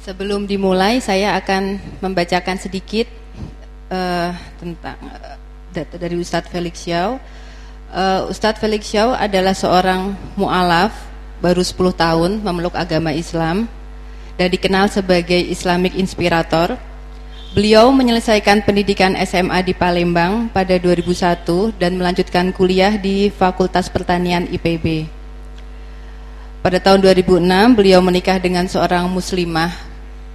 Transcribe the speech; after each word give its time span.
Sebelum 0.00 0.48
dimulai, 0.48 0.96
saya 0.96 1.36
akan 1.36 1.76
membacakan 2.00 2.56
sedikit 2.56 3.04
uh, 3.92 4.32
tentang 4.56 4.96
uh, 4.96 5.36
dari 5.76 6.16
Ustadz 6.16 6.48
Felix 6.48 6.88
Xiao. 6.88 7.20
Uh, 7.92 8.24
Ustadz 8.32 8.64
Felix 8.64 8.88
Xiao 8.88 9.12
adalah 9.12 9.52
seorang 9.52 10.16
mu'alaf, 10.40 10.96
baru 11.44 11.60
10 11.60 11.76
tahun 12.00 12.30
memeluk 12.40 12.72
agama 12.80 13.12
Islam, 13.12 13.68
dan 14.40 14.48
dikenal 14.48 14.88
sebagai 14.88 15.36
Islamic 15.36 15.92
Inspirator. 15.92 16.80
Beliau 17.52 17.92
menyelesaikan 17.92 18.64
pendidikan 18.64 19.12
SMA 19.28 19.60
di 19.68 19.76
Palembang 19.76 20.48
pada 20.48 20.80
2001 20.80 21.76
dan 21.76 22.00
melanjutkan 22.00 22.56
kuliah 22.56 22.96
di 22.96 23.28
Fakultas 23.28 23.92
Pertanian 23.92 24.48
IPB. 24.48 25.04
Pada 26.64 26.80
tahun 26.80 27.04
2006, 27.04 27.76
beliau 27.76 28.00
menikah 28.00 28.40
dengan 28.40 28.64
seorang 28.64 29.04
muslimah 29.12 29.89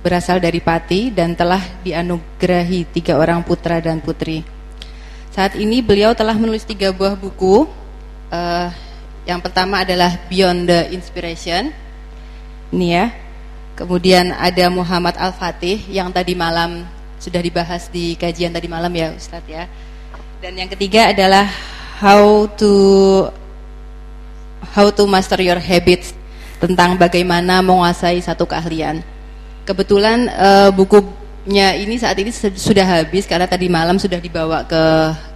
berasal 0.06 0.38
dari 0.38 0.62
Pati 0.62 1.10
dan 1.10 1.34
telah 1.34 1.82
dianugerahi 1.82 2.94
tiga 2.94 3.18
orang 3.18 3.42
putra 3.42 3.82
dan 3.82 3.98
putri. 3.98 4.46
Saat 5.34 5.58
ini 5.58 5.82
beliau 5.82 6.14
telah 6.14 6.38
menulis 6.38 6.62
tiga 6.62 6.94
buah 6.94 7.18
buku. 7.18 7.66
Uh, 8.30 8.70
yang 9.26 9.42
pertama 9.42 9.82
adalah 9.82 10.14
Beyond 10.30 10.70
the 10.70 10.94
Inspiration. 10.94 11.74
Ini 12.70 12.88
ya. 12.94 13.06
Kemudian 13.74 14.30
ada 14.30 14.70
Muhammad 14.70 15.18
Al-Fatih 15.18 15.82
yang 15.90 16.14
tadi 16.14 16.38
malam 16.38 16.86
sudah 17.18 17.42
dibahas 17.42 17.90
di 17.90 18.14
kajian 18.14 18.54
tadi 18.54 18.70
malam 18.70 18.94
ya 18.94 19.10
Ustadz 19.10 19.50
ya. 19.50 19.66
Dan 20.38 20.54
yang 20.54 20.70
ketiga 20.70 21.10
adalah 21.10 21.50
How 21.98 22.46
to 22.62 22.72
How 24.78 24.94
to 24.94 25.04
Master 25.10 25.42
Your 25.42 25.58
Habits 25.58 26.14
tentang 26.62 26.94
bagaimana 26.94 27.66
menguasai 27.66 28.22
satu 28.22 28.46
keahlian. 28.46 29.15
Kebetulan 29.66 30.30
uh, 30.30 30.70
bukunya 30.70 31.74
ini 31.74 31.98
saat 31.98 32.22
ini 32.22 32.30
sudah 32.54 32.86
habis 32.86 33.26
karena 33.26 33.50
tadi 33.50 33.66
malam 33.66 33.98
sudah 33.98 34.22
dibawa 34.22 34.62
ke 34.70 34.84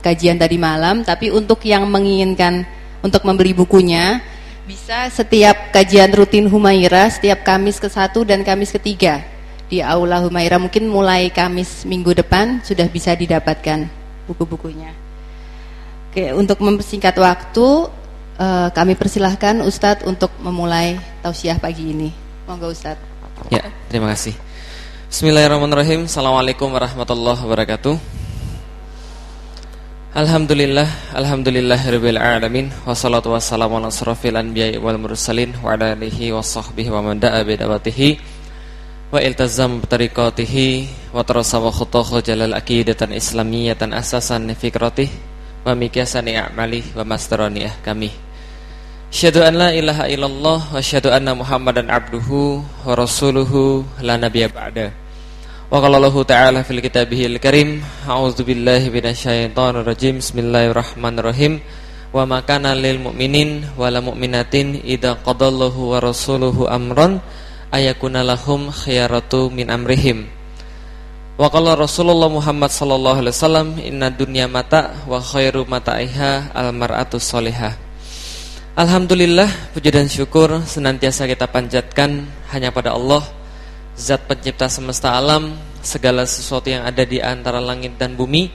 kajian 0.05 0.37
tadi 0.37 0.61
malam. 0.61 1.01
Tapi 1.01 1.33
untuk 1.33 1.65
yang 1.65 1.89
menginginkan 1.89 2.61
untuk 3.01 3.25
membeli 3.25 3.57
bukunya, 3.57 4.21
bisa 4.69 5.09
setiap 5.09 5.73
kajian 5.73 6.13
rutin 6.13 6.45
Humaira 6.45 7.09
setiap 7.09 7.41
Kamis 7.41 7.81
ke 7.81 7.89
satu 7.89 8.21
dan 8.21 8.45
Kamis 8.45 8.69
ketiga 8.69 9.25
di 9.65 9.81
Aula 9.81 10.21
Humaira. 10.21 10.61
Mungkin 10.61 10.85
mulai 10.85 11.33
Kamis 11.33 11.89
minggu 11.89 12.13
depan 12.13 12.61
sudah 12.61 12.85
bisa 12.85 13.17
didapatkan 13.17 13.89
buku-bukunya. 14.29 14.93
Oke, 16.13 16.37
untuk 16.37 16.61
mempersingkat 16.61 17.17
waktu, 17.17 17.89
uh, 18.37 18.69
kami 18.69 18.93
persilahkan 18.93 19.65
Ustadz 19.65 20.05
untuk 20.05 20.29
memulai 20.37 21.01
tausiah 21.25 21.57
pagi 21.57 21.89
ini. 21.89 22.09
Monggo 22.45 22.69
Ustadz. 22.69 23.08
Ya, 23.47 23.63
terima 23.87 24.11
kasih. 24.11 24.35
Bismillahirrahmanirrahim. 25.07 26.11
Assalamualaikum 26.11 26.67
warahmatullahi 26.75 27.39
wabarakatuh. 27.39 27.95
Alhamdulillah, 30.11 31.15
alhamdulillahirabbil 31.15 32.19
alamin 32.19 32.67
wassalatu 32.83 33.31
wassalamu 33.31 33.79
ala 33.79 33.87
asrofil 33.87 34.35
anbiya'i 34.35 34.75
wal 34.75 34.99
mursalin 34.99 35.55
wa 35.63 35.79
ala 35.79 35.95
alihi 35.95 36.35
washabbihi 36.35 36.91
wa 36.91 36.99
man 36.99 37.23
da'a 37.23 37.45
bi 37.47 37.55
da'watihi 37.55 38.09
wa 39.13 39.23
iltazam 39.23 39.79
tariqatihi 39.87 41.13
wa 41.15 41.23
tarasawa 41.23 41.71
khutahu 41.71 42.19
jalal 42.19 42.57
aqidatan 42.57 43.15
islamiyatan 43.15 43.95
asasan 43.95 44.51
fikratihi 44.51 45.13
wa 45.63 45.77
mikyasan 45.77 46.27
i'mali 46.27 46.83
wa 46.91 47.05
mastarani 47.07 47.69
ahkamih 47.69 48.11
Asyhadu 49.09 49.41
an 49.41 49.57
la 49.57 49.73
ilaha 49.73 50.05
illallah 50.05 50.69
wa 50.69 50.77
asyhadu 50.77 51.09
anna 51.09 51.33
Muhammadan 51.33 51.89
abduhu 51.89 52.61
wa 52.61 52.93
rasuluhu 52.93 53.81
la 54.05 54.21
nabiyya 54.21 54.53
ba'da. 54.53 54.93
Wa 55.65 55.81
qala 55.81 55.97
Allah 55.97 56.13
ta'ala 56.13 56.59
fil 56.61 56.77
kitabihil 56.77 57.41
karim, 57.41 57.81
a'udzu 58.05 58.45
billahi 58.45 58.93
minasyaitonir 58.93 59.81
rajim. 59.81 60.21
Bismillahirrahmanirrahim. 60.21 61.57
Wa 62.13 62.29
ma 62.29 62.45
kana 62.45 62.77
lil 62.77 63.01
mu'minin 63.01 63.73
wala 63.81 63.97
mu'minatin 63.97 64.85
idza 64.85 65.17
qadallahu 65.25 65.89
wa 65.89 65.97
rasuluhu 65.97 66.69
amran 66.69 67.17
ayakuna 67.73 68.21
lahum 68.21 68.69
khiyaratu 68.69 69.49
min 69.49 69.73
amrihim. 69.73 70.29
Wa 71.33 71.49
qala 71.49 71.73
Rasulullah 71.73 72.29
Muhammad 72.29 72.69
sallallahu 72.69 73.25
alaihi 73.25 73.33
wasallam 73.33 73.67
inna 73.81 74.13
dunya 74.13 74.45
mata 74.45 74.93
wa 75.09 75.17
khairu 75.17 75.65
mataiha 75.65 76.53
al 76.53 76.69
mar'atu 76.77 77.17
salihah. 77.17 77.88
Alhamdulillah, 78.79 79.75
puji 79.75 79.91
dan 79.91 80.07
syukur 80.07 80.63
senantiasa 80.63 81.27
kita 81.27 81.51
panjatkan 81.51 82.23
hanya 82.55 82.71
pada 82.71 82.95
Allah, 82.95 83.19
Zat 83.99 84.23
pencipta 84.23 84.71
semesta 84.71 85.19
alam, 85.19 85.51
segala 85.83 86.23
sesuatu 86.23 86.71
yang 86.71 86.87
ada 86.87 87.03
di 87.03 87.19
antara 87.19 87.59
langit 87.59 87.99
dan 87.99 88.15
bumi. 88.15 88.47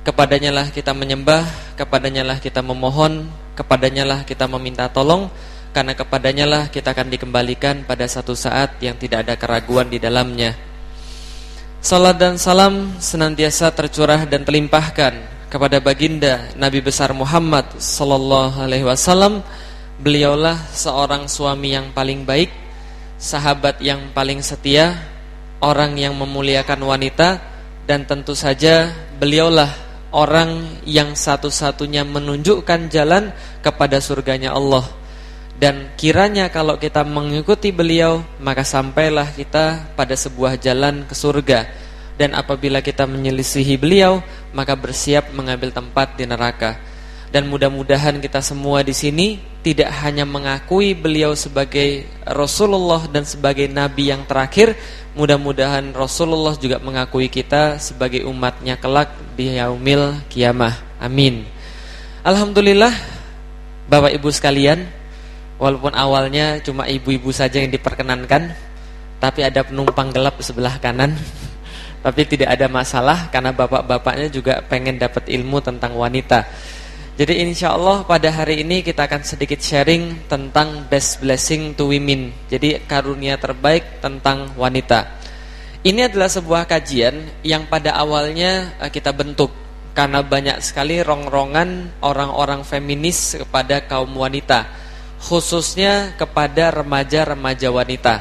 Kepadanya 0.00 0.48
lah 0.48 0.72
kita 0.72 0.96
menyembah, 0.96 1.44
kepadanya 1.76 2.24
lah 2.24 2.40
kita 2.40 2.64
memohon, 2.64 3.28
kepadanya 3.52 4.08
lah 4.08 4.18
kita 4.24 4.48
meminta 4.48 4.88
tolong, 4.88 5.28
karena 5.76 5.92
kepadanya 5.92 6.48
lah 6.48 6.62
kita 6.72 6.96
akan 6.96 7.12
dikembalikan 7.12 7.84
pada 7.84 8.08
satu 8.08 8.32
saat 8.32 8.80
yang 8.80 8.96
tidak 8.96 9.28
ada 9.28 9.36
keraguan 9.36 9.92
di 9.92 10.00
dalamnya. 10.00 10.56
Salat 11.84 12.16
dan 12.16 12.40
salam 12.40 12.96
senantiasa 12.96 13.76
tercurah 13.76 14.24
dan 14.24 14.40
terlimpahkan 14.40 15.36
kepada 15.52 15.84
baginda 15.84 16.48
Nabi 16.58 16.82
besar 16.82 17.12
Muhammad 17.12 17.76
sallallahu 17.76 18.56
alaihi 18.56 18.82
wasallam 18.82 19.44
Beliaulah 19.96 20.60
seorang 20.76 21.24
suami 21.24 21.72
yang 21.72 21.88
paling 21.96 22.28
baik, 22.28 22.52
sahabat 23.16 23.80
yang 23.80 24.12
paling 24.12 24.44
setia, 24.44 24.92
orang 25.64 25.96
yang 25.96 26.12
memuliakan 26.20 26.84
wanita 26.84 27.40
dan 27.88 28.04
tentu 28.04 28.36
saja 28.36 28.92
beliaulah 29.16 29.72
orang 30.12 30.80
yang 30.84 31.16
satu-satunya 31.16 32.04
menunjukkan 32.04 32.92
jalan 32.92 33.32
kepada 33.64 33.96
surganya 34.00 34.52
Allah. 34.52 34.84
Dan 35.56 35.96
kiranya 35.96 36.52
kalau 36.52 36.76
kita 36.76 37.00
mengikuti 37.00 37.72
beliau, 37.72 38.20
maka 38.44 38.60
sampailah 38.60 39.32
kita 39.32 39.96
pada 39.96 40.12
sebuah 40.12 40.60
jalan 40.60 41.08
ke 41.08 41.16
surga. 41.16 41.60
Dan 42.20 42.36
apabila 42.36 42.84
kita 42.84 43.08
menyelisihi 43.08 43.80
beliau, 43.80 44.20
maka 44.52 44.76
bersiap 44.76 45.32
mengambil 45.32 45.72
tempat 45.72 46.16
di 46.20 46.28
neraka. 46.28 46.76
Dan 47.36 47.52
mudah-mudahan 47.52 48.16
kita 48.16 48.40
semua 48.40 48.80
di 48.80 48.96
sini 48.96 49.36
tidak 49.60 49.92
hanya 50.00 50.24
mengakui 50.24 50.96
beliau 50.96 51.36
sebagai 51.36 52.08
Rasulullah 52.24 53.04
dan 53.12 53.28
sebagai 53.28 53.68
Nabi 53.68 54.08
yang 54.08 54.24
terakhir 54.24 54.72
Mudah-mudahan 55.12 55.92
Rasulullah 55.92 56.56
juga 56.56 56.80
mengakui 56.80 57.28
kita 57.28 57.76
sebagai 57.76 58.24
umatnya 58.24 58.80
kelak 58.80 59.12
di 59.36 59.52
yaumil 59.52 60.16
kiamah. 60.32 60.80
Amin. 60.96 61.44
Alhamdulillah 62.24 62.96
Bapak 63.84 64.16
Ibu 64.16 64.32
sekalian 64.32 64.88
Walaupun 65.60 65.92
awalnya 65.92 66.64
cuma 66.64 66.88
ibu-ibu 66.88 67.36
saja 67.36 67.60
yang 67.60 67.68
diperkenankan 67.68 68.56
Tapi 69.20 69.44
ada 69.44 69.60
penumpang 69.60 70.08
gelap 70.08 70.40
sebelah 70.40 70.80
kanan. 70.80 71.12
Tapi 72.00 72.22
tidak 72.32 72.56
ada 72.56 72.64
masalah 72.72 73.28
Karena 73.28 73.52
bapak-bapaknya 73.52 74.32
juga 74.32 74.64
pengen 74.64 74.96
dapat 74.96 75.28
ilmu 75.28 75.60
tentang 75.60 75.92
wanita 76.00 76.48
jadi 77.16 77.48
insya 77.48 77.72
Allah 77.72 78.04
pada 78.04 78.28
hari 78.28 78.60
ini 78.60 78.84
kita 78.84 79.08
akan 79.08 79.24
sedikit 79.24 79.56
sharing 79.56 80.28
tentang 80.28 80.84
best 80.84 81.24
blessing 81.24 81.72
to 81.72 81.88
women. 81.88 82.28
Jadi 82.52 82.76
karunia 82.84 83.40
terbaik 83.40 84.04
tentang 84.04 84.52
wanita. 84.52 85.16
Ini 85.80 86.12
adalah 86.12 86.28
sebuah 86.28 86.68
kajian 86.68 87.40
yang 87.40 87.72
pada 87.72 87.96
awalnya 87.96 88.76
eh, 88.76 88.92
kita 88.92 89.16
bentuk 89.16 89.48
karena 89.96 90.20
banyak 90.20 90.60
sekali 90.60 91.00
rongrongan 91.00 92.04
orang-orang 92.04 92.60
feminis 92.68 93.40
kepada 93.40 93.88
kaum 93.88 94.12
wanita, 94.12 94.68
khususnya 95.16 96.12
kepada 96.20 96.68
remaja-remaja 96.68 97.72
wanita. 97.72 98.14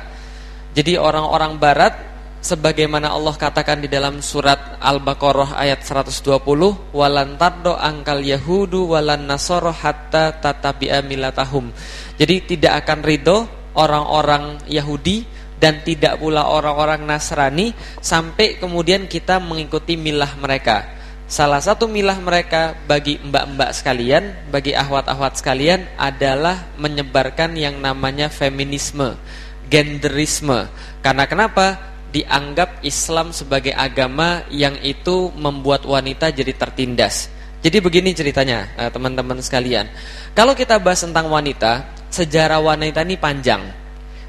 Jadi 0.71 0.95
orang-orang 0.95 1.59
barat 1.59 2.14
sebagaimana 2.45 3.09
Allah 3.09 3.33
katakan 3.33 3.81
di 3.81 3.89
dalam 3.89 4.21
surat 4.21 4.77
Al-Baqarah 4.77 5.57
ayat 5.57 5.81
120 5.81 6.45
walan 6.93 7.41
tardo 7.41 7.73
angkal 7.73 8.21
yahudu 8.21 8.93
walan 8.93 9.25
nasoro 9.25 9.73
hatta 9.73 10.37
tatabi'a 10.37 11.01
milatahum. 11.01 11.73
Jadi 12.21 12.45
tidak 12.45 12.85
akan 12.85 13.01
ridho 13.01 13.49
orang-orang 13.73 14.61
Yahudi 14.69 15.25
dan 15.57 15.81
tidak 15.81 16.21
pula 16.21 16.45
orang-orang 16.45 17.01
Nasrani 17.09 17.73
sampai 17.97 18.61
kemudian 18.61 19.09
kita 19.09 19.41
mengikuti 19.41 19.97
milah 19.97 20.37
mereka. 20.37 20.93
Salah 21.25 21.57
satu 21.57 21.89
milah 21.89 22.21
mereka 22.21 22.77
bagi 22.85 23.17
mbak-mbak 23.17 23.73
sekalian 23.73 24.53
bagi 24.53 24.77
ahwat-ahwat 24.77 25.41
sekalian 25.41 25.89
adalah 25.97 26.69
menyebarkan 26.77 27.57
yang 27.57 27.81
namanya 27.81 28.29
feminisme 28.29 29.17
genderisme. 29.69 30.69
Karena 31.01 31.25
kenapa 31.25 31.94
dianggap 32.15 32.79
Islam 32.87 33.35
sebagai 33.35 33.75
agama 33.75 34.47
yang 34.47 34.79
itu 34.79 35.35
membuat 35.35 35.83
wanita 35.83 36.31
jadi 36.31 36.55
tertindas. 36.55 37.27
Jadi 37.59 37.83
begini 37.83 38.15
ceritanya 38.15 38.71
eh, 38.79 38.87
teman-teman 38.87 39.43
sekalian. 39.43 39.91
Kalau 40.31 40.55
kita 40.55 40.79
bahas 40.79 41.03
tentang 41.03 41.27
wanita, 41.27 41.83
sejarah 42.07 42.63
wanita 42.63 43.03
ini 43.03 43.19
panjang. 43.19 43.67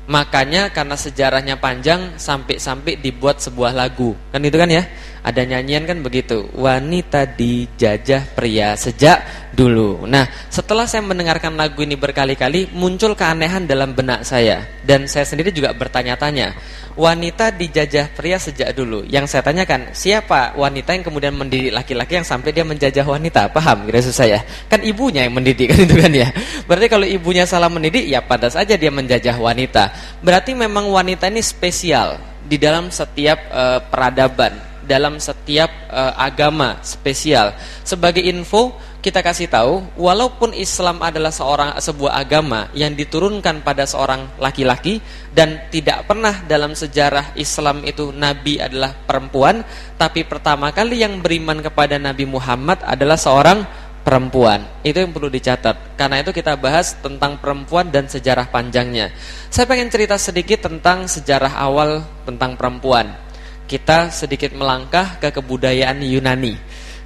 Makanya 0.06 0.71
karena 0.71 0.99
sejarahnya 0.99 1.59
panjang 1.59 2.19
sampai-sampai 2.19 2.99
dibuat 2.99 3.38
sebuah 3.38 3.71
lagu. 3.75 4.19
Kan 4.35 4.43
itu 4.43 4.59
kan 4.59 4.71
ya? 4.71 4.83
Ada 5.26 5.43
nyanyian 5.43 5.90
kan 5.90 5.99
begitu. 6.06 6.46
Wanita 6.55 7.26
dijajah 7.26 8.31
pria 8.38 8.78
sejak 8.78 9.50
dulu. 9.58 10.06
Nah, 10.06 10.23
setelah 10.46 10.87
saya 10.87 11.02
mendengarkan 11.02 11.58
lagu 11.58 11.82
ini 11.82 11.99
berkali-kali, 11.99 12.70
muncul 12.70 13.19
keanehan 13.19 13.67
dalam 13.67 13.90
benak 13.90 14.23
saya 14.23 14.62
dan 14.87 15.11
saya 15.11 15.26
sendiri 15.26 15.50
juga 15.50 15.75
bertanya-tanya. 15.75 16.55
Wanita 16.94 17.50
dijajah 17.58 18.14
pria 18.14 18.38
sejak 18.38 18.70
dulu. 18.70 19.02
Yang 19.02 19.34
saya 19.34 19.43
tanyakan, 19.43 19.90
siapa 19.90 20.55
wanita 20.55 20.94
yang 20.94 21.02
kemudian 21.02 21.34
mendidik 21.34 21.75
laki-laki 21.75 22.23
yang 22.23 22.25
sampai 22.25 22.55
dia 22.55 22.62
menjajah 22.62 23.02
wanita? 23.02 23.50
Paham 23.50 23.82
kira 23.90 23.99
saya? 24.06 24.46
Kan 24.70 24.87
ibunya 24.87 25.26
yang 25.26 25.34
mendidik 25.34 25.69
kan 25.75 25.82
itu 25.82 25.94
kan 26.06 26.12
ya. 26.14 26.31
Berarti 26.70 26.87
kalau 26.87 27.02
ibunya 27.02 27.43
salah 27.43 27.67
mendidik, 27.67 28.06
ya 28.06 28.23
pada 28.23 28.46
saja 28.46 28.78
dia 28.78 28.94
menjajah 28.94 29.34
wanita. 29.43 29.90
Berarti 30.23 30.55
memang 30.55 30.87
wanita 30.87 31.26
ini 31.26 31.43
spesial 31.43 32.14
di 32.46 32.62
dalam 32.62 32.94
setiap 32.94 33.50
uh, 33.50 33.82
peradaban 33.90 34.65
dalam 34.87 35.19
setiap 35.19 35.69
uh, 35.91 36.15
agama 36.17 36.79
spesial. 36.81 37.53
Sebagai 37.83 38.23
info, 38.23 38.79
kita 39.03 39.23
kasih 39.23 39.47
tahu, 39.47 39.87
walaupun 39.94 40.50
Islam 40.55 40.99
adalah 40.99 41.31
seorang 41.31 41.79
sebuah 41.79 42.27
agama 42.27 42.67
yang 42.75 42.94
diturunkan 42.94 43.62
pada 43.62 43.87
seorang 43.87 44.38
laki-laki 44.43 44.99
dan 45.31 45.67
tidak 45.71 46.11
pernah 46.11 46.43
dalam 46.47 46.75
sejarah 46.75 47.38
Islam 47.38 47.87
itu 47.87 48.11
nabi 48.11 48.59
adalah 48.59 48.94
perempuan, 48.94 49.62
tapi 49.94 50.27
pertama 50.27 50.75
kali 50.75 51.06
yang 51.06 51.23
beriman 51.23 51.62
kepada 51.62 52.03
Nabi 52.03 52.27
Muhammad 52.27 52.83
adalah 52.83 53.15
seorang 53.15 53.62
perempuan. 54.06 54.62
Itu 54.87 55.03
yang 55.03 55.11
perlu 55.11 55.27
dicatat. 55.27 55.99
Karena 55.99 56.23
itu 56.23 56.31
kita 56.31 56.55
bahas 56.55 56.94
tentang 57.03 57.43
perempuan 57.43 57.91
dan 57.91 58.06
sejarah 58.06 58.47
panjangnya. 58.55 59.11
Saya 59.50 59.67
pengen 59.67 59.91
cerita 59.91 60.15
sedikit 60.15 60.62
tentang 60.62 61.11
sejarah 61.11 61.59
awal 61.59 62.06
tentang 62.23 62.55
perempuan 62.55 63.25
kita 63.66 64.14
sedikit 64.14 64.54
melangkah 64.54 65.18
ke 65.18 65.34
kebudayaan 65.34 65.98
Yunani. 65.98 66.54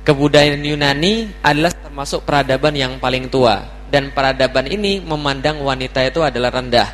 Kebudayaan 0.04 0.60
Yunani 0.60 1.32
adalah 1.40 1.72
termasuk 1.72 2.28
peradaban 2.28 2.76
yang 2.76 3.00
paling 3.00 3.32
tua 3.32 3.64
dan 3.88 4.12
peradaban 4.12 4.68
ini 4.68 5.00
memandang 5.00 5.60
wanita 5.64 6.04
itu 6.04 6.20
adalah 6.20 6.52
rendah. 6.52 6.88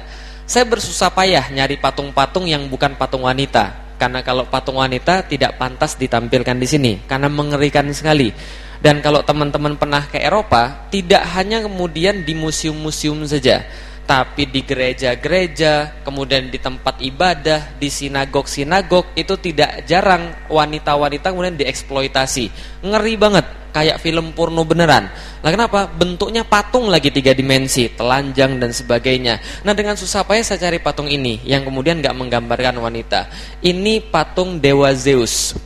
Saya 0.46 0.62
bersusah 0.70 1.10
payah 1.10 1.50
nyari 1.50 1.82
patung-patung 1.82 2.46
yang 2.46 2.70
bukan 2.70 2.94
patung 2.94 3.26
wanita 3.26 3.98
karena 3.98 4.22
kalau 4.22 4.46
patung 4.46 4.78
wanita 4.78 5.26
tidak 5.26 5.58
pantas 5.58 5.98
ditampilkan 5.98 6.56
di 6.56 6.66
sini 6.70 6.92
karena 7.04 7.26
mengerikan 7.26 7.90
sekali. 7.90 8.30
Dan 8.76 9.00
kalau 9.02 9.24
teman-teman 9.24 9.74
pernah 9.80 10.04
ke 10.04 10.20
Eropa, 10.20 10.86
tidak 10.92 11.24
hanya 11.32 11.64
kemudian 11.64 12.22
di 12.22 12.36
museum-museum 12.36 13.24
saja 13.24 13.64
tapi 14.06 14.46
di 14.46 14.62
gereja-gereja, 14.62 16.00
kemudian 16.06 16.46
di 16.46 16.62
tempat 16.62 17.02
ibadah, 17.02 17.74
di 17.74 17.90
sinagog-sinagog 17.90 19.18
itu 19.18 19.34
tidak 19.42 19.82
jarang 19.82 20.46
wanita-wanita 20.46 21.34
kemudian 21.34 21.58
dieksploitasi. 21.58 22.46
Ngeri 22.86 23.14
banget, 23.18 23.46
kayak 23.74 23.98
film 23.98 24.30
porno 24.30 24.62
beneran. 24.62 25.10
Lah 25.42 25.50
kenapa? 25.50 25.90
Bentuknya 25.90 26.46
patung 26.46 26.86
lagi 26.86 27.10
tiga 27.10 27.34
dimensi, 27.34 27.90
telanjang 27.90 28.62
dan 28.62 28.70
sebagainya. 28.70 29.66
Nah 29.66 29.74
dengan 29.74 29.98
susah 29.98 30.22
payah 30.22 30.46
saya 30.46 30.70
cari 30.70 30.78
patung 30.78 31.10
ini 31.10 31.42
yang 31.42 31.66
kemudian 31.66 31.98
nggak 31.98 32.14
menggambarkan 32.14 32.78
wanita. 32.78 33.26
Ini 33.58 34.06
patung 34.06 34.62
dewa 34.62 34.94
Zeus. 34.94 35.58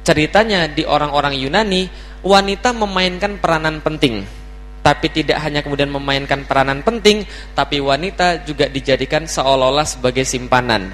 Ceritanya 0.00 0.64
di 0.66 0.88
orang-orang 0.88 1.36
Yunani, 1.36 1.92
wanita 2.24 2.72
memainkan 2.72 3.36
peranan 3.36 3.84
penting 3.84 4.41
tapi 4.82 5.14
tidak 5.14 5.38
hanya 5.40 5.62
kemudian 5.62 5.88
memainkan 5.88 6.42
peranan 6.42 6.82
penting, 6.82 7.22
tapi 7.54 7.78
wanita 7.78 8.42
juga 8.42 8.66
dijadikan 8.66 9.30
seolah-olah 9.30 9.86
sebagai 9.86 10.26
simpanan. 10.26 10.90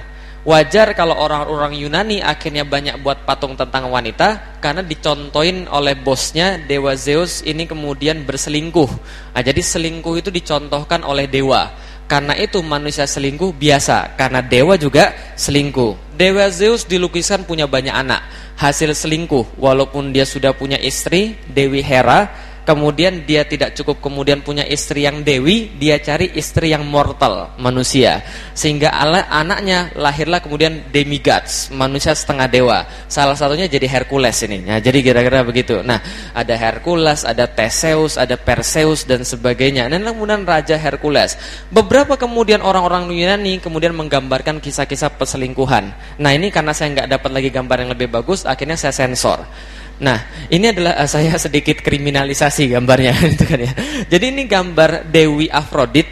Wajar 0.48 0.96
kalau 0.96 1.18
orang-orang 1.18 1.76
Yunani 1.76 2.24
akhirnya 2.24 2.64
banyak 2.64 3.02
buat 3.04 3.26
patung 3.28 3.52
tentang 3.52 3.90
wanita 3.90 4.56
karena 4.64 4.80
dicontohin 4.80 5.68
oleh 5.68 5.92
bosnya 5.98 6.56
Dewa 6.62 6.94
Zeus 6.96 7.44
ini 7.44 7.68
kemudian 7.68 8.22
berselingkuh. 8.24 8.88
Nah, 9.34 9.42
jadi 9.44 9.60
selingkuh 9.60 10.14
itu 10.24 10.30
dicontohkan 10.32 11.04
oleh 11.04 11.28
dewa. 11.28 11.68
Karena 12.08 12.32
itu 12.40 12.64
manusia 12.64 13.04
selingkuh 13.04 13.52
biasa 13.52 14.16
karena 14.16 14.40
dewa 14.40 14.80
juga 14.80 15.12
selingkuh. 15.36 16.16
Dewa 16.16 16.48
Zeus 16.48 16.88
dilukiskan 16.88 17.44
punya 17.44 17.68
banyak 17.68 17.92
anak. 17.92 18.24
Hasil 18.56 18.96
selingkuh 18.96 19.60
walaupun 19.60 20.16
dia 20.16 20.24
sudah 20.24 20.56
punya 20.56 20.80
istri 20.80 21.36
Dewi 21.52 21.84
Hera 21.84 22.47
kemudian 22.68 23.24
dia 23.24 23.48
tidak 23.48 23.72
cukup 23.72 24.04
kemudian 24.04 24.44
punya 24.44 24.60
istri 24.68 25.08
yang 25.08 25.24
dewi, 25.24 25.72
dia 25.80 25.96
cari 26.04 26.36
istri 26.36 26.76
yang 26.76 26.84
mortal, 26.84 27.56
manusia. 27.56 28.20
Sehingga 28.52 28.92
anaknya 29.32 29.88
lahirlah 29.96 30.44
kemudian 30.44 30.92
demigods, 30.92 31.72
manusia 31.72 32.12
setengah 32.12 32.44
dewa. 32.44 32.84
Salah 33.08 33.32
satunya 33.32 33.64
jadi 33.64 33.88
Hercules 33.88 34.36
ini. 34.44 34.68
Nah, 34.68 34.84
jadi 34.84 35.00
kira-kira 35.00 35.40
begitu. 35.48 35.80
Nah, 35.80 35.96
ada 36.36 36.52
Hercules, 36.52 37.24
ada 37.24 37.48
Theseus, 37.48 38.20
ada 38.20 38.36
Perseus 38.36 39.08
dan 39.08 39.24
sebagainya. 39.24 39.88
Dan 39.88 40.04
kemudian 40.04 40.44
raja 40.44 40.76
Hercules. 40.76 41.40
Beberapa 41.72 42.20
kemudian 42.20 42.60
orang-orang 42.60 43.08
Yunani 43.08 43.64
kemudian 43.64 43.96
menggambarkan 43.96 44.60
kisah-kisah 44.60 45.16
perselingkuhan. 45.16 46.20
Nah, 46.20 46.30
ini 46.36 46.52
karena 46.52 46.76
saya 46.76 46.92
nggak 46.92 47.16
dapat 47.16 47.30
lagi 47.32 47.48
gambar 47.48 47.76
yang 47.88 47.90
lebih 47.96 48.12
bagus, 48.12 48.44
akhirnya 48.44 48.76
saya 48.76 48.92
sensor. 48.92 49.40
Nah, 49.98 50.46
ini 50.46 50.70
adalah 50.70 50.94
uh, 50.94 51.10
saya 51.10 51.34
sedikit 51.34 51.82
kriminalisasi 51.82 52.70
gambarnya 52.70 53.14
itu 53.34 53.44
kan 53.44 53.58
ya. 53.58 53.72
Jadi 54.06 54.24
ini 54.30 54.42
gambar 54.46 55.10
Dewi 55.10 55.50
Afrodit. 55.50 56.06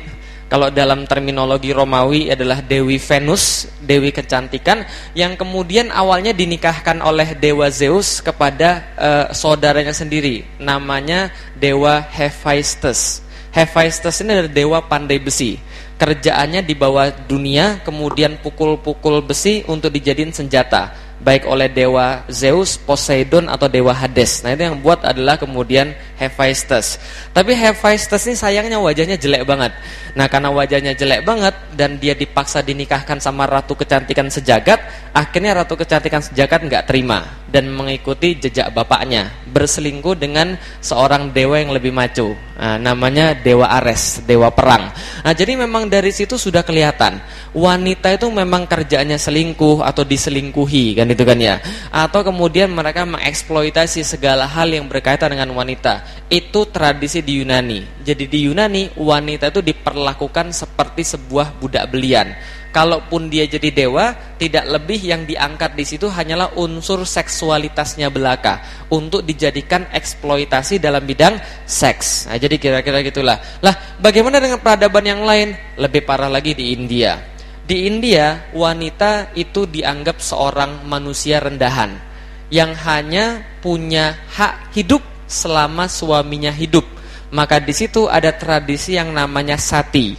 Kalau 0.47 0.71
dalam 0.71 1.11
terminologi 1.11 1.75
Romawi 1.75 2.31
adalah 2.31 2.63
Dewi 2.63 3.03
Venus, 3.03 3.67
Dewi 3.83 4.15
kecantikan 4.15 4.87
yang 5.11 5.35
kemudian 5.35 5.91
awalnya 5.91 6.31
dinikahkan 6.31 7.03
oleh 7.03 7.35
Dewa 7.35 7.67
Zeus 7.67 8.23
kepada 8.23 8.87
uh, 8.95 9.27
saudaranya 9.35 9.91
sendiri, 9.91 10.47
namanya 10.63 11.35
Dewa 11.59 11.99
Hephaestus. 11.99 13.27
Hephaestus 13.51 14.23
ini 14.23 14.39
adalah 14.39 14.53
dewa 14.53 14.79
pandai 14.87 15.19
besi. 15.19 15.59
Kerjaannya 15.99 16.63
di 16.63 16.77
bawah 16.77 17.09
dunia, 17.27 17.81
kemudian 17.83 18.39
pukul-pukul 18.39 19.27
besi 19.27 19.65
untuk 19.67 19.91
dijadiin 19.91 20.31
senjata 20.31 21.06
baik 21.17 21.49
oleh 21.49 21.73
dewa 21.73 22.23
Zeus, 22.29 22.77
Poseidon 22.77 23.49
atau 23.49 23.67
dewa 23.67 23.97
Hades. 23.97 24.45
Nah, 24.45 24.53
itu 24.53 24.69
yang 24.69 24.79
buat 24.81 25.01
adalah 25.01 25.41
kemudian 25.41 25.97
Hephaestus. 26.21 27.01
Tapi 27.33 27.57
Hephaestus 27.57 28.29
ini 28.29 28.37
sayangnya 28.37 28.77
wajahnya 28.77 29.17
jelek 29.17 29.49
banget. 29.49 29.73
Nah, 30.13 30.29
karena 30.29 30.53
wajahnya 30.53 30.93
jelek 30.93 31.25
banget 31.25 31.55
dan 31.73 31.97
dia 31.97 32.13
dipaksa 32.13 32.61
dinikahkan 32.61 33.21
sama 33.21 33.49
ratu 33.49 33.73
kecantikan 33.73 34.29
sejagat, 34.29 34.81
akhirnya 35.17 35.65
ratu 35.65 35.77
kecantikan 35.77 36.21
sejagat 36.21 36.61
nggak 36.69 36.85
terima 36.89 37.25
dan 37.47 37.71
mengikuti 37.71 38.37
jejak 38.37 38.75
bapaknya, 38.75 39.31
berselingkuh 39.51 40.19
dengan 40.19 40.59
seorang 40.83 41.31
dewa 41.31 41.63
yang 41.63 41.73
lebih 41.73 41.95
maco. 41.95 42.35
Nah, 42.57 42.81
namanya 42.81 43.37
dewa 43.37 43.69
Ares, 43.69 44.25
dewa 44.27 44.51
perang. 44.51 44.91
Nah, 45.23 45.33
jadi 45.37 45.55
memang 45.55 45.87
dari 45.87 46.11
situ 46.11 46.41
sudah 46.41 46.65
kelihatan 46.67 47.21
wanita 47.57 48.13
itu 48.13 48.29
memang 48.29 48.69
kerjaannya 48.69 49.17
selingkuh 49.17 49.81
atau 49.81 50.05
diselingkuhi 50.05 51.01
kan 51.01 51.09
itu 51.09 51.25
kan 51.25 51.41
ya 51.41 51.57
atau 51.89 52.21
kemudian 52.21 52.69
mereka 52.69 53.09
mengeksploitasi 53.09 54.05
segala 54.05 54.45
hal 54.45 54.69
yang 54.69 54.85
berkaitan 54.85 55.33
dengan 55.33 55.57
wanita 55.57 56.05
itu 56.29 56.69
tradisi 56.69 57.25
di 57.25 57.41
Yunani 57.41 58.05
jadi 58.05 58.29
di 58.29 58.45
Yunani 58.45 59.01
wanita 59.01 59.49
itu 59.49 59.65
diperlakukan 59.65 60.53
seperti 60.53 61.01
sebuah 61.17 61.57
budak 61.57 61.89
belian 61.89 62.37
kalaupun 62.77 63.33
dia 63.33 63.49
jadi 63.49 63.73
dewa 63.73 64.13
tidak 64.37 64.69
lebih 64.69 65.01
yang 65.01 65.25
diangkat 65.25 65.73
di 65.73 65.89
situ 65.89 66.13
hanyalah 66.13 66.53
unsur 66.61 67.09
seksualitasnya 67.09 68.13
belaka 68.13 68.61
untuk 68.93 69.25
dijadikan 69.25 69.89
eksploitasi 69.89 70.77
dalam 70.77 71.09
bidang 71.09 71.41
seks 71.65 72.29
nah, 72.29 72.37
jadi 72.37 72.61
kira-kira 72.61 73.01
gitulah 73.01 73.41
lah 73.65 73.97
bagaimana 73.97 74.37
dengan 74.45 74.61
peradaban 74.61 75.09
yang 75.09 75.25
lain 75.25 75.57
lebih 75.81 76.05
parah 76.05 76.29
lagi 76.29 76.53
di 76.53 76.77
India 76.77 77.33
di 77.67 77.91
India, 77.91 78.47
wanita 78.55 79.35
itu 79.35 79.67
dianggap 79.67 80.23
seorang 80.23 80.87
manusia 80.87 81.43
rendahan 81.43 81.99
yang 82.47 82.79
hanya 82.79 83.43
punya 83.59 84.15
hak 84.39 84.71
hidup 84.71 85.03
selama 85.27 85.91
suaminya 85.91 86.55
hidup. 86.55 86.87
Maka 87.35 87.59
di 87.59 87.75
situ 87.75 88.07
ada 88.07 88.31
tradisi 88.31 88.95
yang 88.95 89.11
namanya 89.11 89.59
sati. 89.59 90.15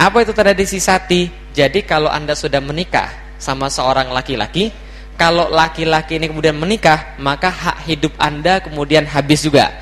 Apa 0.00 0.24
itu 0.24 0.32
tradisi 0.32 0.80
sati? 0.80 1.28
Jadi 1.58 1.82
kalau 1.82 2.06
Anda 2.06 2.38
sudah 2.38 2.62
menikah 2.62 3.34
sama 3.34 3.66
seorang 3.66 4.14
laki-laki, 4.14 4.70
kalau 5.18 5.50
laki-laki 5.50 6.22
ini 6.22 6.30
kemudian 6.30 6.54
menikah, 6.54 7.18
maka 7.18 7.50
hak 7.50 7.82
hidup 7.90 8.14
Anda 8.14 8.62
kemudian 8.62 9.02
habis 9.10 9.42
juga. 9.42 9.74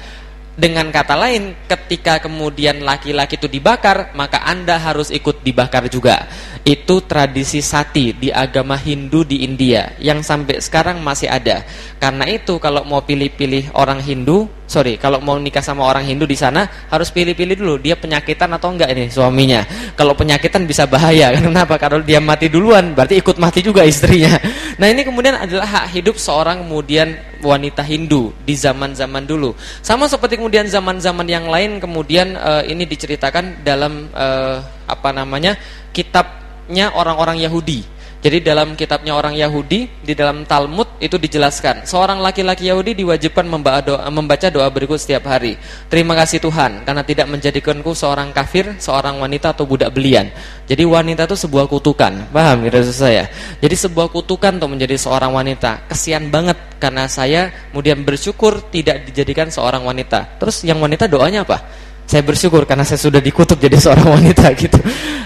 Dengan 0.57 0.89
kata 0.89 1.13
lain, 1.21 1.53
ketika 1.69 2.17
kemudian 2.17 2.81
laki-laki 2.81 3.37
itu 3.37 3.45
dibakar, 3.45 4.17
maka 4.17 4.41
Anda 4.41 4.81
harus 4.81 5.13
ikut 5.13 5.45
dibakar 5.45 5.85
juga. 5.93 6.25
Itu 6.65 7.05
tradisi 7.05 7.61
sati 7.61 8.17
di 8.17 8.33
agama 8.33 8.73
Hindu 8.81 9.21
di 9.21 9.45
India 9.45 9.93
yang 10.01 10.25
sampai 10.25 10.65
sekarang 10.65 11.05
masih 11.05 11.29
ada. 11.29 11.61
Karena 12.01 12.25
itu 12.25 12.57
kalau 12.57 12.89
mau 12.89 13.05
pilih-pilih 13.05 13.77
orang 13.77 14.01
Hindu, 14.01 14.49
sorry, 14.65 14.97
kalau 14.97 15.21
mau 15.21 15.37
nikah 15.37 15.61
sama 15.61 15.85
orang 15.85 16.09
Hindu 16.09 16.25
di 16.25 16.41
sana 16.41 16.65
harus 16.89 17.13
pilih-pilih 17.13 17.61
dulu 17.61 17.77
dia 17.77 17.93
penyakitan 17.93 18.49
atau 18.57 18.73
enggak 18.73 18.97
ini 18.97 19.13
suaminya. 19.13 19.61
Kalau 19.93 20.17
penyakitan 20.17 20.65
bisa 20.65 20.89
bahaya. 20.89 21.37
Kenapa? 21.37 21.77
Kalau 21.77 22.01
dia 22.01 22.17
mati 22.17 22.49
duluan, 22.49 22.97
berarti 22.97 23.21
ikut 23.21 23.37
mati 23.37 23.61
juga 23.61 23.85
istrinya. 23.85 24.41
Nah 24.81 24.89
ini 24.89 25.05
kemudian 25.05 25.37
adalah 25.37 25.69
hak 25.69 25.93
hidup 25.93 26.17
seorang 26.17 26.65
kemudian 26.65 27.36
wanita 27.43 27.83
Hindu 27.83 28.33
di 28.45 28.55
zaman-zaman 28.55 29.25
dulu. 29.25 29.57
Sama 29.83 30.07
seperti 30.07 30.39
kemudian 30.41 30.69
zaman-zaman 30.69 31.27
yang 31.27 31.47
lain 31.49 31.83
kemudian 31.83 32.37
uh, 32.37 32.63
ini 32.65 32.85
diceritakan 32.87 33.65
dalam 33.65 34.09
uh, 34.13 34.63
apa 34.87 35.11
namanya 35.11 35.57
kitabnya 35.91 36.93
orang-orang 36.95 37.43
Yahudi. 37.43 37.96
Jadi 38.27 38.43
dalam 38.43 38.75
kitabnya 38.75 39.15
orang 39.15 39.39
Yahudi 39.39 39.87
di 40.03 40.11
dalam 40.19 40.43
Talmud 40.43 40.99
itu 40.99 41.15
dijelaskan 41.15 41.87
seorang 41.87 42.19
laki-laki 42.19 42.67
Yahudi 42.67 42.99
diwajibkan 42.99 43.47
membaca 43.47 44.51
doa, 44.51 44.67
berikut 44.67 44.99
setiap 44.99 45.31
hari. 45.31 45.55
Terima 45.87 46.19
kasih 46.19 46.43
Tuhan 46.43 46.83
karena 46.83 47.07
tidak 47.07 47.31
menjadikanku 47.31 47.95
seorang 47.95 48.35
kafir, 48.35 48.75
seorang 48.83 49.23
wanita 49.23 49.55
atau 49.55 49.63
budak 49.63 49.95
belian. 49.95 50.27
Jadi 50.67 50.83
wanita 50.83 51.31
itu 51.31 51.39
sebuah 51.39 51.71
kutukan, 51.71 52.35
paham 52.35 52.67
gitu 52.67 52.83
saya? 52.91 53.31
Jadi 53.63 53.79
sebuah 53.79 54.11
kutukan 54.11 54.59
untuk 54.59 54.75
menjadi 54.75 54.99
seorang 54.99 55.31
wanita. 55.31 55.87
Kesian 55.87 56.27
banget 56.27 56.59
karena 56.83 57.07
saya 57.07 57.55
kemudian 57.71 58.03
bersyukur 58.03 58.59
tidak 58.75 59.07
dijadikan 59.07 59.55
seorang 59.55 59.87
wanita. 59.87 60.35
Terus 60.43 60.67
yang 60.67 60.83
wanita 60.83 61.07
doanya 61.07 61.47
apa? 61.47 61.63
Saya 62.07 62.23
bersyukur 62.23 62.63
karena 62.71 62.87
saya 62.87 63.03
sudah 63.03 63.19
dikutuk 63.19 63.59
jadi 63.59 63.75
seorang 63.83 64.15
wanita 64.15 64.55
gitu. 64.63 64.79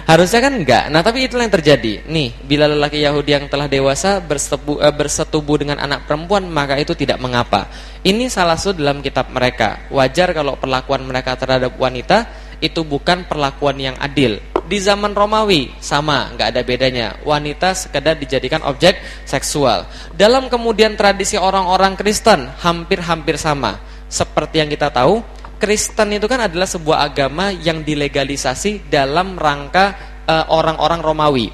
Harusnya 0.08 0.40
kan 0.40 0.52
enggak. 0.56 0.84
Nah, 0.88 1.04
tapi 1.04 1.28
itulah 1.28 1.44
yang 1.44 1.52
terjadi. 1.52 2.08
Nih, 2.08 2.32
bila 2.40 2.64
lelaki 2.64 3.04
Yahudi 3.04 3.36
yang 3.36 3.46
telah 3.52 3.68
dewasa 3.68 4.18
eh, 4.18 4.94
bersetubuh 4.96 5.60
dengan 5.60 5.76
anak 5.76 6.08
perempuan, 6.08 6.48
maka 6.48 6.80
itu 6.80 6.96
tidak 6.96 7.20
mengapa. 7.20 7.68
Ini 8.00 8.32
salah 8.32 8.56
satu 8.56 8.80
dalam 8.80 9.04
kitab 9.04 9.28
mereka. 9.28 9.92
Wajar 9.92 10.32
kalau 10.32 10.56
perlakuan 10.56 11.04
mereka 11.04 11.36
terhadap 11.36 11.76
wanita 11.76 12.48
itu 12.64 12.80
bukan 12.80 13.28
perlakuan 13.28 13.76
yang 13.76 13.96
adil. 14.00 14.40
Di 14.70 14.78
zaman 14.80 15.12
Romawi 15.12 15.68
sama, 15.84 16.32
enggak 16.32 16.56
ada 16.56 16.62
bedanya. 16.64 17.06
Wanita 17.26 17.76
sekedar 17.76 18.16
dijadikan 18.16 18.64
objek 18.64 18.96
seksual. 19.28 19.84
Dalam 20.16 20.48
kemudian 20.48 20.96
tradisi 20.96 21.36
orang-orang 21.36 21.92
Kristen 21.98 22.48
hampir-hampir 22.64 23.36
sama. 23.36 23.76
Seperti 24.10 24.58
yang 24.62 24.70
kita 24.70 24.90
tahu, 24.90 25.22
Kristen 25.60 26.16
itu 26.16 26.24
kan 26.24 26.48
adalah 26.48 26.64
sebuah 26.64 27.04
agama 27.04 27.52
yang 27.52 27.84
dilegalisasi 27.84 28.88
dalam 28.88 29.36
rangka 29.36 29.92
eh, 30.24 30.44
orang-orang 30.48 31.04
uh, 31.04 31.06
Romawi. 31.12 31.48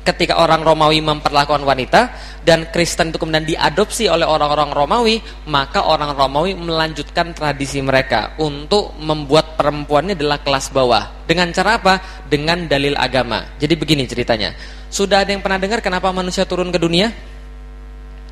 Ketika 0.00 0.40
orang 0.40 0.64
Romawi 0.64 1.04
memperlakukan 1.04 1.68
wanita 1.68 2.08
dan 2.40 2.72
Kristen 2.72 3.12
itu 3.12 3.20
kemudian 3.20 3.44
diadopsi 3.44 4.08
oleh 4.08 4.24
orang-orang 4.24 4.72
Romawi, 4.72 5.20
maka 5.44 5.84
orang 5.84 6.16
Romawi 6.16 6.56
melanjutkan 6.56 7.36
tradisi 7.36 7.84
mereka 7.84 8.32
untuk 8.40 8.96
membuat 8.96 9.60
perempuannya 9.60 10.16
adalah 10.16 10.40
kelas 10.40 10.72
bawah. 10.72 11.28
Dengan 11.28 11.52
cara 11.52 11.76
apa? 11.76 12.24
Dengan 12.24 12.64
dalil 12.64 12.96
agama. 12.96 13.60
Jadi 13.60 13.76
begini 13.76 14.08
ceritanya. 14.08 14.56
Sudah 14.88 15.28
ada 15.28 15.36
yang 15.36 15.44
pernah 15.44 15.60
dengar 15.60 15.84
kenapa 15.84 16.08
manusia 16.08 16.48
turun 16.48 16.72
ke 16.72 16.80
dunia? 16.80 17.12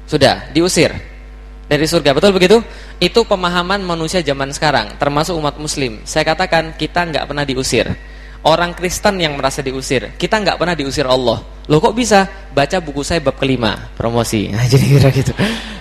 Sudah, 0.08 0.48
diusir 0.56 1.15
dari 1.66 1.85
surga. 1.87 2.14
Betul 2.14 2.32
begitu? 2.35 2.62
Itu 3.02 3.26
pemahaman 3.26 3.82
manusia 3.82 4.23
zaman 4.23 4.54
sekarang, 4.54 4.96
termasuk 4.96 5.35
umat 5.37 5.58
muslim. 5.58 6.02
Saya 6.06 6.23
katakan 6.26 6.75
kita 6.78 7.06
nggak 7.11 7.26
pernah 7.26 7.44
diusir. 7.44 7.87
Orang 8.46 8.78
Kristen 8.78 9.18
yang 9.18 9.35
merasa 9.35 9.58
diusir, 9.58 10.14
kita 10.14 10.38
nggak 10.38 10.54
pernah 10.54 10.78
diusir 10.78 11.02
Allah. 11.02 11.42
Loh 11.66 11.78
kok 11.82 11.99
bisa? 11.99 12.30
Baca 12.54 12.78
buku 12.78 13.02
saya 13.02 13.18
bab 13.18 13.35
kelima, 13.42 13.75
promosi. 13.99 14.46
Nah, 14.54 14.62
jadi 14.70 14.87
kira 14.87 15.11
gitu. 15.11 15.35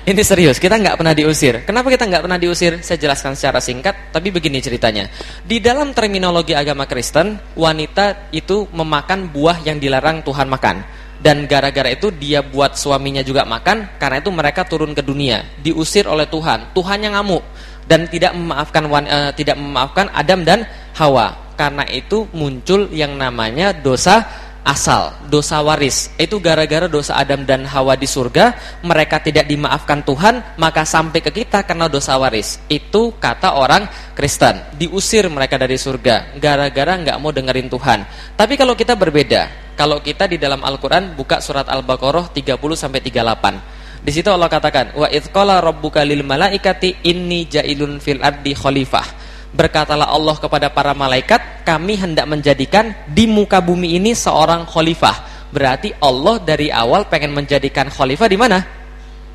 Ini 0.05 0.21
serius, 0.25 0.57
kita 0.57 0.81
nggak 0.81 0.97
pernah 0.97 1.13
diusir. 1.13 1.61
Kenapa 1.61 1.93
kita 1.93 2.09
nggak 2.09 2.25
pernah 2.25 2.41
diusir? 2.41 2.81
Saya 2.81 2.97
jelaskan 2.97 3.37
secara 3.37 3.61
singkat, 3.61 4.09
tapi 4.09 4.33
begini 4.33 4.65
ceritanya. 4.65 5.05
Di 5.45 5.61
dalam 5.61 5.93
terminologi 5.93 6.57
agama 6.57 6.89
Kristen, 6.89 7.37
wanita 7.53 8.33
itu 8.33 8.65
memakan 8.73 9.29
buah 9.29 9.61
yang 9.61 9.77
dilarang 9.77 10.25
Tuhan 10.25 10.49
makan 10.49 10.94
dan 11.25 11.49
gara-gara 11.49 11.89
itu 11.89 12.13
dia 12.13 12.45
buat 12.45 12.77
suaminya 12.77 13.25
juga 13.25 13.49
makan 13.49 13.97
karena 13.97 14.21
itu 14.21 14.29
mereka 14.29 14.61
turun 14.61 14.93
ke 14.93 15.01
dunia 15.01 15.41
diusir 15.65 16.05
oleh 16.05 16.29
Tuhan 16.29 16.69
Tuhan 16.77 17.01
yang 17.01 17.17
ngamuk 17.17 17.41
dan 17.89 18.05
tidak 18.05 18.37
memaafkan 18.37 18.85
uh, 18.85 19.33
tidak 19.33 19.57
memaafkan 19.57 20.05
Adam 20.13 20.45
dan 20.45 20.69
Hawa 20.93 21.57
karena 21.57 21.81
itu 21.89 22.29
muncul 22.29 22.93
yang 22.93 23.17
namanya 23.17 23.73
dosa 23.73 24.21
asal, 24.65 25.13
dosa 25.29 25.61
waris. 25.61 26.09
Itu 26.17 26.41
gara-gara 26.41 26.89
dosa 26.89 27.15
Adam 27.21 27.45
dan 27.45 27.63
Hawa 27.69 27.93
di 27.93 28.09
surga, 28.09 28.57
mereka 28.81 29.21
tidak 29.21 29.45
dimaafkan 29.45 30.01
Tuhan, 30.01 30.57
maka 30.57 30.81
sampai 30.83 31.21
ke 31.21 31.29
kita 31.29 31.61
karena 31.63 31.85
dosa 31.85 32.17
waris. 32.17 32.59
Itu 32.65 33.13
kata 33.21 33.55
orang 33.55 33.85
Kristen. 34.17 34.57
Diusir 34.75 35.29
mereka 35.29 35.61
dari 35.61 35.77
surga 35.77 36.35
gara-gara 36.41 36.97
nggak 36.97 37.17
mau 37.21 37.29
dengerin 37.29 37.69
Tuhan. 37.69 37.99
Tapi 38.33 38.53
kalau 38.57 38.73
kita 38.73 38.97
berbeda. 38.97 39.64
Kalau 39.75 39.99
kita 39.99 40.31
di 40.31 40.39
dalam 40.39 40.63
Al-Qur'an 40.63 41.19
buka 41.19 41.43
surat 41.43 41.67
Al-Baqarah 41.67 42.31
30 42.31 42.79
sampai 42.79 43.03
38. 43.03 43.59
Di 43.99 44.11
situ 44.15 44.31
Allah 44.31 44.47
katakan, 44.47 44.95
"Wa 44.95 45.11
idz 45.11 45.27
qala 45.35 45.59
rabbuka 45.59 45.99
lil 46.07 46.23
malaikati 46.23 47.03
inni 47.11 47.43
ja'ilun 47.51 47.99
fil 47.99 48.23
ardi 48.23 48.55
khalifah." 48.55 49.03
Berkatalah 49.51 50.11
Allah 50.11 50.35
kepada 50.39 50.71
para 50.71 50.95
malaikat, 50.95 51.67
kami 51.67 51.99
hendak 51.99 52.23
menjadikan 52.23 52.95
di 53.11 53.27
muka 53.27 53.59
bumi 53.59 53.99
ini 53.99 54.15
seorang 54.15 54.63
khalifah. 54.63 55.47
Berarti 55.51 55.91
Allah 55.99 56.39
dari 56.39 56.71
awal 56.71 57.11
pengen 57.11 57.35
menjadikan 57.35 57.91
khalifah 57.91 58.27
di 58.31 58.37
mana? 58.39 58.63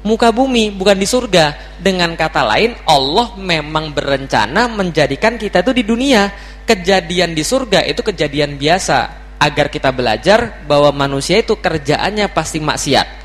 Muka 0.00 0.32
bumi, 0.32 0.73
bukan 0.73 0.97
di 0.97 1.04
surga. 1.04 1.76
Dengan 1.76 2.16
kata 2.16 2.49
lain, 2.49 2.73
Allah 2.88 3.37
memang 3.37 3.92
berencana 3.92 4.73
menjadikan 4.73 5.37
kita 5.37 5.61
itu 5.61 5.76
di 5.76 5.85
dunia. 5.85 6.32
Kejadian 6.64 7.37
di 7.37 7.44
surga 7.44 7.85
itu 7.85 8.00
kejadian 8.00 8.56
biasa. 8.56 9.19
Agar 9.40 9.73
kita 9.73 9.88
belajar 9.88 10.61
bahwa 10.68 10.92
manusia 10.92 11.40
itu 11.40 11.56
kerjaannya 11.56 12.28
pasti 12.28 12.61
maksiat 12.61 13.20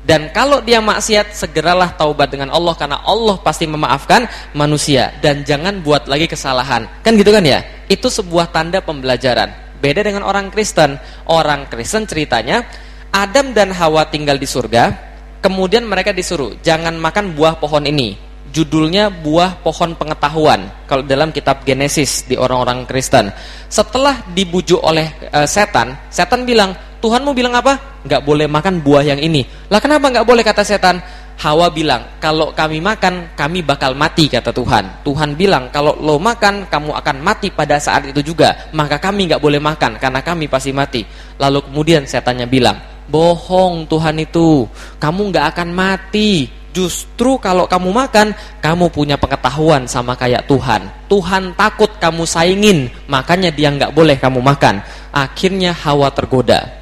dan 0.00 0.32
kalau 0.32 0.64
dia 0.64 0.80
maksiat, 0.80 1.36
segeralah 1.36 1.92
taubat 1.92 2.32
dengan 2.32 2.48
Allah 2.48 2.72
karena 2.72 3.04
Allah 3.04 3.36
pasti 3.44 3.68
memaafkan 3.68 4.24
manusia 4.56 5.12
dan 5.20 5.44
jangan 5.44 5.84
buat 5.84 6.08
lagi 6.08 6.24
kesalahan. 6.24 6.88
Kan 7.04 7.20
gitu 7.20 7.28
kan 7.28 7.44
ya? 7.44 7.60
Itu 7.84 8.08
sebuah 8.08 8.48
tanda 8.48 8.80
pembelajaran. 8.80 9.76
Beda 9.76 10.00
dengan 10.00 10.24
orang 10.24 10.48
Kristen. 10.48 10.96
Orang 11.28 11.68
Kristen 11.68 12.08
ceritanya 12.08 12.64
Adam 13.12 13.52
dan 13.52 13.76
Hawa 13.76 14.08
tinggal 14.08 14.40
di 14.40 14.48
surga, 14.48 14.96
kemudian 15.44 15.84
mereka 15.84 16.16
disuruh 16.16 16.56
jangan 16.64 16.96
makan 16.96 17.36
buah 17.36 17.60
pohon 17.60 17.84
ini. 17.84 18.29
Judulnya 18.50 19.14
buah 19.14 19.62
pohon 19.62 19.94
pengetahuan 19.94 20.66
kalau 20.90 21.06
dalam 21.06 21.30
kitab 21.30 21.62
Genesis 21.62 22.26
di 22.26 22.34
orang-orang 22.34 22.82
Kristen. 22.82 23.30
Setelah 23.70 24.26
dibujuk 24.34 24.82
oleh 24.82 25.30
uh, 25.30 25.46
setan, 25.46 25.94
setan 26.10 26.42
bilang, 26.42 26.74
Tuhanmu 26.98 27.30
bilang 27.30 27.54
apa? 27.54 28.02
Gak 28.04 28.26
boleh 28.26 28.50
makan 28.50 28.82
buah 28.82 29.06
yang 29.06 29.22
ini. 29.22 29.46
Lah 29.70 29.78
kenapa 29.78 30.10
gak 30.10 30.26
boleh 30.26 30.42
kata 30.42 30.66
setan? 30.66 30.98
Hawa 31.40 31.72
bilang, 31.72 32.20
kalau 32.20 32.52
kami 32.52 32.84
makan, 32.84 33.32
kami 33.32 33.64
bakal 33.64 33.96
mati 33.96 34.28
kata 34.28 34.52
Tuhan. 34.52 35.00
Tuhan 35.06 35.32
bilang, 35.32 35.72
kalau 35.72 35.96
lo 35.96 36.20
makan, 36.20 36.68
kamu 36.68 36.92
akan 36.92 37.16
mati 37.24 37.48
pada 37.48 37.80
saat 37.80 38.04
itu 38.04 38.20
juga. 38.20 38.68
Maka 38.76 39.00
kami 39.00 39.32
gak 39.32 39.40
boleh 39.40 39.56
makan, 39.56 39.96
karena 39.96 40.20
kami 40.20 40.52
pasti 40.52 40.74
mati. 40.76 41.00
Lalu 41.40 41.64
kemudian 41.64 42.04
setannya 42.04 42.44
bilang, 42.44 42.76
bohong 43.08 43.88
Tuhan 43.88 44.20
itu, 44.20 44.68
kamu 45.00 45.32
gak 45.32 45.56
akan 45.56 45.68
mati. 45.72 46.59
Justru 46.70 47.38
kalau 47.42 47.66
kamu 47.66 47.90
makan, 47.90 48.30
kamu 48.62 48.90
punya 48.94 49.18
pengetahuan 49.18 49.90
sama 49.90 50.14
kayak 50.14 50.46
Tuhan. 50.46 50.86
Tuhan 51.10 51.54
takut 51.58 51.90
kamu 51.98 52.22
saingin, 52.22 52.90
makanya 53.10 53.50
dia 53.50 53.74
gak 53.74 53.90
boleh 53.90 54.14
kamu 54.14 54.38
makan. 54.38 54.78
Akhirnya 55.10 55.74
Hawa 55.74 56.14
tergoda 56.14 56.80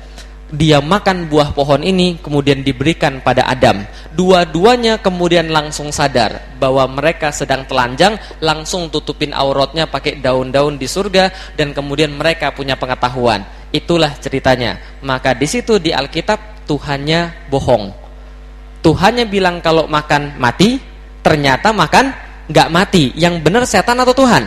dia 0.48 0.80
makan 0.80 1.28
buah 1.28 1.52
pohon 1.52 1.84
ini 1.84 2.16
kemudian 2.16 2.64
diberikan 2.64 3.20
pada 3.20 3.44
Adam. 3.44 3.84
Dua-duanya 4.16 4.96
kemudian 4.96 5.52
langsung 5.52 5.92
sadar 5.92 6.56
bahwa 6.56 6.88
mereka 6.88 7.28
sedang 7.28 7.68
telanjang, 7.68 8.16
langsung 8.40 8.88
tutupin 8.88 9.36
auratnya 9.36 9.84
pakai 9.84 10.24
daun-daun 10.24 10.80
di 10.80 10.88
surga 10.88 11.52
dan 11.52 11.76
kemudian 11.76 12.16
mereka 12.16 12.56
punya 12.56 12.80
pengetahuan. 12.80 13.44
Itulah 13.68 14.16
ceritanya. 14.16 14.80
Maka 15.04 15.36
di 15.36 15.44
situ 15.44 15.76
di 15.76 15.92
Alkitab 15.92 16.64
Tuhannya 16.64 17.52
bohong. 17.52 18.07
Tuhannya 18.78 19.26
bilang 19.26 19.58
kalau 19.58 19.90
makan 19.90 20.38
mati, 20.38 20.78
ternyata 21.20 21.74
makan 21.74 22.14
nggak 22.46 22.68
mati. 22.70 23.10
Yang 23.18 23.34
benar 23.42 23.62
setan 23.66 23.98
atau 23.98 24.14
Tuhan? 24.14 24.46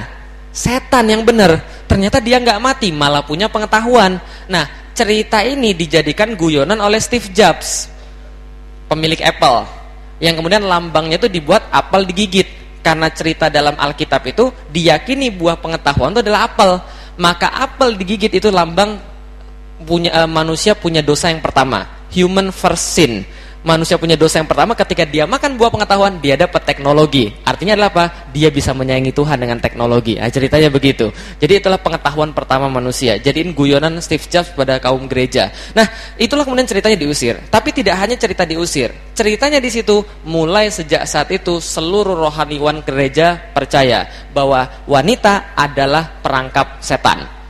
Setan 0.51 1.07
yang 1.11 1.27
benar. 1.27 1.59
Ternyata 1.87 2.23
dia 2.23 2.39
nggak 2.39 2.59
mati, 2.63 2.89
malah 2.95 3.23
punya 3.27 3.51
pengetahuan. 3.51 4.19
Nah, 4.47 4.63
cerita 4.95 5.43
ini 5.43 5.75
dijadikan 5.75 6.35
guyonan 6.39 6.79
oleh 6.79 6.99
Steve 7.03 7.27
Jobs, 7.35 7.91
pemilik 8.87 9.19
Apple, 9.19 9.67
yang 10.23 10.39
kemudian 10.39 10.63
lambangnya 10.63 11.19
itu 11.19 11.27
dibuat 11.27 11.67
apel 11.71 12.07
digigit. 12.07 12.59
karena 12.81 13.13
cerita 13.13 13.45
dalam 13.45 13.77
Alkitab 13.77 14.25
itu 14.25 14.49
diyakini 14.73 15.29
buah 15.29 15.61
pengetahuan 15.61 16.17
itu 16.17 16.25
adalah 16.25 16.49
apel. 16.49 16.81
Maka 17.21 17.53
apel 17.53 17.93
digigit 17.93 18.33
itu 18.41 18.49
lambang 18.49 18.97
punya 19.85 20.25
uh, 20.25 20.25
manusia 20.25 20.73
punya 20.73 21.05
dosa 21.05 21.29
yang 21.29 21.45
pertama, 21.45 21.85
human 22.09 22.49
first 22.49 22.97
sin 22.97 23.21
manusia 23.61 23.97
punya 23.97 24.17
dosa 24.17 24.41
yang 24.41 24.49
pertama 24.49 24.73
ketika 24.73 25.05
dia 25.05 25.29
makan 25.29 25.57
buah 25.57 25.69
pengetahuan 25.69 26.17
dia 26.17 26.37
dapat 26.37 26.61
teknologi. 26.65 27.29
Artinya 27.45 27.77
adalah 27.77 27.89
apa? 27.93 28.05
Dia 28.33 28.49
bisa 28.49 28.73
menyayangi 28.73 29.13
Tuhan 29.13 29.37
dengan 29.37 29.57
teknologi. 29.61 30.17
Nah, 30.17 30.29
ceritanya 30.29 30.69
begitu. 30.73 31.09
Jadi 31.37 31.61
itulah 31.61 31.77
pengetahuan 31.77 32.33
pertama 32.33 32.67
manusia. 32.69 33.17
Jadiin 33.21 33.53
guyonan 33.53 34.01
Steve 34.01 34.25
Jobs 34.25 34.53
pada 34.53 34.81
kaum 34.81 35.05
gereja. 35.05 35.53
Nah 35.77 35.87
itulah 36.17 36.45
kemudian 36.45 36.67
ceritanya 36.67 36.97
diusir. 36.97 37.37
Tapi 37.49 37.69
tidak 37.73 37.95
hanya 38.01 38.17
cerita 38.17 38.43
diusir. 38.45 38.91
Ceritanya 39.13 39.61
di 39.61 39.69
situ 39.69 40.01
mulai 40.25 40.69
sejak 40.73 41.05
saat 41.05 41.29
itu 41.29 41.61
seluruh 41.61 42.17
rohaniwan 42.17 42.81
gereja 42.81 43.37
percaya 43.53 44.07
bahwa 44.33 44.85
wanita 44.87 45.53
adalah 45.55 46.21
perangkap 46.21 46.81
setan 46.81 47.40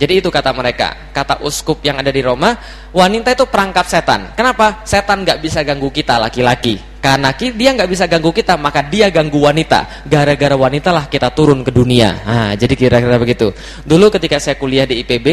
jadi 0.00 0.24
itu 0.24 0.32
kata 0.32 0.56
mereka, 0.56 1.12
kata 1.12 1.44
uskup 1.44 1.84
yang 1.84 2.00
ada 2.00 2.08
di 2.08 2.24
Roma, 2.24 2.56
wanita 2.88 3.36
itu 3.36 3.44
perangkap 3.44 3.84
setan. 3.84 4.32
Kenapa? 4.32 4.80
Setan 4.88 5.28
nggak 5.28 5.44
bisa 5.44 5.60
ganggu 5.60 5.92
kita 5.92 6.16
laki-laki. 6.16 6.80
Karena 7.04 7.36
dia 7.36 7.76
nggak 7.76 7.84
bisa 7.84 8.08
ganggu 8.08 8.32
kita, 8.32 8.56
maka 8.56 8.80
dia 8.80 9.12
ganggu 9.12 9.44
wanita. 9.44 10.08
Gara-gara 10.08 10.56
wanita 10.56 10.88
lah 10.88 11.04
kita 11.04 11.28
turun 11.36 11.60
ke 11.60 11.68
dunia. 11.68 12.16
Nah, 12.24 12.56
jadi 12.56 12.72
kira-kira 12.72 13.20
begitu. 13.20 13.52
Dulu 13.84 14.08
ketika 14.08 14.40
saya 14.40 14.56
kuliah 14.56 14.88
di 14.88 15.04
IPB, 15.04 15.26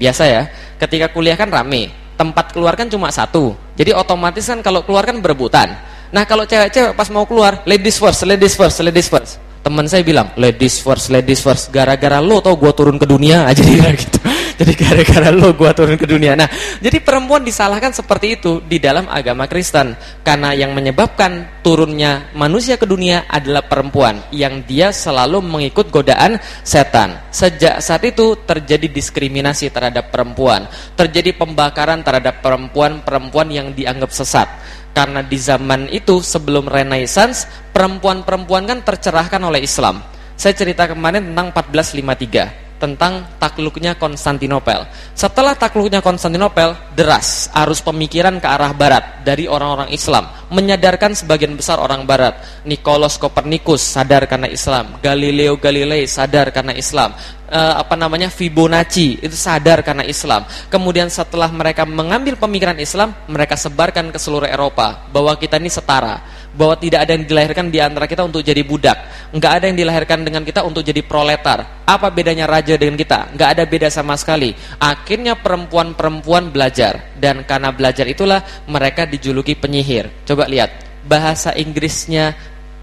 biasa 0.00 0.24
ya, 0.24 0.48
ketika 0.80 1.12
kuliah 1.12 1.36
kan 1.36 1.52
rame. 1.52 1.92
Tempat 2.16 2.56
keluar 2.56 2.80
kan 2.80 2.88
cuma 2.88 3.12
satu. 3.12 3.52
Jadi 3.76 3.92
otomatis 3.92 4.48
kan 4.48 4.64
kalau 4.64 4.88
keluar 4.88 5.04
kan 5.04 5.20
berebutan. 5.20 5.68
Nah 6.16 6.24
kalau 6.24 6.48
cewek-cewek 6.48 6.96
pas 6.96 7.12
mau 7.12 7.28
keluar, 7.28 7.60
ladies 7.68 8.00
first, 8.00 8.24
ladies 8.24 8.56
first, 8.56 8.80
ladies 8.80 9.04
first 9.12 9.43
teman 9.64 9.88
saya 9.88 10.04
bilang 10.04 10.28
ladies 10.36 10.84
first 10.84 11.08
ladies 11.08 11.40
first. 11.40 11.72
Gara-gara 11.72 12.20
lo 12.20 12.44
tau 12.44 12.60
gue 12.60 12.68
turun 12.76 13.00
ke 13.00 13.08
dunia 13.08 13.48
aja 13.48 13.64
gitu. 13.96 14.20
Jadi 14.54 14.72
gara-gara 14.76 15.32
lo 15.32 15.56
gue 15.56 15.70
turun 15.72 15.96
ke 15.96 16.04
dunia. 16.04 16.36
Nah 16.36 16.46
jadi 16.84 17.00
perempuan 17.00 17.40
disalahkan 17.40 17.96
seperti 17.96 18.36
itu 18.36 18.60
di 18.60 18.76
dalam 18.76 19.08
agama 19.08 19.48
Kristen. 19.48 19.96
Karena 20.20 20.52
yang 20.52 20.76
menyebabkan 20.76 21.64
turunnya 21.64 22.28
manusia 22.36 22.76
ke 22.76 22.84
dunia 22.84 23.24
adalah 23.24 23.64
perempuan 23.64 24.20
yang 24.30 24.62
dia 24.68 24.92
selalu 24.92 25.40
mengikut 25.40 25.88
godaan 25.88 26.36
setan. 26.60 27.32
Sejak 27.32 27.80
saat 27.80 28.04
itu 28.04 28.36
terjadi 28.44 28.92
diskriminasi 28.92 29.72
terhadap 29.72 30.12
perempuan. 30.12 30.68
Terjadi 30.92 31.34
pembakaran 31.34 32.04
terhadap 32.04 32.44
perempuan-perempuan 32.44 33.48
yang 33.48 33.72
dianggap 33.72 34.12
sesat 34.12 34.46
karena 34.94 35.20
di 35.20 35.36
zaman 35.36 35.90
itu 35.90 36.22
sebelum 36.22 36.70
Renaissance 36.70 37.44
perempuan-perempuan 37.74 38.64
kan 38.64 38.80
tercerahkan 38.80 39.42
oleh 39.42 39.60
Islam. 39.66 40.00
Saya 40.38 40.54
cerita 40.56 40.86
kemarin 40.88 41.34
tentang 41.34 41.52
1453 41.52 42.63
tentang 42.84 43.40
takluknya 43.40 43.96
Konstantinopel. 43.96 44.84
Setelah 45.16 45.56
takluknya 45.56 46.04
Konstantinopel, 46.04 46.76
deras 46.92 47.48
arus 47.64 47.80
pemikiran 47.80 48.36
ke 48.36 48.44
arah 48.44 48.76
barat 48.76 49.24
dari 49.24 49.48
orang-orang 49.48 49.88
Islam, 49.88 50.28
menyadarkan 50.52 51.16
sebagian 51.16 51.56
besar 51.56 51.80
orang 51.80 52.04
barat. 52.04 52.36
Nikolaus 52.68 53.16
Kopernikus 53.16 53.80
sadar 53.80 54.28
karena 54.28 54.52
Islam, 54.52 55.00
Galileo 55.00 55.56
Galilei 55.56 56.04
sadar 56.04 56.52
karena 56.52 56.76
Islam, 56.76 57.16
uh, 57.48 57.74
apa 57.80 57.96
namanya 57.96 58.28
Fibonacci 58.28 59.24
itu 59.24 59.36
sadar 59.36 59.80
karena 59.80 60.04
Islam. 60.04 60.44
Kemudian 60.68 61.08
setelah 61.08 61.48
mereka 61.48 61.88
mengambil 61.88 62.36
pemikiran 62.36 62.76
Islam, 62.76 63.16
mereka 63.30 63.56
sebarkan 63.56 64.12
ke 64.12 64.18
seluruh 64.20 64.50
Eropa 64.50 65.08
bahwa 65.08 65.32
kita 65.40 65.56
ini 65.56 65.72
setara 65.72 66.43
bahwa 66.54 66.78
tidak 66.78 67.04
ada 67.04 67.12
yang 67.18 67.26
dilahirkan 67.26 67.66
di 67.68 67.78
antara 67.82 68.06
kita 68.06 68.22
untuk 68.22 68.40
jadi 68.40 68.62
budak, 68.62 69.30
nggak 69.34 69.52
ada 69.58 69.64
yang 69.68 69.78
dilahirkan 69.78 70.22
dengan 70.22 70.42
kita 70.46 70.62
untuk 70.62 70.86
jadi 70.86 71.02
proletar. 71.02 71.84
Apa 71.84 72.08
bedanya 72.14 72.46
raja 72.46 72.78
dengan 72.78 72.94
kita? 72.94 73.34
Nggak 73.34 73.48
ada 73.58 73.62
beda 73.66 73.88
sama 73.90 74.14
sekali. 74.14 74.54
Akhirnya 74.78 75.34
perempuan-perempuan 75.34 76.54
belajar 76.54 77.14
dan 77.18 77.42
karena 77.42 77.74
belajar 77.74 78.06
itulah 78.06 78.40
mereka 78.70 79.04
dijuluki 79.04 79.58
penyihir. 79.58 80.24
Coba 80.24 80.46
lihat 80.46 81.02
bahasa 81.04 81.52
Inggrisnya 81.58 82.32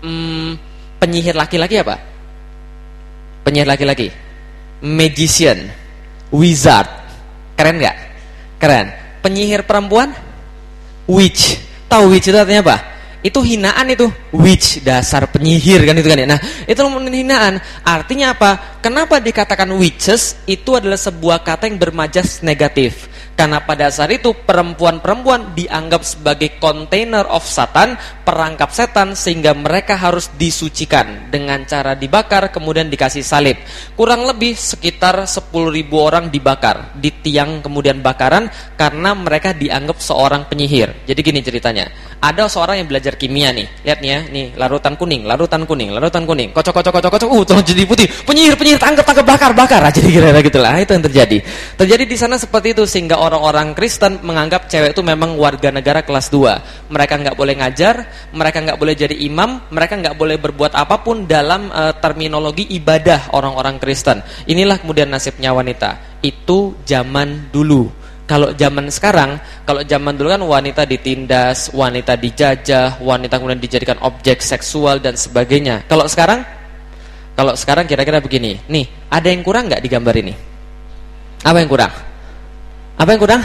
hmm, 0.03 0.51
penyihir 0.99 1.33
laki-laki 1.33 1.79
apa? 1.79 1.95
Penyihir 3.41 3.71
laki-laki 3.71 4.31
magician, 4.81 5.69
wizard. 6.33 6.89
Keren 7.55 7.77
nggak? 7.77 7.97
Keren. 8.57 8.87
Penyihir 9.21 9.61
perempuan, 9.69 10.09
witch. 11.05 11.61
Tahu 11.85 12.09
witch 12.09 12.33
itu 12.33 12.37
artinya 12.37 12.65
apa? 12.65 12.77
Itu 13.21 13.45
hinaan 13.45 13.85
itu, 13.93 14.09
witch 14.33 14.81
dasar 14.81 15.29
penyihir 15.29 15.85
kan 15.85 15.93
itu 15.93 16.09
kan 16.09 16.17
ya. 16.17 16.27
Nah, 16.27 16.41
itu 16.65 16.81
hinaan. 16.81 17.61
Artinya 17.85 18.33
apa? 18.33 18.81
Kenapa 18.81 19.21
dikatakan 19.21 19.69
witches? 19.77 20.41
Itu 20.49 20.81
adalah 20.81 20.97
sebuah 20.97 21.45
kata 21.45 21.69
yang 21.69 21.77
bermajas 21.77 22.41
negatif. 22.41 23.11
Karena 23.31 23.63
pada 23.63 23.89
saat 23.89 24.13
itu 24.13 24.37
perempuan-perempuan 24.37 25.57
dianggap 25.57 26.05
sebagai 26.05 26.61
container 26.61 27.25
of 27.25 27.41
satan, 27.41 27.97
perangkap 28.21 28.69
setan 28.69 29.17
sehingga 29.17 29.57
mereka 29.57 29.97
harus 29.97 30.29
disucikan 30.37 31.31
dengan 31.33 31.65
cara 31.65 31.97
dibakar 31.97 32.53
kemudian 32.53 32.91
dikasih 32.91 33.25
salib. 33.25 33.57
Kurang 33.97 34.29
lebih 34.29 34.53
sekitar 34.53 35.25
10.000 35.25 35.49
orang 35.97 36.29
dibakar 36.29 36.93
di 36.93 37.09
tiang 37.09 37.65
kemudian 37.65 38.03
bakaran 38.05 38.45
karena 38.77 39.17
mereka 39.17 39.57
dianggap 39.57 39.97
seorang 39.97 40.45
penyihir. 40.45 41.09
Jadi 41.09 41.19
gini 41.25 41.41
ceritanya. 41.41 42.10
Ada 42.21 42.47
seorang 42.47 42.77
yang 42.77 42.87
belajar 42.87 43.17
kimia 43.17 43.49
nih. 43.49 43.67
Lihat 43.81 43.99
nih 43.99 44.09
ya, 44.13 44.19
nih 44.29 44.45
larutan 44.53 44.93
kuning, 44.93 45.25
larutan 45.25 45.65
kuning, 45.65 45.89
larutan 45.89 46.23
kuning. 46.29 46.53
Kocok 46.53 46.69
kocok 46.77 46.93
kocok 47.01 47.11
kocok. 47.17 47.29
Uh, 47.33 47.63
jadi 47.65 47.81
putih. 47.89 48.05
Penyihir, 48.23 48.53
penyihir 48.53 48.77
tangkap 48.77 49.01
tangkap 49.01 49.25
bakar 49.25 49.51
bakar 49.57 49.81
aja 49.81 49.97
kira-kira 49.97 50.39
gitulah. 50.45 50.77
Itu 50.77 50.93
yang 50.93 51.05
terjadi. 51.09 51.37
Terjadi 51.81 52.03
di 52.05 52.17
sana 52.17 52.37
seperti 52.37 52.77
itu 52.77 52.85
sehingga 52.85 53.17
orang 53.17 53.41
orang-orang 53.41 53.73
Kristen 53.73 54.21
menganggap 54.21 54.69
cewek 54.69 54.93
itu 54.93 55.01
memang 55.01 55.33
warga 55.33 55.73
negara 55.73 56.05
kelas 56.05 56.29
2. 56.29 56.93
Mereka 56.93 57.13
nggak 57.25 57.33
boleh 57.33 57.57
ngajar, 57.57 57.95
mereka 58.37 58.61
nggak 58.61 58.77
boleh 58.77 58.93
jadi 58.93 59.15
imam, 59.17 59.65
mereka 59.73 59.97
nggak 59.97 60.13
boleh 60.13 60.37
berbuat 60.37 60.77
apa 60.77 61.01
pun 61.01 61.25
dalam 61.25 61.73
uh, 61.73 61.97
terminologi 61.97 62.69
ibadah 62.77 63.33
orang-orang 63.33 63.81
Kristen. 63.81 64.21
Inilah 64.45 64.77
kemudian 64.77 65.09
nasibnya 65.09 65.57
wanita. 65.57 66.21
Itu 66.21 66.77
zaman 66.85 67.49
dulu. 67.49 68.00
Kalau 68.31 68.55
zaman 68.55 68.87
sekarang, 68.87 69.35
kalau 69.67 69.83
zaman 69.83 70.15
dulu 70.15 70.31
kan 70.31 70.39
wanita 70.39 70.87
ditindas, 70.87 71.67
wanita 71.75 72.15
dijajah, 72.15 73.03
wanita 73.03 73.35
kemudian 73.35 73.59
dijadikan 73.59 73.99
objek 73.99 74.39
seksual 74.39 75.03
dan 75.03 75.19
sebagainya. 75.19 75.83
Kalau 75.91 76.07
sekarang, 76.07 76.39
kalau 77.35 77.59
sekarang 77.59 77.91
kira-kira 77.91 78.23
begini. 78.23 78.55
Nih, 78.71 78.87
ada 79.11 79.27
yang 79.27 79.43
kurang 79.43 79.67
nggak 79.67 79.83
di 79.83 79.89
gambar 79.91 80.15
ini? 80.15 80.33
Apa 81.43 81.59
yang 81.59 81.67
kurang? 81.67 81.91
Apa 82.95 83.09
yang 83.11 83.19
kurang? 83.19 83.43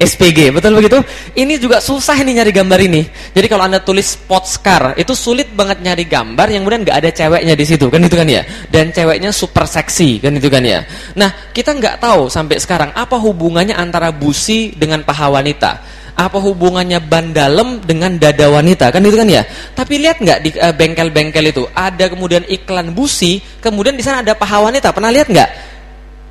SPG, 0.00 0.48
betul 0.48 0.72
begitu? 0.80 0.96
Ini 1.36 1.60
juga 1.60 1.76
susah 1.76 2.16
ini 2.24 2.40
nyari 2.40 2.56
gambar 2.56 2.80
ini. 2.88 3.04
Jadi 3.36 3.46
kalau 3.52 3.68
anda 3.68 3.84
tulis 3.84 4.16
sportscar, 4.16 4.96
itu 4.96 5.12
sulit 5.12 5.52
banget 5.52 5.84
nyari 5.84 6.08
gambar 6.08 6.48
yang 6.48 6.64
kemudian 6.64 6.88
nggak 6.88 6.98
ada 7.04 7.10
ceweknya 7.12 7.52
di 7.52 7.64
situ, 7.68 7.92
kan 7.92 8.00
itu 8.00 8.16
kan 8.16 8.24
ya? 8.24 8.40
Dan 8.72 8.96
ceweknya 8.96 9.28
super 9.28 9.68
seksi, 9.68 10.16
kan 10.24 10.32
itu 10.32 10.48
kan 10.48 10.64
ya? 10.64 10.80
Nah, 11.20 11.52
kita 11.52 11.76
nggak 11.76 12.00
tahu 12.00 12.32
sampai 12.32 12.56
sekarang 12.56 12.96
apa 12.96 13.20
hubungannya 13.20 13.76
antara 13.76 14.08
busi 14.08 14.72
dengan 14.72 15.04
paha 15.04 15.28
wanita. 15.36 16.00
Apa 16.16 16.36
hubungannya 16.40 17.00
ban 17.04 17.36
dalam 17.36 17.84
dengan 17.84 18.16
dada 18.16 18.48
wanita, 18.48 18.88
kan 18.88 19.04
itu 19.04 19.20
kan 19.20 19.28
ya? 19.28 19.44
Tapi 19.76 20.00
lihat 20.00 20.16
nggak 20.16 20.38
di 20.40 20.50
eh, 20.56 20.74
bengkel-bengkel 20.80 21.44
uh, 21.44 21.52
itu 21.52 21.62
ada 21.76 22.08
kemudian 22.08 22.48
iklan 22.48 22.96
busi, 22.96 23.44
kemudian 23.60 24.00
di 24.00 24.04
sana 24.04 24.24
ada 24.24 24.32
paha 24.32 24.64
wanita. 24.64 24.96
Pernah 24.96 25.12
lihat 25.12 25.28
nggak? 25.28 25.69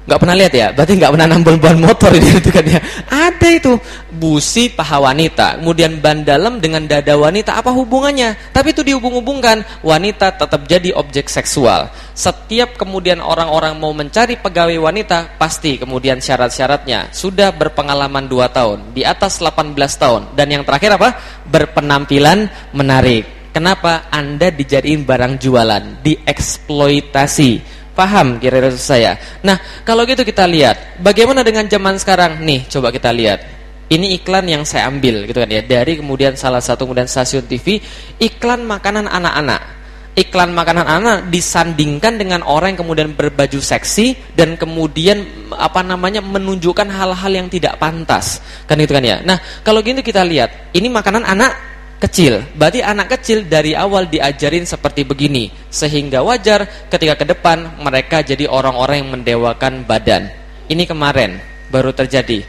Gak 0.07 0.19
pernah 0.25 0.35
lihat 0.37 0.53
ya? 0.55 0.67
Berarti 0.73 0.97
gak 0.97 1.11
pernah 1.13 1.27
nambel 1.29 1.55
ban 1.61 1.77
motor 1.77 2.09
ini 2.15 2.29
itu 2.41 2.49
kan 2.49 2.65
ya. 2.65 2.81
Ada 3.09 3.49
itu 3.53 3.73
busi 4.09 4.73
paha 4.73 4.99
wanita, 4.99 5.61
kemudian 5.61 6.01
ban 6.01 6.25
dalam 6.25 6.57
dengan 6.57 6.83
dada 6.89 7.13
wanita 7.15 7.55
apa 7.61 7.71
hubungannya? 7.71 8.51
Tapi 8.51 8.73
itu 8.73 8.81
dihubung-hubungkan 8.83 9.63
wanita 9.85 10.35
tetap 10.35 10.65
jadi 10.65 10.91
objek 10.97 11.29
seksual. 11.29 11.93
Setiap 12.17 12.75
kemudian 12.75 13.23
orang-orang 13.23 13.77
mau 13.79 13.93
mencari 13.95 14.35
pegawai 14.35 14.75
wanita 14.81 15.39
pasti 15.39 15.79
kemudian 15.79 16.19
syarat-syaratnya 16.19 17.13
sudah 17.15 17.53
berpengalaman 17.55 18.27
2 18.27 18.49
tahun, 18.49 18.79
di 18.91 19.05
atas 19.05 19.39
18 19.39 19.77
tahun 19.77 20.21
dan 20.35 20.47
yang 20.51 20.63
terakhir 20.67 20.99
apa? 20.99 21.09
Berpenampilan 21.47 22.73
menarik. 22.75 23.39
Kenapa 23.49 24.07
Anda 24.13 24.53
dijadiin 24.53 25.09
barang 25.09 25.41
jualan, 25.41 26.05
dieksploitasi? 26.05 27.78
Paham 27.99 28.39
kira-kira 28.39 28.71
saya. 28.79 29.19
Nah, 29.43 29.59
kalau 29.83 30.07
gitu 30.07 30.23
kita 30.23 30.47
lihat 30.47 31.03
bagaimana 31.03 31.43
dengan 31.43 31.67
zaman 31.67 31.99
sekarang 31.99 32.39
nih, 32.47 32.63
coba 32.71 32.95
kita 32.95 33.11
lihat. 33.11 33.59
Ini 33.89 34.21
iklan 34.21 34.45
yang 34.45 34.63
saya 34.63 34.85
ambil 34.85 35.25
gitu 35.25 35.41
kan 35.41 35.49
ya 35.49 35.65
dari 35.65 35.97
kemudian 35.97 36.37
salah 36.37 36.61
satu 36.61 36.85
kemudian 36.85 37.09
stasiun 37.09 37.49
TV 37.49 37.81
iklan 38.21 38.63
makanan 38.63 39.09
anak-anak. 39.09 39.81
Iklan 40.13 40.53
makanan 40.53 40.85
anak 40.85 41.17
disandingkan 41.33 42.21
dengan 42.21 42.45
orang 42.45 42.75
yang 42.75 42.79
kemudian 42.85 43.09
berbaju 43.17 43.59
seksi 43.59 44.35
dan 44.37 44.55
kemudian 44.55 45.49
apa 45.57 45.83
namanya 45.83 46.21
menunjukkan 46.23 46.87
hal-hal 46.87 47.31
yang 47.33 47.47
tidak 47.51 47.75
pantas. 47.81 48.39
Kan 48.63 48.79
itu 48.79 48.93
kan 48.95 49.03
ya. 49.03 49.19
Nah, 49.25 49.41
kalau 49.65 49.83
gitu 49.83 49.99
kita 49.99 50.21
lihat, 50.23 50.71
ini 50.75 50.87
makanan 50.87 51.23
anak 51.25 51.68
kecil. 51.99 52.41
Berarti 52.55 52.79
anak 52.79 53.19
kecil 53.19 53.45
dari 53.45 53.75
awal 53.75 54.07
diajarin 54.07 54.63
seperti 54.63 55.03
begini 55.03 55.51
sehingga 55.67 56.23
wajar 56.23 56.65
ketika 56.87 57.19
ke 57.19 57.25
depan 57.27 57.79
mereka 57.83 58.23
jadi 58.23 58.47
orang-orang 58.47 59.03
yang 59.03 59.11
mendewakan 59.19 59.83
badan. 59.83 60.31
Ini 60.71 60.87
kemarin 60.87 61.37
baru 61.69 61.91
terjadi. 61.91 62.41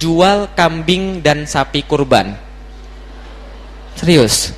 Jual 0.00 0.50
kambing 0.58 1.22
dan 1.22 1.46
sapi 1.46 1.84
kurban. 1.86 2.34
Serius. 3.94 4.50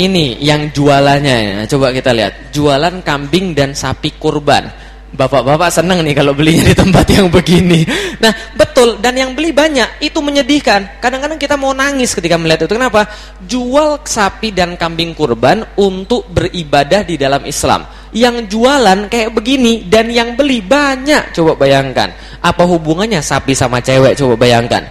Ini 0.00 0.40
yang 0.40 0.72
jualannya 0.72 1.36
ya. 1.44 1.56
Coba 1.68 1.92
kita 1.92 2.14
lihat. 2.14 2.54
Jualan 2.54 3.04
kambing 3.04 3.52
dan 3.52 3.76
sapi 3.76 4.16
kurban 4.16 4.70
Bapak-bapak 5.10 5.74
senang 5.74 6.06
nih 6.06 6.14
kalau 6.14 6.38
belinya 6.38 6.70
di 6.70 6.74
tempat 6.74 7.02
yang 7.10 7.26
begini. 7.26 7.82
Nah, 8.22 8.30
betul 8.54 9.02
dan 9.02 9.18
yang 9.18 9.34
beli 9.34 9.50
banyak 9.50 9.98
itu 9.98 10.22
menyedihkan. 10.22 11.02
Kadang-kadang 11.02 11.34
kita 11.34 11.58
mau 11.58 11.74
nangis 11.74 12.14
ketika 12.14 12.38
melihat 12.38 12.70
itu. 12.70 12.78
Kenapa? 12.78 13.10
Jual 13.42 14.06
sapi 14.06 14.54
dan 14.54 14.78
kambing 14.78 15.18
kurban 15.18 15.66
untuk 15.74 16.30
beribadah 16.30 17.02
di 17.02 17.18
dalam 17.18 17.42
Islam. 17.42 17.90
Yang 18.14 18.54
jualan 18.54 19.10
kayak 19.10 19.34
begini 19.34 19.90
dan 19.90 20.14
yang 20.14 20.38
beli 20.38 20.62
banyak. 20.62 21.34
Coba 21.34 21.58
bayangkan. 21.58 22.14
Apa 22.38 22.62
hubungannya 22.70 23.18
sapi 23.18 23.50
sama 23.50 23.82
cewek? 23.82 24.14
Coba 24.14 24.38
bayangkan. 24.38 24.86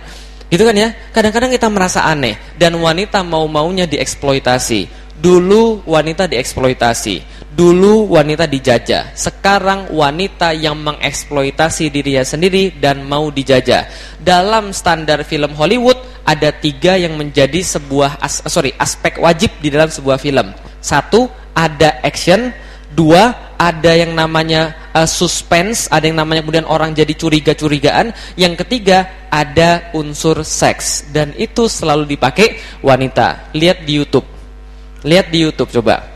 Gitu 0.51 0.67
kan 0.67 0.75
ya? 0.75 0.91
Kadang-kadang 1.15 1.55
kita 1.55 1.71
merasa 1.71 2.03
aneh 2.03 2.36
dan 2.60 2.75
wanita 2.75 3.23
mau-maunya 3.23 3.88
dieksploitasi. 3.88 4.99
Dulu 5.15 5.88
wanita 5.88 6.27
dieksploitasi 6.27 7.38
Dulu 7.60 8.08
wanita 8.15 8.48
dijajah, 8.48 9.12
sekarang 9.19 9.91
wanita 9.91 10.56
yang 10.56 10.80
mengeksploitasi 10.80 11.91
dirinya 11.91 12.24
sendiri 12.24 12.72
dan 12.80 13.04
mau 13.04 13.28
dijajah. 13.28 13.84
Dalam 14.15 14.72
standar 14.72 15.28
film 15.28 15.52
Hollywood 15.60 16.00
ada 16.24 16.56
tiga 16.56 16.95
yang 16.95 17.19
menjadi 17.19 17.60
sebuah 17.60 18.24
as 18.24 18.48
sorry 18.48 18.72
aspek 18.80 19.19
wajib 19.19 19.52
di 19.60 19.67
dalam 19.67 19.91
sebuah 19.91 20.15
film. 20.15 20.56
Satu 20.80 21.28
ada 21.52 22.00
action, 22.00 22.56
dua 22.95 23.52
ada 23.60 23.91
yang 23.91 24.15
namanya 24.15 24.95
uh, 24.95 25.04
suspense, 25.04 25.91
ada 25.91 26.08
yang 26.08 26.15
namanya 26.15 26.48
kemudian 26.48 26.63
orang 26.63 26.95
jadi 26.95 27.12
curiga-curigaan. 27.12 28.15
Yang 28.39 28.63
ketiga 28.63 29.28
ada 29.28 29.91
unsur 29.91 30.48
seks 30.48 31.12
dan 31.12 31.36
itu 31.36 31.67
selalu 31.67 32.08
dipakai 32.15 32.56
wanita. 32.80 33.52
Lihat 33.52 33.84
di 33.84 34.00
YouTube, 34.00 34.32
lihat 35.04 35.28
di 35.28 35.43
YouTube 35.43 35.76
coba 35.76 36.09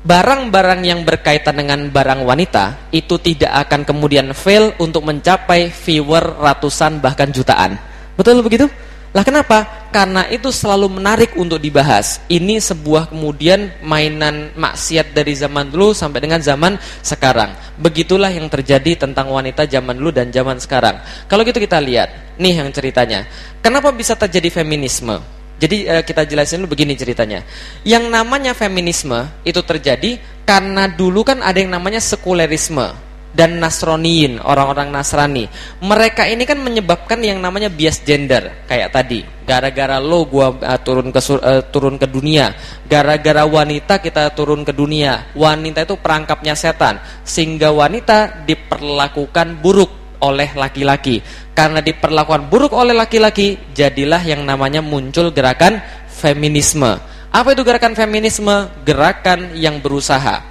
barang-barang 0.00 0.80
yang 0.80 1.00
berkaitan 1.04 1.60
dengan 1.60 1.92
barang 1.92 2.24
wanita 2.24 2.88
itu 2.88 3.20
tidak 3.20 3.68
akan 3.68 3.84
kemudian 3.84 4.32
fail 4.32 4.72
untuk 4.80 5.04
mencapai 5.04 5.68
viewer 5.68 6.40
ratusan 6.40 7.04
bahkan 7.04 7.28
jutaan. 7.28 7.76
Betul 8.16 8.40
begitu? 8.40 8.68
Lah 9.10 9.26
kenapa? 9.26 9.90
Karena 9.90 10.22
itu 10.30 10.54
selalu 10.54 11.02
menarik 11.02 11.34
untuk 11.34 11.58
dibahas. 11.58 12.22
Ini 12.30 12.62
sebuah 12.62 13.10
kemudian 13.10 13.82
mainan 13.82 14.54
maksiat 14.54 15.10
dari 15.10 15.34
zaman 15.34 15.66
dulu 15.66 15.90
sampai 15.90 16.22
dengan 16.22 16.38
zaman 16.38 16.78
sekarang. 17.02 17.50
Begitulah 17.74 18.30
yang 18.30 18.46
terjadi 18.46 19.02
tentang 19.02 19.34
wanita 19.34 19.66
zaman 19.66 19.98
dulu 19.98 20.14
dan 20.14 20.30
zaman 20.30 20.62
sekarang. 20.62 21.02
Kalau 21.26 21.42
gitu 21.42 21.58
kita 21.58 21.82
lihat, 21.82 22.38
nih 22.38 22.62
yang 22.62 22.70
ceritanya. 22.70 23.26
Kenapa 23.58 23.90
bisa 23.90 24.14
terjadi 24.14 24.62
feminisme? 24.62 25.39
Jadi 25.60 25.84
uh, 25.84 26.00
kita 26.00 26.24
jelasin 26.24 26.64
dulu 26.64 26.72
begini 26.72 26.96
ceritanya. 26.96 27.44
Yang 27.84 28.08
namanya 28.08 28.56
feminisme 28.56 29.28
itu 29.44 29.60
terjadi 29.60 30.16
karena 30.48 30.88
dulu 30.88 31.20
kan 31.20 31.44
ada 31.44 31.60
yang 31.60 31.70
namanya 31.70 32.00
sekulerisme 32.00 33.10
dan 33.30 33.62
nasroniin, 33.62 34.42
orang-orang 34.42 34.90
Nasrani. 34.90 35.46
Mereka 35.78 36.26
ini 36.26 36.42
kan 36.42 36.58
menyebabkan 36.58 37.22
yang 37.22 37.38
namanya 37.38 37.70
bias 37.70 38.02
gender 38.02 38.66
kayak 38.66 38.90
tadi. 38.90 39.22
Gara-gara 39.46 39.98
lo 39.98 40.26
gua 40.26 40.54
uh, 40.54 40.80
turun 40.82 41.10
ke 41.10 41.20
uh, 41.38 41.62
turun 41.70 41.98
ke 41.98 42.06
dunia, 42.06 42.54
gara-gara 42.86 43.46
wanita 43.46 44.02
kita 44.02 44.34
turun 44.34 44.66
ke 44.66 44.72
dunia. 44.74 45.30
Wanita 45.34 45.86
itu 45.86 45.94
perangkapnya 45.98 46.54
setan 46.54 46.98
sehingga 47.22 47.70
wanita 47.70 48.46
diperlakukan 48.46 49.62
buruk 49.62 49.99
oleh 50.20 50.52
laki-laki. 50.56 51.20
Karena 51.52 51.84
diperlakukan 51.84 52.48
buruk 52.48 52.72
oleh 52.72 52.96
laki-laki, 52.96 53.58
jadilah 53.76 54.22
yang 54.24 54.46
namanya 54.46 54.80
muncul 54.80 55.32
gerakan 55.34 55.80
feminisme. 56.08 57.00
Apa 57.30 57.52
itu 57.52 57.62
gerakan 57.66 57.92
feminisme? 57.96 58.70
Gerakan 58.84 59.54
yang 59.56 59.80
berusaha 59.80 60.50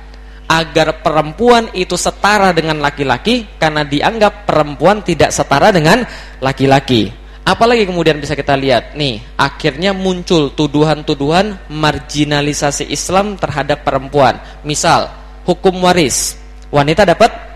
agar 0.50 1.06
perempuan 1.06 1.70
itu 1.78 1.94
setara 1.94 2.50
dengan 2.50 2.82
laki-laki 2.82 3.46
karena 3.62 3.86
dianggap 3.86 4.50
perempuan 4.50 5.06
tidak 5.06 5.30
setara 5.30 5.70
dengan 5.70 6.02
laki-laki. 6.42 7.14
Apalagi 7.46 7.86
kemudian 7.86 8.18
bisa 8.22 8.38
kita 8.38 8.58
lihat 8.58 8.98
nih, 8.98 9.22
akhirnya 9.38 9.94
muncul 9.94 10.54
tuduhan-tuduhan 10.54 11.70
marginalisasi 11.70 12.90
Islam 12.90 13.38
terhadap 13.38 13.86
perempuan. 13.86 14.38
Misal, 14.62 15.10
hukum 15.50 15.82
waris. 15.82 16.38
Wanita 16.70 17.10
dapat 17.10 17.49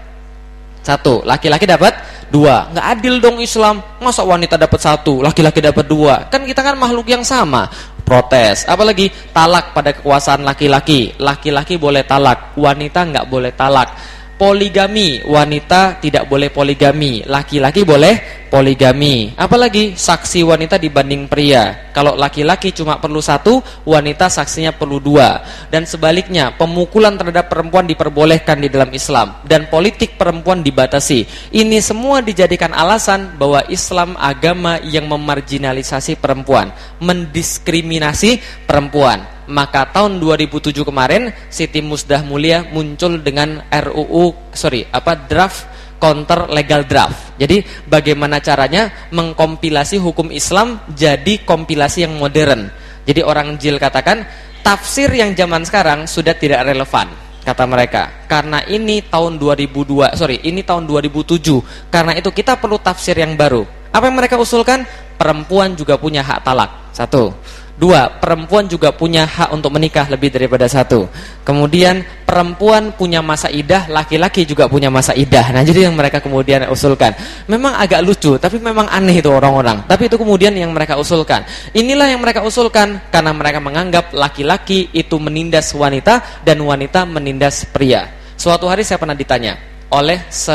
satu, 0.84 1.24
laki-laki 1.24 1.64
dapat 1.64 1.96
dua. 2.28 2.68
Nggak 2.76 2.88
adil 3.00 3.16
dong 3.24 3.38
Islam. 3.40 3.80
Masa 4.04 4.28
wanita 4.28 4.60
dapat 4.60 4.80
satu, 4.84 5.24
laki-laki 5.24 5.64
dapat 5.64 5.88
dua? 5.88 6.28
Kan 6.28 6.44
kita 6.44 6.60
kan 6.60 6.76
makhluk 6.76 7.08
yang 7.08 7.24
sama. 7.24 7.72
Protes. 8.04 8.68
Apalagi 8.68 9.08
talak 9.32 9.72
pada 9.72 9.96
kekuasaan 9.96 10.44
laki-laki. 10.44 11.16
Laki-laki 11.16 11.80
boleh 11.80 12.04
talak, 12.04 12.52
wanita 12.60 13.00
nggak 13.08 13.26
boleh 13.32 13.56
talak. 13.56 13.96
Poligami, 14.44 15.24
wanita 15.24 16.04
tidak 16.04 16.28
boleh 16.28 16.52
poligami, 16.52 17.24
laki-laki 17.24 17.88
boleh 17.88 18.44
poligami. 18.52 19.32
Apalagi 19.40 19.96
saksi 19.96 20.44
wanita 20.44 20.76
dibanding 20.76 21.32
pria. 21.32 21.88
Kalau 21.96 22.20
laki-laki 22.20 22.76
cuma 22.76 23.00
perlu 23.00 23.24
satu, 23.24 23.64
wanita 23.88 24.28
saksinya 24.28 24.76
perlu 24.76 25.00
dua. 25.00 25.40
Dan 25.72 25.88
sebaliknya, 25.88 26.60
pemukulan 26.60 27.16
terhadap 27.16 27.48
perempuan 27.48 27.88
diperbolehkan 27.88 28.60
di 28.60 28.68
dalam 28.68 28.92
Islam 28.92 29.40
dan 29.48 29.72
politik 29.72 30.20
perempuan 30.20 30.60
dibatasi. 30.60 31.24
Ini 31.56 31.80
semua 31.80 32.20
dijadikan 32.20 32.76
alasan 32.76 33.40
bahwa 33.40 33.64
Islam 33.72 34.20
agama 34.20 34.76
yang 34.84 35.08
memarginalisasi 35.08 36.20
perempuan, 36.20 36.76
mendiskriminasi 37.00 38.44
perempuan. 38.68 39.33
Maka 39.50 39.92
tahun 39.92 40.24
2007 40.24 40.84
kemarin 40.88 41.32
Siti 41.52 41.84
Musdah 41.84 42.24
Mulia 42.24 42.64
muncul 42.72 43.20
dengan 43.20 43.60
RUU 43.68 44.56
sorry 44.56 44.88
apa 44.88 45.16
draft 45.16 45.68
counter 46.00 46.52
legal 46.52 46.84
draft. 46.84 47.40
Jadi 47.40 47.64
bagaimana 47.88 48.44
caranya 48.44 49.08
mengkompilasi 49.16 50.04
hukum 50.04 50.32
Islam 50.36 50.84
jadi 50.92 51.44
kompilasi 51.48 52.04
yang 52.04 52.20
modern. 52.20 52.68
Jadi 53.08 53.24
orang 53.24 53.56
jil 53.56 53.80
katakan 53.80 54.28
tafsir 54.64 55.08
yang 55.12 55.32
zaman 55.32 55.64
sekarang 55.64 56.04
sudah 56.08 56.36
tidak 56.36 56.68
relevan 56.68 57.08
kata 57.44 57.64
mereka. 57.68 58.26
Karena 58.26 58.64
ini 58.64 59.04
tahun 59.04 59.36
2002, 59.36 60.16
sorry, 60.16 60.40
ini 60.48 60.64
tahun 60.64 60.88
2007. 60.88 61.92
Karena 61.92 62.16
itu 62.16 62.32
kita 62.32 62.56
perlu 62.58 62.80
tafsir 62.80 63.20
yang 63.20 63.36
baru. 63.36 63.68
Apa 63.94 64.10
yang 64.10 64.18
mereka 64.18 64.40
usulkan? 64.40 64.88
Perempuan 65.20 65.76
juga 65.78 66.00
punya 66.00 66.24
hak 66.26 66.42
talak. 66.42 66.96
Satu. 66.96 67.36
Dua, 67.74 68.06
perempuan 68.22 68.70
juga 68.70 68.94
punya 68.94 69.26
hak 69.26 69.50
untuk 69.50 69.74
menikah 69.74 70.06
lebih 70.06 70.30
daripada 70.30 70.70
satu. 70.70 71.10
Kemudian 71.42 72.06
perempuan 72.22 72.94
punya 72.94 73.26
masa 73.26 73.50
idah, 73.50 73.90
laki-laki 73.90 74.46
juga 74.46 74.70
punya 74.70 74.94
masa 74.94 75.18
idah. 75.18 75.50
Nah, 75.50 75.66
jadi 75.66 75.90
yang 75.90 75.98
mereka 75.98 76.22
kemudian 76.22 76.70
usulkan. 76.70 77.18
Memang 77.50 77.74
agak 77.74 78.06
lucu, 78.06 78.38
tapi 78.38 78.62
memang 78.62 78.86
aneh 78.94 79.18
itu 79.18 79.26
orang-orang. 79.26 79.90
Tapi 79.90 80.06
itu 80.06 80.22
kemudian 80.22 80.54
yang 80.54 80.70
mereka 80.70 81.02
usulkan. 81.02 81.42
Inilah 81.74 82.14
yang 82.14 82.22
mereka 82.22 82.46
usulkan 82.46 83.10
karena 83.10 83.34
mereka 83.34 83.58
menganggap 83.58 84.14
laki-laki 84.14 84.94
itu 84.94 85.18
menindas 85.18 85.74
wanita 85.74 86.46
dan 86.46 86.62
wanita 86.62 87.10
menindas 87.10 87.66
pria. 87.74 88.06
Suatu 88.38 88.70
hari 88.70 88.86
saya 88.86 89.02
pernah 89.02 89.18
ditanya 89.18 89.58
oleh 89.90 90.30
se 90.30 90.54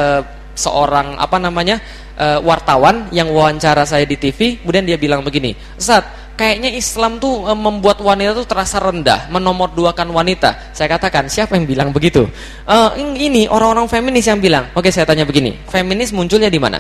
seorang 0.54 1.18
apa 1.18 1.38
namanya? 1.38 1.78
uh, 2.18 2.38
wartawan 2.42 3.06
yang 3.14 3.30
wawancara 3.30 3.86
saya 3.86 4.02
di 4.02 4.18
TV, 4.18 4.58
kemudian 4.60 4.82
dia 4.82 4.98
bilang 4.98 5.22
begini, 5.22 5.54
"Ustaz, 5.78 6.02
kayaknya 6.38 6.70
Islam 6.70 7.18
tuh 7.18 7.50
e, 7.50 7.52
membuat 7.58 7.98
wanita 7.98 8.38
tuh 8.38 8.46
terasa 8.46 8.78
rendah, 8.78 9.26
menomorduakan 9.28 10.14
wanita. 10.14 10.70
Saya 10.70 10.86
katakan, 10.86 11.26
siapa 11.26 11.58
yang 11.58 11.66
bilang 11.66 11.90
begitu? 11.90 12.30
Uh, 12.62 12.94
ini 13.18 13.50
orang-orang 13.50 13.90
feminis 13.90 14.30
yang 14.30 14.38
bilang. 14.38 14.70
Oke, 14.78 14.94
saya 14.94 15.02
tanya 15.02 15.26
begini, 15.26 15.58
feminis 15.66 16.14
munculnya 16.14 16.46
di 16.46 16.62
mana? 16.62 16.78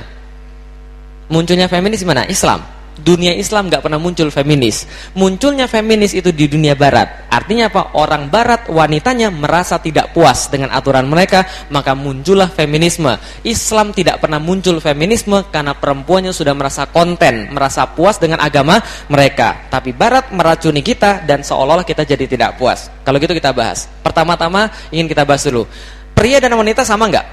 Munculnya 1.26 1.66
feminis 1.66 2.00
di 2.00 2.08
mana? 2.08 2.22
Islam 2.30 2.77
dunia 3.00 3.34
Islam 3.34 3.70
nggak 3.70 3.82
pernah 3.86 3.96
muncul 3.96 4.28
feminis. 4.28 4.84
Munculnya 5.14 5.70
feminis 5.70 6.12
itu 6.12 6.34
di 6.34 6.50
dunia 6.50 6.74
barat. 6.74 7.30
Artinya 7.30 7.70
apa? 7.70 7.94
Orang 7.96 8.28
barat 8.28 8.66
wanitanya 8.66 9.30
merasa 9.30 9.78
tidak 9.78 10.12
puas 10.12 10.50
dengan 10.50 10.74
aturan 10.74 11.06
mereka, 11.06 11.46
maka 11.70 11.94
muncullah 11.94 12.50
feminisme. 12.50 13.10
Islam 13.46 13.94
tidak 13.94 14.20
pernah 14.20 14.42
muncul 14.42 14.82
feminisme 14.82 15.48
karena 15.48 15.72
perempuannya 15.78 16.34
sudah 16.34 16.52
merasa 16.52 16.90
konten, 16.90 17.54
merasa 17.54 17.88
puas 17.88 18.18
dengan 18.18 18.42
agama 18.42 18.82
mereka. 19.08 19.70
Tapi 19.70 19.94
barat 19.94 20.34
meracuni 20.34 20.82
kita 20.82 21.24
dan 21.24 21.46
seolah-olah 21.46 21.86
kita 21.86 22.04
jadi 22.04 22.26
tidak 22.26 22.58
puas. 22.58 22.90
Kalau 23.06 23.16
gitu 23.22 23.32
kita 23.32 23.54
bahas. 23.54 23.88
Pertama-tama 24.02 24.68
ingin 24.92 25.06
kita 25.06 25.22
bahas 25.24 25.46
dulu. 25.46 25.64
Pria 26.12 26.42
dan 26.42 26.52
wanita 26.58 26.82
sama 26.82 27.06
nggak? 27.06 27.26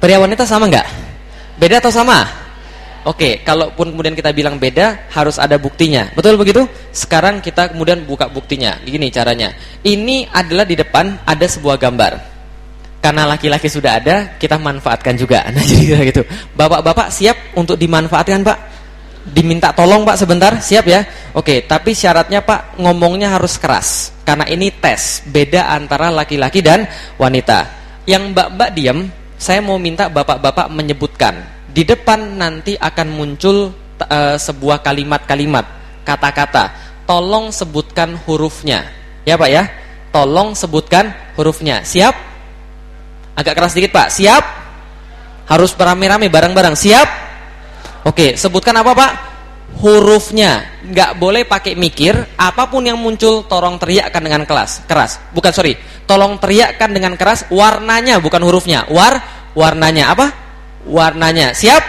Pria 0.00 0.18
wanita 0.18 0.42
sama 0.48 0.66
nggak? 0.66 0.88
Beda 1.60 1.78
atau 1.78 1.92
sama? 1.92 2.41
Oke, 3.02 3.42
kalaupun 3.42 3.90
kemudian 3.90 4.14
kita 4.14 4.30
bilang 4.30 4.62
beda, 4.62 5.10
harus 5.10 5.34
ada 5.34 5.58
buktinya. 5.58 6.06
Betul 6.14 6.38
begitu? 6.38 6.62
Sekarang 6.94 7.42
kita 7.42 7.74
kemudian 7.74 8.06
buka 8.06 8.30
buktinya. 8.30 8.78
Gini 8.86 9.10
caranya. 9.10 9.50
Ini 9.82 10.30
adalah 10.30 10.62
di 10.62 10.78
depan 10.78 11.26
ada 11.26 11.42
sebuah 11.42 11.82
gambar. 11.82 12.12
Karena 13.02 13.26
laki-laki 13.26 13.66
sudah 13.66 13.98
ada, 13.98 14.38
kita 14.38 14.54
manfaatkan 14.62 15.18
juga. 15.18 15.42
Nah, 15.50 15.66
jadi 15.66 16.14
gitu. 16.14 16.22
Bapak-bapak 16.54 17.10
siap 17.10 17.58
untuk 17.58 17.74
dimanfaatkan, 17.74 18.46
Pak? 18.46 18.58
Diminta 19.34 19.74
tolong, 19.74 20.06
Pak, 20.06 20.22
sebentar. 20.22 20.54
Siap 20.62 20.86
ya? 20.86 21.02
Oke, 21.34 21.66
tapi 21.66 21.98
syaratnya, 21.98 22.46
Pak, 22.46 22.78
ngomongnya 22.78 23.34
harus 23.34 23.58
keras. 23.58 24.14
Karena 24.22 24.46
ini 24.46 24.70
tes, 24.70 25.26
beda 25.26 25.74
antara 25.74 26.14
laki-laki 26.14 26.62
dan 26.62 26.86
wanita. 27.18 27.66
Yang 28.06 28.30
Mbak-mbak 28.30 28.70
diam, 28.78 28.98
saya 29.34 29.58
mau 29.58 29.74
minta 29.74 30.06
Bapak-bapak 30.06 30.70
menyebutkan 30.70 31.61
di 31.72 31.88
depan 31.88 32.36
nanti 32.36 32.76
akan 32.76 33.08
muncul 33.08 33.72
uh, 33.96 34.36
sebuah 34.36 34.84
kalimat-kalimat, 34.84 35.64
kata-kata. 36.04 36.92
Tolong 37.08 37.48
sebutkan 37.48 38.14
hurufnya. 38.28 38.92
Ya, 39.24 39.40
Pak 39.40 39.48
ya? 39.48 39.64
Tolong 40.12 40.52
sebutkan 40.52 41.16
hurufnya. 41.34 41.80
Siap? 41.80 42.14
Agak 43.32 43.56
keras 43.56 43.72
sedikit, 43.72 43.96
Pak. 43.96 44.12
Siap? 44.12 44.44
Harus 45.48 45.72
beramai-ramai 45.72 46.28
bareng-bareng. 46.28 46.76
Siap? 46.76 47.08
Oke, 48.04 48.36
sebutkan 48.36 48.76
apa, 48.76 48.92
Pak? 48.92 49.12
Hurufnya. 49.80 50.84
Nggak 50.84 51.16
boleh 51.16 51.48
pakai 51.48 51.72
mikir, 51.72 52.12
apa 52.36 52.68
pun 52.68 52.84
yang 52.84 53.00
muncul 53.00 53.48
tolong 53.48 53.80
teriakkan 53.80 54.20
dengan 54.20 54.44
keras. 54.44 54.84
Keras. 54.84 55.16
Bukan, 55.32 55.50
sorry. 55.56 55.72
Tolong 56.04 56.36
teriakkan 56.36 56.92
dengan 56.92 57.16
keras 57.16 57.48
warnanya 57.48 58.20
bukan 58.20 58.44
hurufnya. 58.44 58.84
War 58.92 59.16
warnanya 59.56 60.12
apa? 60.12 60.41
Warnanya. 60.86 61.54
Siap? 61.54 61.84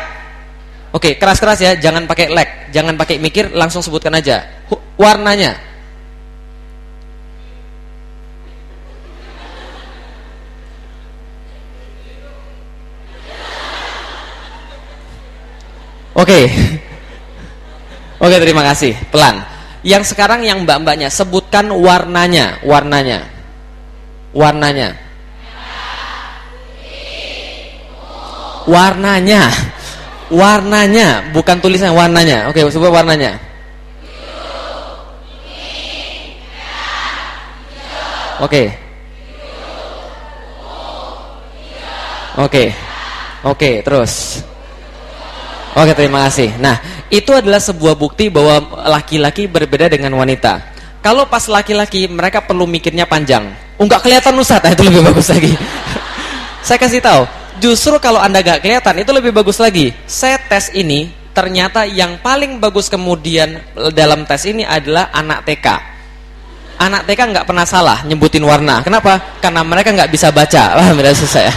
Oke, 0.93 1.17
keras-keras 1.17 1.57
ya, 1.57 1.71
jangan 1.73 2.05
pakai 2.05 2.29
lag, 2.29 2.69
jangan 2.69 2.93
pakai 2.93 3.17
mikir, 3.17 3.49
langsung 3.57 3.81
sebutkan 3.81 4.13
aja. 4.13 4.45
Warnanya. 4.93 5.57
Oke. 16.13 16.45
Oke, 18.21 18.35
terima 18.37 18.61
kasih. 18.61 18.93
Pelan. 19.09 19.41
Yang 19.83 20.15
sekarang 20.15 20.45
yang 20.47 20.63
mbak-mbaknya 20.63 21.09
sebutkan 21.11 21.67
warnanya, 21.73 22.61
warnanya. 22.63 23.27
Warnanya. 24.31 25.02
Warnanya. 28.67 29.49
Warnanya 30.33 31.29
bukan 31.35 31.61
tulisan 31.61 31.93
warnanya. 31.93 32.49
Oke 32.49 32.65
coba 32.65 33.01
warnanya. 33.03 33.37
Oke. 38.41 38.73
Oke. 42.39 42.63
Oke 43.43 43.69
terus. 43.85 44.41
Oke 45.77 45.91
terima 45.93 46.25
kasih. 46.29 46.55
Nah 46.57 46.81
itu 47.13 47.29
adalah 47.29 47.61
sebuah 47.61 47.93
bukti 47.93 48.33
bahwa 48.33 48.83
laki-laki 48.89 49.45
berbeda 49.45 49.91
dengan 49.91 50.17
wanita. 50.17 50.73
Kalau 51.03 51.27
pas 51.27 51.43
laki-laki 51.51 52.07
mereka 52.07 52.41
perlu 52.41 52.63
mikirnya 52.63 53.03
panjang. 53.05 53.51
Enggak 53.77 54.07
kelihatan 54.07 54.33
Ustaz 54.39 54.63
nah, 54.63 54.71
itu 54.75 54.87
lebih 54.87 55.03
bagus 55.11 55.29
lagi. 55.29 55.53
Saya 56.63 56.79
kasih 56.79 57.03
tahu 57.03 57.42
Justru 57.61 57.97
kalau 58.01 58.17
Anda 58.17 58.41
gak 58.41 58.65
kelihatan 58.65 58.95
itu 59.01 59.11
lebih 59.13 59.31
bagus 59.35 59.61
lagi. 59.61 59.93
Saya 60.09 60.41
tes 60.41 60.73
ini 60.73 61.13
ternyata 61.33 61.85
yang 61.85 62.21
paling 62.21 62.61
bagus 62.61 62.89
kemudian 62.89 63.61
dalam 63.93 64.25
tes 64.25 64.45
ini 64.45 64.65
adalah 64.65 65.09
anak 65.13 65.45
TK. 65.45 65.67
Anak 66.81 67.05
TK 67.05 67.21
nggak 67.29 67.45
pernah 67.45 67.65
salah 67.65 68.01
nyebutin 68.05 68.41
warna. 68.41 68.81
Kenapa? 68.81 69.21
Karena 69.37 69.61
mereka 69.61 69.93
nggak 69.93 70.09
bisa 70.09 70.33
baca. 70.33 70.63
Wah, 70.77 70.89
berasa 70.97 71.25
saya. 71.25 71.53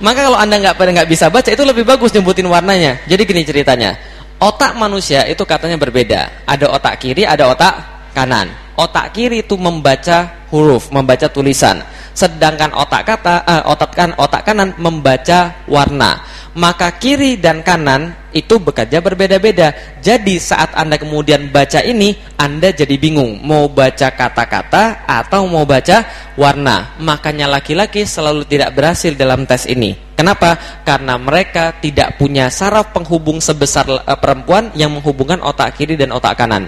Maka 0.00 0.26
kalau 0.26 0.38
anda 0.40 0.56
nggak 0.56 0.74
nggak 0.74 1.08
bisa 1.08 1.28
baca 1.28 1.50
itu 1.52 1.62
lebih 1.62 1.86
bagus 1.86 2.10
nyebutin 2.10 2.48
warnanya. 2.50 2.98
Jadi 3.06 3.22
gini 3.26 3.42
ceritanya. 3.46 3.94
Otak 4.40 4.72
manusia 4.74 5.28
itu 5.28 5.44
katanya 5.44 5.76
berbeda. 5.76 6.48
Ada 6.48 6.72
otak 6.72 6.96
kiri, 6.96 7.28
ada 7.28 7.52
otak 7.52 7.99
kanan. 8.12 8.50
Otak 8.80 9.12
kiri 9.12 9.44
itu 9.44 9.60
membaca 9.60 10.48
huruf, 10.48 10.88
membaca 10.88 11.28
tulisan. 11.28 11.84
Sedangkan 12.10 12.74
otak 12.74 13.06
kata 13.06 13.34
uh, 13.46 13.62
otak 13.70 13.92
kan 13.94 14.10
otak 14.18 14.42
kanan 14.44 14.74
membaca 14.76 15.62
warna. 15.70 16.20
Maka 16.50 16.98
kiri 16.98 17.38
dan 17.38 17.62
kanan 17.62 18.10
itu 18.34 18.58
bekerja 18.58 18.98
berbeda-beda. 18.98 19.70
Jadi 20.02 20.42
saat 20.42 20.74
anda 20.74 20.98
kemudian 20.98 21.52
baca 21.54 21.78
ini 21.84 22.18
anda 22.34 22.74
jadi 22.74 22.98
bingung. 22.98 23.38
Mau 23.46 23.70
baca 23.70 24.10
kata-kata 24.10 25.06
atau 25.06 25.46
mau 25.46 25.62
baca 25.62 26.02
warna. 26.34 26.98
Makanya 26.98 27.46
laki-laki 27.46 28.02
selalu 28.02 28.42
tidak 28.50 28.74
berhasil 28.74 29.14
dalam 29.14 29.46
tes 29.46 29.70
ini. 29.70 29.94
Kenapa? 30.18 30.82
Karena 30.82 31.14
mereka 31.16 31.78
tidak 31.78 32.18
punya 32.18 32.50
saraf 32.50 32.90
penghubung 32.90 33.38
sebesar 33.38 33.86
uh, 33.86 34.18
perempuan 34.18 34.74
yang 34.74 34.90
menghubungkan 34.90 35.38
otak 35.44 35.78
kiri 35.78 35.94
dan 35.94 36.10
otak 36.10 36.34
kanan 36.34 36.66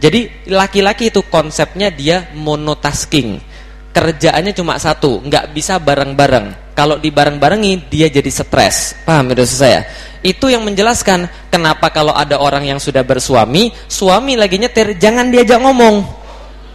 jadi 0.00 0.48
laki-laki 0.48 1.12
itu 1.12 1.20
konsepnya 1.28 1.92
dia 1.92 2.32
monotasking 2.32 3.50
kerjaannya 3.90 4.54
cuma 4.54 4.78
satu, 4.78 5.20
nggak 5.26 5.50
bisa 5.52 5.82
bareng-bareng. 5.82 6.72
Kalau 6.78 6.96
dibareng-barengi 6.96 7.90
dia 7.92 8.08
jadi 8.08 8.30
stres. 8.30 8.96
Paham 9.04 9.34
itu 9.34 9.44
saya? 9.44 9.84
Itu 10.24 10.48
yang 10.48 10.64
menjelaskan 10.64 11.50
kenapa 11.52 11.92
kalau 11.92 12.14
ada 12.14 12.40
orang 12.40 12.64
yang 12.64 12.80
sudah 12.80 13.04
bersuami, 13.04 13.74
suami 13.90 14.38
lagi 14.38 14.56
nyetir, 14.56 14.96
jangan 14.96 15.28
diajak 15.28 15.60
ngomong. 15.60 16.06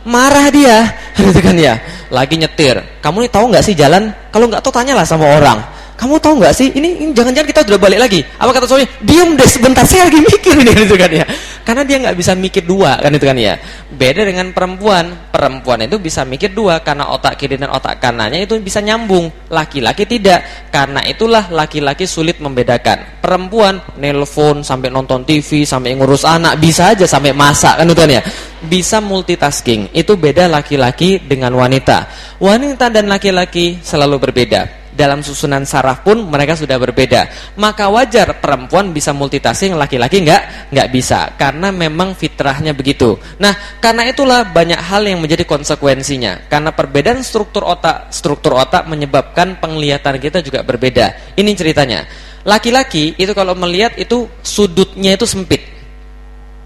Marah 0.05 0.53
dia, 0.53 0.93
gitu 1.17 1.41
kan 1.41 1.57
ya. 1.57 1.81
Lagi 2.13 2.37
nyetir. 2.37 3.01
Kamu 3.01 3.25
nih 3.25 3.31
tahu 3.33 3.45
nggak 3.49 3.63
sih 3.65 3.73
jalan? 3.73 4.13
Kalau 4.29 4.45
nggak 4.45 4.61
tahu 4.61 4.73
tanyalah 4.75 5.07
sama 5.07 5.25
orang 5.25 5.59
kamu 5.95 6.19
tahu 6.19 6.43
nggak 6.43 6.53
sih 6.53 6.67
ini 6.75 7.15
jangan-jangan 7.15 7.47
kita 7.55 7.61
sudah 7.63 7.79
balik 7.79 7.99
lagi 8.03 8.19
apa 8.35 8.51
kata 8.51 8.67
suami 8.67 8.83
diam 8.99 9.31
deh 9.39 9.47
sebentar 9.47 9.87
saya 9.87 10.11
lagi 10.11 10.19
mikir 10.19 10.53
ini 10.59 10.71
gitu 10.83 10.95
kan 10.99 11.07
ya 11.07 11.25
karena 11.65 11.81
dia 11.81 11.97
nggak 11.97 12.13
bisa 12.13 12.37
mikir 12.37 12.61
dua 12.61 13.01
kan 13.01 13.09
itu 13.09 13.25
kan 13.25 13.33
ya? 13.33 13.57
Beda 13.89 14.21
dengan 14.21 14.53
perempuan. 14.53 15.33
Perempuan 15.33 15.81
itu 15.81 15.97
bisa 15.97 16.21
mikir 16.21 16.53
dua 16.53 16.85
karena 16.85 17.09
otak 17.09 17.41
kiri 17.41 17.57
dan 17.57 17.73
otak 17.73 17.97
kanannya 17.97 18.45
itu 18.45 18.61
bisa 18.61 18.85
nyambung. 18.85 19.49
Laki-laki 19.49 20.05
tidak 20.05 20.69
karena 20.69 21.01
itulah 21.09 21.49
laki-laki 21.49 22.05
sulit 22.05 22.37
membedakan. 22.37 23.17
Perempuan 23.17 23.81
nelpon 23.97 24.61
sampai 24.61 24.93
nonton 24.93 25.25
TV 25.25 25.65
sampai 25.65 25.97
ngurus 25.97 26.21
anak 26.21 26.61
bisa 26.61 26.93
aja 26.93 27.09
sampai 27.09 27.33
masak 27.33 27.81
kan 27.81 27.89
itu 27.89 27.97
kan 27.97 28.13
ya? 28.13 28.21
Bisa 28.61 29.01
multitasking. 29.01 29.89
Itu 29.89 30.21
beda 30.21 30.45
laki-laki 30.45 31.17
dengan 31.17 31.57
wanita. 31.57 32.05
Wanita 32.37 32.93
dan 32.93 33.09
laki-laki 33.09 33.81
selalu 33.81 34.21
berbeda 34.21 34.84
dalam 34.95 35.19
susunan 35.19 35.67
saraf 35.67 36.01
pun 36.01 36.23
mereka 36.25 36.55
sudah 36.55 36.79
berbeda. 36.79 37.53
Maka 37.59 37.91
wajar 37.91 38.39
perempuan 38.39 38.95
bisa 38.95 39.11
multitasking, 39.11 39.75
laki-laki 39.75 40.23
enggak 40.23 40.71
enggak 40.71 40.87
bisa 40.89 41.19
karena 41.35 41.69
memang 41.69 42.15
fitrahnya 42.15 42.71
begitu. 42.71 43.19
Nah, 43.37 43.51
karena 43.83 44.07
itulah 44.07 44.47
banyak 44.47 44.79
hal 44.79 45.03
yang 45.03 45.19
menjadi 45.19 45.43
konsekuensinya. 45.43 46.47
Karena 46.47 46.71
perbedaan 46.71 47.19
struktur 47.21 47.67
otak, 47.67 48.09
struktur 48.15 48.55
otak 48.55 48.87
menyebabkan 48.87 49.59
penglihatan 49.59 50.15
kita 50.17 50.39
juga 50.39 50.63
berbeda. 50.63 51.35
Ini 51.35 51.51
ceritanya. 51.51 52.07
Laki-laki 52.47 53.17
itu 53.19 53.33
kalau 53.35 53.57
melihat 53.57 53.99
itu 53.99 54.31
sudutnya 54.39 55.19
itu 55.19 55.27
sempit. 55.27 55.74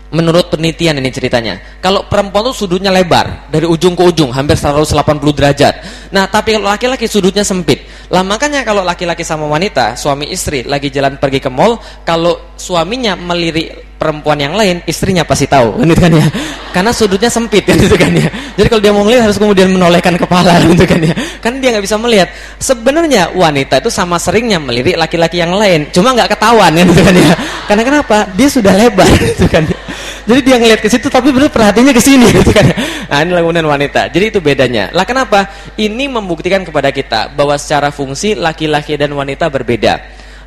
Menurut 0.09 0.49
penelitian 0.49 0.97
ini 0.97 1.13
ceritanya. 1.13 1.61
Kalau 1.77 2.09
perempuan 2.09 2.49
itu 2.49 2.65
sudutnya 2.65 2.89
lebar 2.89 3.45
dari 3.53 3.69
ujung 3.69 3.93
ke 3.93 4.01
ujung 4.01 4.33
hampir 4.33 4.57
180 4.57 4.89
derajat. 5.37 5.73
Nah, 6.09 6.25
tapi 6.25 6.57
kalau 6.57 6.65
laki-laki 6.65 7.05
sudutnya 7.05 7.45
sempit. 7.45 7.85
Lah 8.09 8.25
makanya 8.25 8.65
kalau 8.65 8.81
laki-laki 8.81 9.21
sama 9.21 9.45
wanita, 9.45 9.93
suami 9.93 10.33
istri 10.33 10.65
lagi 10.65 10.89
jalan 10.89 11.21
pergi 11.21 11.45
ke 11.45 11.49
mall, 11.53 11.77
kalau 12.01 12.57
suaminya 12.57 13.13
melirik 13.13 13.93
perempuan 14.01 14.41
yang 14.41 14.57
lain, 14.57 14.81
istrinya 14.89 15.21
pasti 15.21 15.45
tahu, 15.45 15.77
kan 15.77 15.85
itu 15.93 16.01
kan 16.01 16.13
ya. 16.17 16.27
Karena 16.73 16.89
sudutnya 16.89 17.29
sempit 17.29 17.69
kan 17.69 17.77
itu 17.85 17.93
kan 17.93 18.09
ya. 18.09 18.25
Jadi 18.57 18.65
kalau 18.65 18.81
dia 18.81 18.93
mau 18.95 19.05
melihat 19.05 19.29
harus 19.29 19.37
kemudian 19.37 19.69
menolehkan 19.69 20.17
kepala 20.17 20.57
gitu 20.73 20.89
kan 20.89 21.05
ya. 21.05 21.13
Kan 21.37 21.61
dia 21.61 21.69
nggak 21.75 21.85
bisa 21.85 22.01
melihat. 22.01 22.33
Sebenarnya 22.57 23.29
wanita 23.37 23.77
itu 23.77 23.93
sama 23.93 24.17
seringnya 24.17 24.57
melirik 24.57 24.97
laki-laki 24.97 25.37
yang 25.37 25.53
lain, 25.53 25.85
cuma 25.93 26.17
nggak 26.17 26.33
ketahuan 26.33 26.73
kan 26.73 26.85
itu 26.89 27.03
kan 27.05 27.13
ya. 27.13 27.33
Karena 27.69 27.83
kenapa? 27.85 28.17
Dia 28.33 28.49
sudah 28.49 28.73
lebar 28.73 29.05
gitu 29.21 29.45
kan 29.45 29.69
ya. 29.69 29.77
Jadi 30.29 30.45
dia 30.45 30.61
ngelihat 30.61 30.85
ke 30.85 30.89
situ 30.93 31.09
tapi 31.09 31.33
benar 31.33 31.49
perhatiannya 31.49 31.89
ke 31.89 32.03
sini 32.05 32.29
gitu 32.37 32.53
kan. 32.53 32.69
Nah, 33.09 33.25
ini 33.25 33.33
kemudian 33.33 33.65
wanita. 33.65 34.13
Jadi 34.13 34.29
itu 34.29 34.37
bedanya. 34.37 34.93
Lah 34.93 35.01
kenapa? 35.01 35.49
Ini 35.73 36.05
membuktikan 36.05 36.61
kepada 36.61 36.93
kita 36.93 37.33
bahwa 37.33 37.57
secara 37.57 37.89
fungsi 37.89 38.37
laki-laki 38.37 38.93
dan 38.93 39.09
wanita 39.17 39.49
berbeda. 39.49 39.97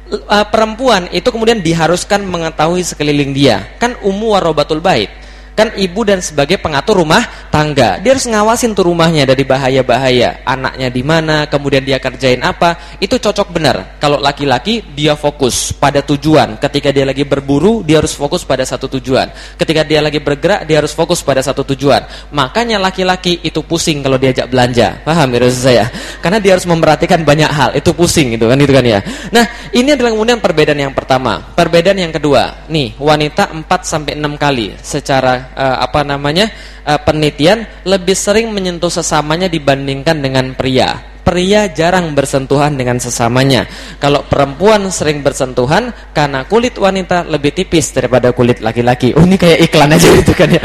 Uh, 0.06 0.46
perempuan 0.46 1.10
itu 1.10 1.26
kemudian 1.34 1.58
diharuskan 1.58 2.22
mengetahui 2.22 2.86
sekeliling 2.86 3.34
dia. 3.34 3.74
Kan 3.82 3.98
ummu 4.06 4.38
warobatul 4.38 4.78
bait. 4.78 5.10
Kan 5.58 5.74
ibu 5.74 6.06
dan 6.06 6.22
sebagai 6.22 6.62
pengatur 6.62 7.02
rumah 7.02 7.41
tangga. 7.52 8.00
Dia 8.00 8.16
harus 8.16 8.24
ngawasin 8.24 8.72
tuh 8.72 8.88
rumahnya 8.88 9.28
dari 9.28 9.44
bahaya-bahaya. 9.44 10.40
Anaknya 10.48 10.88
di 10.88 11.04
mana, 11.04 11.44
kemudian 11.44 11.84
dia 11.84 12.00
kerjain 12.00 12.40
apa. 12.40 12.96
Itu 12.96 13.20
cocok 13.20 13.52
benar. 13.52 14.00
Kalau 14.00 14.16
laki-laki 14.16 14.80
dia 14.96 15.12
fokus 15.12 15.76
pada 15.76 16.00
tujuan. 16.00 16.56
Ketika 16.56 16.88
dia 16.88 17.04
lagi 17.04 17.28
berburu, 17.28 17.84
dia 17.84 18.00
harus 18.00 18.16
fokus 18.16 18.48
pada 18.48 18.64
satu 18.64 18.88
tujuan. 18.96 19.28
Ketika 19.60 19.84
dia 19.84 20.00
lagi 20.00 20.16
bergerak, 20.24 20.64
dia 20.64 20.80
harus 20.80 20.96
fokus 20.96 21.20
pada 21.20 21.44
satu 21.44 21.60
tujuan. 21.76 22.32
Makanya 22.32 22.80
laki-laki 22.80 23.44
itu 23.44 23.60
pusing 23.60 24.00
kalau 24.00 24.16
diajak 24.16 24.48
belanja. 24.48 25.04
Paham 25.04 25.28
ya 25.36 25.44
saya? 25.52 25.84
Karena 26.24 26.40
dia 26.40 26.56
harus 26.56 26.64
memperhatikan 26.64 27.20
banyak 27.20 27.50
hal. 27.52 27.70
Itu 27.76 27.92
pusing 27.92 28.32
itu 28.40 28.48
kan 28.48 28.56
itu 28.56 28.72
kan 28.72 28.84
ya. 28.88 29.04
Nah, 29.28 29.44
ini 29.76 29.92
adalah 29.92 30.16
kemudian 30.16 30.40
perbedaan 30.40 30.80
yang 30.80 30.96
pertama. 30.96 31.52
Perbedaan 31.52 32.00
yang 32.00 32.14
kedua. 32.16 32.64
Nih, 32.72 32.96
wanita 32.96 33.52
4 33.52 33.68
sampai 33.84 34.16
6 34.16 34.40
kali 34.40 34.72
secara 34.80 35.52
uh, 35.52 35.76
apa 35.84 36.00
namanya? 36.00 36.48
uh, 36.86 37.00
lebih 37.82 38.14
sering 38.14 38.54
menyentuh 38.54 38.90
sesamanya 38.90 39.50
dibandingkan 39.50 40.22
dengan 40.22 40.54
pria. 40.54 41.12
Pria 41.22 41.70
jarang 41.70 42.18
bersentuhan 42.18 42.74
dengan 42.74 42.98
sesamanya. 42.98 43.66
Kalau 44.02 44.26
perempuan 44.26 44.90
sering 44.90 45.22
bersentuhan 45.22 45.94
karena 46.10 46.42
kulit 46.50 46.74
wanita 46.74 47.22
lebih 47.30 47.54
tipis 47.54 47.94
daripada 47.94 48.34
kulit 48.34 48.58
laki-laki. 48.58 49.14
Oh, 49.14 49.22
ini 49.22 49.38
kayak 49.38 49.70
iklan 49.70 49.94
aja 49.94 50.08
gitu 50.18 50.34
kan 50.34 50.50
ya. 50.50 50.62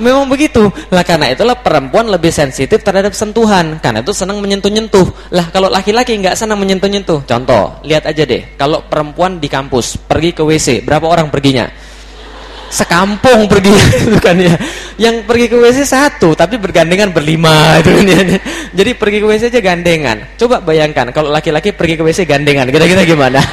Memang 0.00 0.30
begitu. 0.30 0.64
Lah 0.94 1.04
karena 1.04 1.28
itulah 1.28 1.58
perempuan 1.60 2.08
lebih 2.08 2.32
sensitif 2.32 2.80
terhadap 2.80 3.12
sentuhan. 3.12 3.76
Karena 3.84 4.00
itu 4.00 4.16
senang 4.16 4.40
menyentuh-nyentuh. 4.40 5.34
Lah 5.34 5.52
kalau 5.52 5.68
laki-laki 5.68 6.16
nggak 6.16 6.38
senang 6.38 6.56
menyentuh-nyentuh. 6.56 7.28
Contoh, 7.28 7.82
lihat 7.84 8.08
aja 8.08 8.24
deh. 8.24 8.56
Kalau 8.56 8.86
perempuan 8.88 9.36
di 9.36 9.50
kampus 9.50 10.00
pergi 10.08 10.32
ke 10.32 10.40
WC, 10.40 10.88
berapa 10.88 11.04
orang 11.04 11.28
perginya? 11.28 11.68
Sekampung 12.68 13.48
pergi 13.48 13.72
itu 14.08 14.18
kan 14.20 14.36
ya. 14.36 14.54
Yang 14.98 15.24
pergi 15.24 15.46
ke 15.48 15.56
WC 15.56 15.78
satu 15.88 16.34
tapi 16.34 16.60
bergandengan 16.60 17.10
berlima 17.12 17.80
itu 17.80 17.90
kan 17.92 18.06
ya. 18.06 18.20
Jadi 18.72 18.90
pergi 18.94 19.18
ke 19.20 19.26
WC 19.26 19.42
aja 19.52 19.60
gandengan. 19.60 20.16
Coba 20.36 20.60
bayangkan 20.60 21.10
kalau 21.10 21.32
laki-laki 21.32 21.72
pergi 21.72 21.96
ke 21.96 22.02
WC 22.04 22.28
gandengan, 22.28 22.68
kira-kira 22.68 23.02
gimana? 23.02 23.40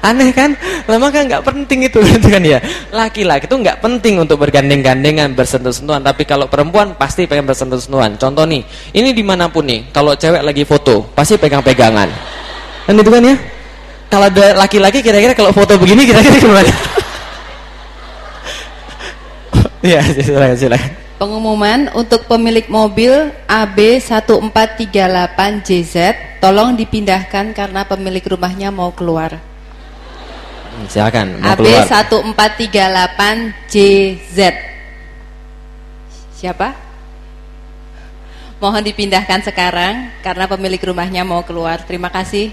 Aneh 0.00 0.32
kan? 0.32 0.56
Lama 0.88 1.12
kan 1.12 1.28
nggak 1.28 1.44
penting 1.44 1.84
itu 1.84 2.00
gitu 2.16 2.26
kan 2.32 2.40
ya. 2.40 2.58
Laki-laki 2.88 3.44
itu 3.44 3.56
nggak 3.60 3.84
penting 3.84 4.16
untuk 4.16 4.40
bergandeng-gandengan, 4.40 5.36
bersentuh-sentuhan. 5.36 6.00
Tapi 6.00 6.24
kalau 6.24 6.48
perempuan 6.48 6.96
pasti 6.96 7.28
pengen 7.28 7.44
bersentuh-sentuhan. 7.44 8.16
Contoh 8.16 8.48
nih, 8.48 8.64
ini 8.96 9.12
di 9.12 9.20
mana 9.20 9.52
pun 9.52 9.68
nih, 9.68 9.92
kalau 9.92 10.16
cewek 10.16 10.40
lagi 10.40 10.64
foto 10.64 11.04
pasti 11.12 11.36
pegang-pegangan. 11.36 12.08
Kan 12.88 12.96
itu 12.96 13.10
kan 13.12 13.22
ya? 13.22 13.36
Kalau 14.10 14.26
ada 14.26 14.46
laki-laki 14.58 15.04
kira-kira 15.04 15.36
kalau 15.36 15.54
foto 15.54 15.78
begini 15.78 16.02
kira-kira 16.08 16.36
gimana? 16.40 16.72
Iya, 19.80 20.04
silakan 20.12 20.56
silakan. 20.56 20.90
Pengumuman 21.20 21.92
untuk 21.96 22.24
pemilik 22.24 22.64
mobil 22.72 23.12
AB1438JZ 23.48 26.14
tolong 26.40 26.76
dipindahkan 26.76 27.52
karena 27.52 27.84
pemilik 27.84 28.24
rumahnya 28.24 28.70
mau 28.72 28.90
keluar. 28.92 29.36
Hmm, 29.36 30.88
silakan, 30.88 31.40
mau 31.40 31.54
AB1438JZ. 31.56 34.38
Siapa? 36.40 36.72
Mohon 38.60 38.84
dipindahkan 38.88 39.40
sekarang 39.44 40.08
karena 40.24 40.48
pemilik 40.48 40.80
rumahnya 40.80 41.24
mau 41.24 41.42
keluar. 41.44 41.78
Terima 41.84 42.08
kasih. 42.12 42.52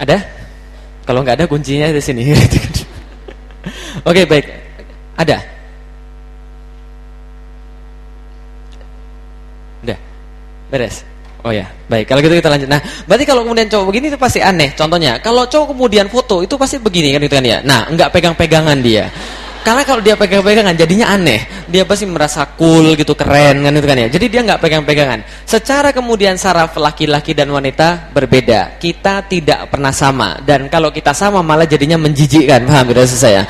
Ada? 0.00 0.24
Kalau 1.04 1.20
nggak 1.24 1.36
ada 1.40 1.46
kuncinya 1.48 1.92
di 1.92 2.00
sini. 2.00 2.32
Oke, 4.08 4.24
baik. 4.24 4.59
Ada? 5.20 5.36
Udah. 9.84 9.98
Beres. 10.72 11.04
Oh 11.40 11.52
ya, 11.52 11.68
baik. 11.88 12.08
Kalau 12.08 12.20
gitu 12.20 12.36
kita 12.36 12.52
lanjut. 12.52 12.68
Nah, 12.68 12.80
berarti 13.08 13.24
kalau 13.24 13.44
kemudian 13.44 13.68
cowok 13.68 13.84
begini 13.88 14.12
itu 14.12 14.20
pasti 14.20 14.44
aneh. 14.44 14.76
Contohnya, 14.76 15.20
kalau 15.24 15.48
cowok 15.48 15.72
kemudian 15.72 16.08
foto 16.08 16.44
itu 16.44 16.56
pasti 16.60 16.76
begini 16.76 17.16
kan 17.16 17.20
itu 17.24 17.32
kan 17.32 17.44
ya. 17.44 17.58
Nah, 17.64 17.88
enggak 17.88 18.12
pegang-pegangan 18.12 18.76
dia. 18.84 19.08
Karena 19.60 19.82
kalau 19.84 20.00
dia 20.00 20.16
pegang-pegangan 20.16 20.72
jadinya 20.72 21.12
aneh. 21.12 21.68
Dia 21.70 21.84
pasti 21.84 22.08
merasa 22.08 22.48
cool 22.56 22.96
gitu, 22.96 23.12
keren 23.12 23.62
kan 23.62 23.72
itu 23.76 23.86
kan 23.86 23.96
ya. 24.00 24.08
Jadi 24.08 24.26
dia 24.32 24.40
enggak 24.42 24.60
pegang-pegangan. 24.64 25.20
Secara 25.44 25.92
kemudian 25.92 26.40
saraf 26.40 26.74
laki-laki 26.80 27.36
dan 27.36 27.52
wanita 27.52 28.10
berbeda. 28.10 28.80
Kita 28.80 29.28
tidak 29.28 29.68
pernah 29.68 29.92
sama 29.92 30.40
dan 30.42 30.66
kalau 30.72 30.88
kita 30.88 31.12
sama 31.12 31.44
malah 31.44 31.68
jadinya 31.68 32.00
menjijikkan. 32.00 32.64
Paham 32.66 32.86
tidak 32.90 33.06
saya? 33.10 33.42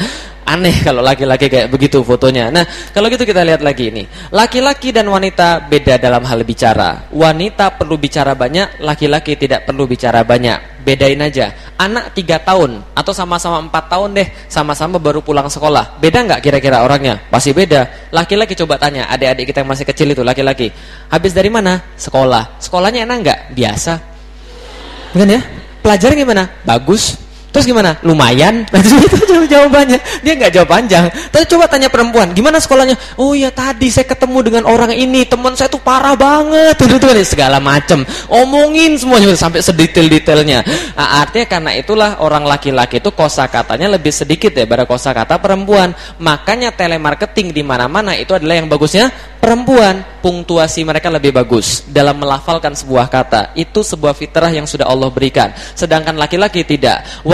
aneh 0.50 0.82
kalau 0.82 0.98
laki-laki 1.04 1.46
kayak 1.46 1.70
begitu 1.70 2.02
fotonya. 2.02 2.50
Nah, 2.50 2.66
kalau 2.90 3.06
gitu 3.06 3.22
kita 3.22 3.46
lihat 3.46 3.62
lagi 3.62 3.94
ini. 3.94 4.02
Laki-laki 4.34 4.90
dan 4.90 5.06
wanita 5.06 5.70
beda 5.70 6.02
dalam 6.02 6.26
hal 6.26 6.42
bicara. 6.42 7.06
Wanita 7.14 7.78
perlu 7.78 7.94
bicara 7.94 8.34
banyak, 8.34 8.82
laki-laki 8.82 9.38
tidak 9.38 9.70
perlu 9.70 9.86
bicara 9.86 10.26
banyak. 10.26 10.82
Bedain 10.82 11.22
aja. 11.22 11.69
Anak 11.80 12.12
3 12.12 12.44
tahun 12.44 12.84
atau 12.92 13.12
sama-sama 13.16 13.56
4 13.64 13.72
tahun 13.88 14.12
deh, 14.12 14.28
sama-sama 14.52 15.00
baru 15.00 15.24
pulang 15.24 15.48
sekolah. 15.48 15.96
Beda 15.96 16.20
nggak 16.28 16.44
kira-kira 16.44 16.84
orangnya? 16.84 17.16
Pasti 17.32 17.56
beda. 17.56 18.12
Laki-laki 18.12 18.52
coba 18.52 18.76
tanya, 18.76 19.08
adik-adik 19.08 19.48
kita 19.48 19.64
yang 19.64 19.72
masih 19.72 19.88
kecil 19.88 20.12
itu 20.12 20.20
laki-laki. 20.20 20.68
Habis 21.08 21.32
dari 21.32 21.48
mana? 21.48 21.80
Sekolah. 21.96 22.60
Sekolahnya 22.60 23.08
enak 23.08 23.16
nggak? 23.24 23.38
Biasa. 23.56 23.92
Bukan 25.16 25.28
ya? 25.32 25.40
Pelajaran 25.80 26.20
gimana? 26.20 26.44
Bagus. 26.68 27.16
Terus 27.50 27.66
gimana? 27.66 27.98
Lumayan. 28.06 28.62
Nah, 28.70 28.80
itu 29.26 29.46
jawabannya. 29.50 29.98
Dia 30.22 30.32
nggak 30.38 30.52
jawab 30.54 30.68
panjang. 30.70 31.10
Tapi 31.10 31.44
coba 31.50 31.66
tanya 31.66 31.90
perempuan, 31.90 32.30
gimana 32.30 32.62
sekolahnya? 32.62 32.94
Oh 33.18 33.34
ya 33.34 33.50
tadi 33.50 33.90
saya 33.90 34.06
ketemu 34.06 34.38
dengan 34.46 34.64
orang 34.70 34.94
ini, 34.94 35.26
teman 35.26 35.58
saya 35.58 35.66
tuh 35.66 35.82
parah 35.82 36.14
banget. 36.14 36.78
Itu 36.86 36.96
tuh 37.02 37.10
segala 37.26 37.58
macam. 37.58 38.06
Omongin 38.30 38.94
semuanya 38.96 39.34
sampai 39.34 39.60
sedetail-detailnya. 39.60 40.62
Nah, 40.94 41.26
artinya 41.26 41.46
karena 41.50 41.70
itulah 41.74 42.10
orang 42.22 42.46
laki-laki 42.46 43.02
itu 43.02 43.10
kosakatanya 43.10 43.98
lebih 43.98 44.12
sedikit 44.14 44.54
ya 44.54 44.64
pada 44.64 44.86
kosakata 44.86 45.38
perempuan. 45.42 45.92
Makanya 46.22 46.74
telemarketing 46.74 47.50
di 47.50 47.62
mana-mana 47.66 48.14
itu 48.14 48.30
adalah 48.36 48.58
yang 48.58 48.70
bagusnya 48.70 49.10
perempuan. 49.42 50.02
Punktuasi 50.20 50.84
mereka 50.84 51.08
lebih 51.08 51.32
bagus 51.32 51.88
dalam 51.88 52.20
melafalkan 52.20 52.76
sebuah 52.76 53.08
kata. 53.08 53.56
Itu 53.56 53.80
sebuah 53.80 54.12
fitrah 54.12 54.52
yang 54.52 54.68
sudah 54.68 54.84
Allah 54.84 55.08
berikan. 55.08 55.48
Sedangkan 55.72 56.12
laki-laki 56.20 56.60
tidak. 56.60 57.24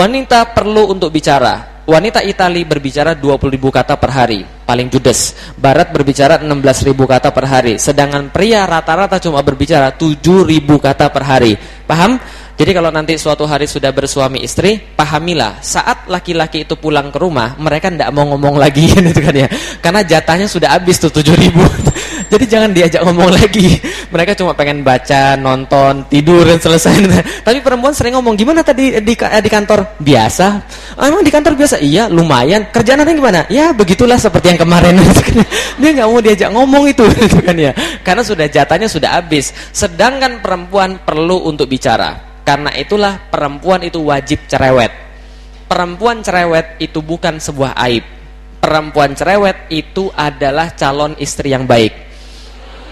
Perlu 0.55 0.89
untuk 0.95 1.11
bicara. 1.11 1.77
Wanita 1.87 2.19
Itali 2.19 2.67
berbicara 2.67 3.15
20 3.15 3.47
ribu 3.47 3.71
kata 3.71 3.95
per 3.95 4.11
hari, 4.11 4.43
paling 4.43 4.91
judes. 4.91 5.31
Barat 5.55 5.87
berbicara 5.95 6.35
16 6.43 6.83
ribu 6.83 7.07
kata 7.07 7.31
per 7.31 7.47
hari. 7.47 7.79
Sedangkan 7.79 8.27
pria 8.27 8.67
rata-rata 8.67 9.23
cuma 9.23 9.39
berbicara 9.39 9.95
7 9.95 10.19
ribu 10.43 10.83
kata 10.83 11.07
per 11.07 11.23
hari. 11.23 11.55
Paham? 11.87 12.19
Jadi 12.57 12.73
kalau 12.73 12.89
nanti 12.89 13.13
suatu 13.21 13.45
hari 13.45 13.69
sudah 13.69 13.93
bersuami 13.93 14.41
istri, 14.41 14.81
pahamilah 14.81 15.61
saat 15.61 16.09
laki-laki 16.09 16.65
itu 16.65 16.73
pulang 16.73 17.13
ke 17.13 17.21
rumah, 17.21 17.53
mereka 17.61 17.93
tidak 17.93 18.09
mau 18.09 18.25
ngomong 18.33 18.57
lagi 18.57 18.89
gitu 18.97 19.21
kan 19.21 19.35
ya. 19.37 19.45
Karena 19.77 20.01
jatahnya 20.01 20.49
sudah 20.49 20.73
habis 20.73 20.97
tuh 20.97 21.13
7000. 21.13 21.53
Jadi 22.33 22.45
jangan 22.49 22.73
diajak 22.73 23.05
ngomong 23.05 23.29
lagi. 23.29 23.77
Mereka 24.09 24.33
cuma 24.33 24.57
pengen 24.57 24.81
baca, 24.81 25.37
nonton, 25.37 26.09
tidur 26.09 26.49
dan 26.49 26.57
selesai. 26.57 26.97
Tapi 27.47 27.61
perempuan 27.61 27.93
sering 27.93 28.17
ngomong, 28.17 28.33
"Gimana 28.33 28.65
tadi 28.65 28.99
di 29.05 29.13
di 29.15 29.49
kantor?" 29.53 30.01
Biasa. 30.01 30.47
Oh, 30.97 31.05
emang 31.05 31.21
di 31.21 31.29
kantor 31.29 31.53
biasa? 31.53 31.77
Iya, 31.77 32.09
lumayan. 32.09 32.73
Kerjaan 32.73 33.05
nanti 33.05 33.13
gimana? 33.15 33.45
Ya, 33.53 33.69
begitulah 33.69 34.17
seperti 34.17 34.57
yang 34.57 34.65
kemarin. 34.65 34.97
Dia 35.77 35.89
nggak 35.93 36.07
mau 36.09 36.19
diajak 36.19 36.49
ngomong 36.49 36.83
itu 36.89 37.05
gitu 37.21 37.37
kan 37.39 37.53
ya. 37.53 37.71
Karena 38.01 38.25
sudah 38.25 38.49
jatahnya 38.49 38.89
sudah 38.89 39.21
habis. 39.21 39.53
Sedangkan 39.69 40.41
perempuan 40.41 40.97
perlu 41.05 41.45
untuk 41.45 41.69
bicara. 41.69 42.26
Karena 42.47 42.71
itulah 42.71 43.27
perempuan 43.27 43.83
itu 43.83 43.99
wajib 44.07 44.47
cerewet. 44.47 44.87
Perempuan 45.67 46.23
cerewet 46.23 46.79
itu 46.79 47.03
bukan 47.03 47.43
sebuah 47.43 47.75
aib. 47.91 48.07
Perempuan 48.63 49.11
cerewet 49.11 49.67
itu 49.67 50.07
adalah 50.15 50.71
calon 50.71 51.11
istri 51.19 51.51
yang 51.51 51.67
baik. 51.67 51.91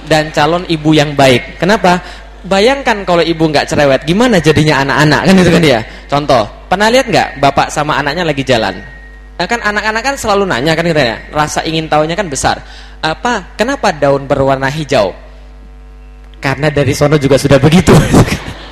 Dan 0.04 0.36
calon 0.36 0.68
ibu 0.68 0.92
yang 0.92 1.16
baik. 1.16 1.56
Kenapa? 1.56 2.04
Bayangkan 2.44 3.08
kalau 3.08 3.24
ibu 3.24 3.48
nggak 3.48 3.64
cerewet, 3.64 4.04
gimana 4.04 4.44
jadinya 4.44 4.84
anak-anak 4.84 5.22
kan 5.24 5.34
itu 5.40 5.52
kan 5.56 5.64
dia. 5.64 5.80
Contoh, 6.12 6.44
pernah 6.68 6.92
lihat 6.92 7.08
nggak 7.08 7.28
bapak 7.40 7.72
sama 7.72 7.96
anaknya 7.96 8.28
lagi 8.28 8.44
jalan? 8.44 8.76
Nah, 9.40 9.48
kan 9.48 9.64
anak-anak 9.64 10.04
kan 10.04 10.16
selalu 10.20 10.44
nanya 10.52 10.76
kan 10.76 10.84
katanya, 10.84 11.18
rasa 11.32 11.64
ingin 11.64 11.88
tahunya 11.88 12.14
kan 12.20 12.28
besar. 12.28 12.60
Apa? 13.00 13.56
Kenapa 13.56 13.96
daun 13.96 14.28
berwarna 14.28 14.68
hijau? 14.68 15.16
Karena 16.44 16.68
dari 16.68 16.92
sono 16.92 17.16
juga 17.16 17.40
sudah 17.40 17.58
begitu. 17.58 17.96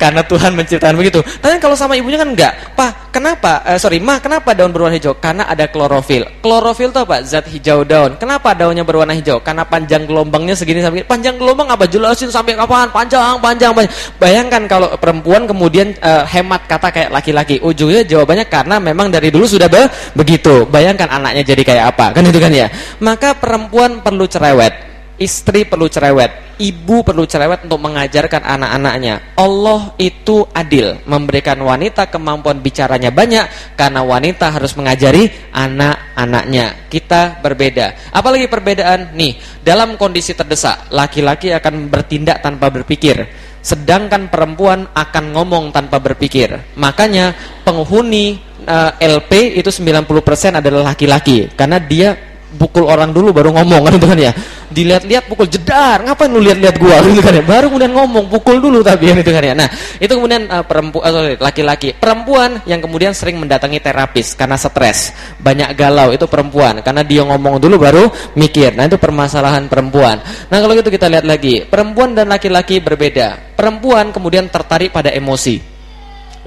Karena 0.00 0.22
Tuhan 0.24 0.54
menciptakan 0.54 0.96
begitu. 0.98 1.20
Tapi 1.22 1.58
kalau 1.60 1.76
sama 1.76 1.94
ibunya 1.98 2.18
kan 2.18 2.30
enggak. 2.32 2.52
Pak, 2.74 3.12
kenapa? 3.14 3.62
Eh, 3.66 3.78
sorry, 3.78 3.98
Ma, 4.02 4.18
kenapa 4.22 4.54
daun 4.54 4.70
berwarna 4.70 4.96
hijau? 4.96 5.18
Karena 5.18 5.46
ada 5.46 5.68
klorofil. 5.68 6.24
Klorofil 6.42 6.90
itu 6.90 7.00
apa? 7.02 7.16
Zat 7.22 7.46
hijau 7.50 7.82
daun. 7.84 8.16
Kenapa 8.16 8.54
daunnya 8.54 8.82
berwarna 8.82 9.14
hijau? 9.14 9.42
Karena 9.42 9.62
panjang 9.66 10.06
gelombangnya 10.06 10.54
segini 10.56 10.80
sampai 10.80 11.04
panjang 11.04 11.36
gelombang 11.36 11.68
apa? 11.70 11.84
Jelasin 11.86 12.30
sampai 12.32 12.56
kapan? 12.56 12.88
Panjang, 12.90 13.38
panjang, 13.38 13.70
panjang. 13.74 13.92
Bayangkan 14.16 14.62
kalau 14.66 14.88
perempuan 14.96 15.44
kemudian 15.44 15.94
uh, 16.00 16.24
hemat 16.26 16.64
kata 16.66 16.88
kayak 16.90 17.10
laki-laki. 17.12 17.60
Ujungnya 17.60 18.02
jawabannya 18.06 18.46
karena 18.48 18.76
memang 18.80 19.12
dari 19.12 19.28
dulu 19.28 19.44
sudah 19.44 19.68
be 19.68 19.86
begitu. 20.16 20.64
Bayangkan 20.66 21.10
anaknya 21.10 21.42
jadi 21.44 21.62
kayak 21.62 21.84
apa? 21.94 22.06
Kan 22.16 22.24
itu 22.26 22.38
kan 22.40 22.52
ya. 22.54 22.66
Maka 23.02 23.36
perempuan 23.36 24.00
perlu 24.00 24.24
cerewet 24.24 24.87
Istri 25.18 25.66
perlu 25.66 25.90
cerewet, 25.90 26.54
ibu 26.62 27.02
perlu 27.02 27.26
cerewet 27.26 27.66
untuk 27.66 27.82
mengajarkan 27.82 28.38
anak-anaknya. 28.38 29.34
Allah 29.34 29.90
itu 29.98 30.46
adil, 30.54 30.94
memberikan 31.10 31.58
wanita 31.58 32.06
kemampuan 32.06 32.62
bicaranya 32.62 33.10
banyak 33.10 33.74
karena 33.74 34.06
wanita 34.06 34.54
harus 34.54 34.78
mengajari 34.78 35.26
anak-anaknya. 35.50 36.86
Kita 36.86 37.42
berbeda. 37.42 38.14
Apalagi 38.14 38.46
perbedaan 38.46 39.10
nih, 39.18 39.34
dalam 39.58 39.98
kondisi 39.98 40.38
terdesak, 40.38 40.86
laki-laki 40.94 41.50
akan 41.50 41.90
bertindak 41.90 42.38
tanpa 42.38 42.70
berpikir. 42.70 43.26
Sedangkan 43.58 44.30
perempuan 44.30 44.86
akan 44.94 45.34
ngomong 45.34 45.74
tanpa 45.74 45.98
berpikir. 45.98 46.78
Makanya 46.78 47.34
penghuni 47.66 48.38
eh, 48.62 48.92
LP 49.02 49.58
itu 49.58 49.66
90% 49.66 50.62
adalah 50.62 50.94
laki-laki 50.94 51.50
karena 51.58 51.82
dia 51.82 52.37
pukul 52.56 52.88
orang 52.88 53.12
dulu 53.12 53.36
baru 53.36 53.52
ngomong 53.52 53.84
kan 53.84 53.92
itu 53.98 54.06
kan 54.08 54.18
ya? 54.18 54.32
Dilihat-lihat 54.68 55.28
pukul 55.28 55.48
jedar 55.48 56.00
ngapain 56.04 56.32
lu 56.32 56.40
lihat-lihat 56.40 56.76
gua? 56.80 57.00
Gitu 57.08 57.20
kan 57.20 57.34
ya? 57.36 57.44
Baru 57.44 57.68
kemudian 57.68 57.92
ngomong 57.92 58.32
pukul 58.32 58.56
dulu 58.62 58.80
tapi 58.80 59.12
kan 59.12 59.16
itu 59.24 59.32
kan 59.32 59.42
ya? 59.44 59.54
Nah 59.58 59.68
itu 60.00 60.12
kemudian 60.12 60.48
uh, 60.48 60.64
perempuan 60.64 61.04
uh, 61.04 61.36
laki-laki. 61.36 61.92
Perempuan 61.92 62.64
yang 62.64 62.80
kemudian 62.80 63.12
sering 63.12 63.36
mendatangi 63.36 63.82
terapis 63.84 64.32
karena 64.32 64.56
stres 64.56 65.12
banyak 65.36 65.76
galau 65.76 66.14
itu 66.14 66.24
perempuan. 66.24 66.80
Karena 66.80 67.04
dia 67.04 67.22
ngomong 67.28 67.60
dulu 67.60 67.76
baru 67.76 68.04
mikir. 68.38 68.72
Nah 68.72 68.88
itu 68.88 68.96
permasalahan 68.96 69.68
perempuan. 69.68 70.22
Nah 70.48 70.56
kalau 70.56 70.72
gitu 70.72 70.88
kita 70.88 71.10
lihat 71.12 71.28
lagi. 71.28 71.68
Perempuan 71.68 72.16
dan 72.16 72.32
laki-laki 72.32 72.80
berbeda. 72.80 73.56
Perempuan 73.58 74.14
kemudian 74.14 74.48
tertarik 74.48 74.94
pada 74.94 75.12
emosi 75.12 75.77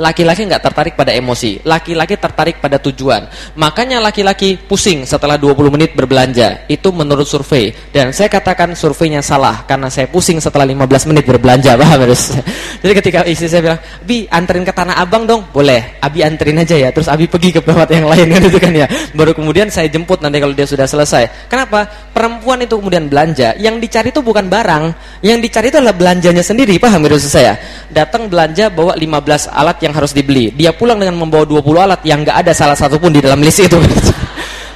Laki-laki 0.02 0.50
nggak 0.50 0.66
tertarik 0.66 0.94
pada 0.98 1.14
emosi, 1.14 1.62
laki-laki 1.62 2.18
tertarik 2.18 2.58
pada 2.58 2.82
tujuan. 2.82 3.30
Makanya 3.54 4.02
laki-laki 4.02 4.58
pusing 4.58 5.06
setelah 5.06 5.38
20 5.38 5.70
menit 5.70 5.94
berbelanja. 5.94 6.66
Itu 6.66 6.90
menurut 6.90 7.30
survei. 7.30 7.70
Dan 7.94 8.10
saya 8.10 8.26
katakan 8.26 8.74
surveinya 8.74 9.22
salah 9.22 9.62
karena 9.70 9.94
saya 9.94 10.10
pusing 10.10 10.42
setelah 10.42 10.66
15 10.66 11.14
menit 11.14 11.30
berbelanja, 11.30 11.78
paham 11.82 12.10
harus. 12.10 12.34
Jadi 12.82 12.94
ketika 12.98 13.20
istri 13.30 13.46
saya 13.46 13.62
bilang, 13.62 13.80
"Bi, 14.02 14.26
anterin 14.26 14.66
ke 14.66 14.74
Tanah 14.74 14.98
Abang 14.98 15.30
dong." 15.30 15.46
Boleh. 15.54 16.02
Abi 16.02 16.26
anterin 16.26 16.58
aja 16.58 16.74
ya. 16.74 16.90
Terus 16.90 17.06
Abi 17.06 17.30
pergi 17.30 17.54
ke 17.54 17.62
tempat 17.62 17.94
yang 17.94 18.10
lain 18.10 18.26
kan 18.34 18.42
kan 18.66 18.74
ya. 18.74 18.88
Baru 19.14 19.38
kemudian 19.38 19.70
saya 19.70 19.86
jemput 19.86 20.18
nanti 20.26 20.42
kalau 20.42 20.58
dia 20.58 20.66
sudah 20.66 20.90
selesai. 20.90 21.46
Kenapa? 21.46 21.86
Perempuan 22.10 22.64
itu 22.66 22.74
kemudian 22.80 23.06
belanja, 23.12 23.54
yang 23.60 23.78
dicari 23.78 24.10
itu 24.10 24.24
bukan 24.24 24.48
barang, 24.48 24.84
yang 25.22 25.44
dicari 25.44 25.68
itu 25.68 25.78
adalah 25.78 25.96
belanjanya 25.96 26.44
sendiri, 26.44 26.80
paham 26.80 27.04
harus 27.04 27.28
saya? 27.28 27.60
Datang 27.92 28.32
belanja 28.32 28.72
bawa 28.72 28.96
15 28.96 29.52
alat 29.52 29.78
yang 29.84 29.91
harus 29.94 30.12
dibeli. 30.16 30.52
Dia 30.52 30.74
pulang 30.76 30.98
dengan 30.98 31.20
membawa 31.20 31.44
20 31.44 31.62
alat 31.78 32.02
yang 32.08 32.24
nggak 32.26 32.38
ada 32.48 32.52
salah 32.52 32.76
satu 32.76 32.98
pun 32.98 33.12
di 33.14 33.22
dalam 33.22 33.40
list 33.40 33.64
itu. 33.64 33.78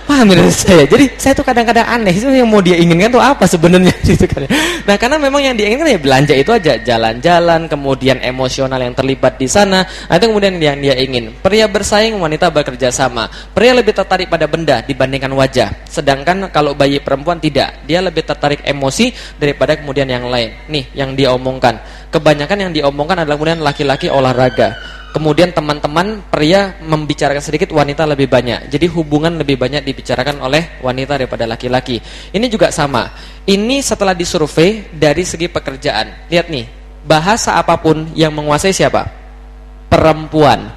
Paham 0.05 0.29
menurut 0.29 0.53
saya? 0.53 0.85
Jadi 0.85 1.17
saya 1.17 1.33
tuh 1.33 1.41
kadang-kadang 1.41 1.81
aneh 1.81 2.13
itu 2.13 2.29
yang 2.29 2.45
mau 2.45 2.61
dia 2.61 2.77
inginkan 2.77 3.09
tuh 3.09 3.17
apa 3.17 3.49
sebenarnya 3.49 3.89
gitu 4.05 4.29
kan. 4.29 4.45
Nah, 4.85 4.95
karena 5.01 5.17
memang 5.17 5.41
yang 5.41 5.57
dia 5.57 5.65
inginkan 5.65 5.89
ya 5.89 5.97
belanja 5.97 6.33
itu 6.37 6.53
aja, 6.53 6.77
jalan-jalan, 6.77 7.65
kemudian 7.65 8.21
emosional 8.21 8.77
yang 8.77 8.93
terlibat 8.93 9.41
di 9.41 9.49
sana. 9.49 9.81
Nah, 9.81 10.13
itu 10.13 10.29
kemudian 10.29 10.61
yang 10.61 10.77
dia 10.77 10.93
ingin. 10.93 11.33
Pria 11.41 11.65
bersaing, 11.65 12.21
wanita 12.21 12.53
bekerja 12.53 12.93
sama. 12.93 13.25
Pria 13.57 13.73
lebih 13.73 13.97
tertarik 13.97 14.29
pada 14.29 14.45
benda 14.45 14.85
dibandingkan 14.85 15.33
wajah. 15.33 15.73
Sedangkan 15.89 16.53
kalau 16.53 16.77
bayi 16.77 17.01
perempuan 17.01 17.41
tidak, 17.41 17.81
dia 17.89 17.97
lebih 17.97 18.21
tertarik 18.21 18.61
emosi 18.61 19.09
daripada 19.41 19.73
kemudian 19.73 20.05
yang 20.05 20.29
lain. 20.29 20.53
Nih, 20.69 20.85
yang 20.93 21.17
dia 21.17 21.33
omongkan. 21.33 21.81
Kebanyakan 22.13 22.69
yang 22.69 22.71
diomongkan 22.71 23.25
adalah 23.25 23.41
kemudian 23.41 23.59
laki-laki 23.65 24.07
olahraga 24.07 24.84
Kemudian 25.15 25.55
teman-teman 25.55 26.27
pria 26.27 26.75
membicarakan 26.83 27.39
sedikit, 27.39 27.71
wanita 27.71 28.03
lebih 28.03 28.27
banyak. 28.27 28.67
Jadi 28.67 28.91
hubungan 28.91 29.39
lebih 29.39 29.55
banyak 29.55 29.87
dibicarakan 29.87 30.43
oleh 30.43 30.83
wanita 30.83 31.15
daripada 31.15 31.47
laki-laki. 31.47 32.03
Ini 32.35 32.43
juga 32.51 32.67
sama. 32.67 33.15
Ini 33.47 33.79
setelah 33.79 34.11
disurvei 34.11 34.91
dari 34.91 35.23
segi 35.23 35.47
pekerjaan. 35.47 36.27
Lihat 36.27 36.51
nih, 36.51 36.67
bahasa 37.07 37.55
apa 37.55 37.79
pun 37.79 38.11
yang 38.11 38.35
menguasai 38.35 38.75
siapa? 38.75 39.07
Perempuan 39.87 40.67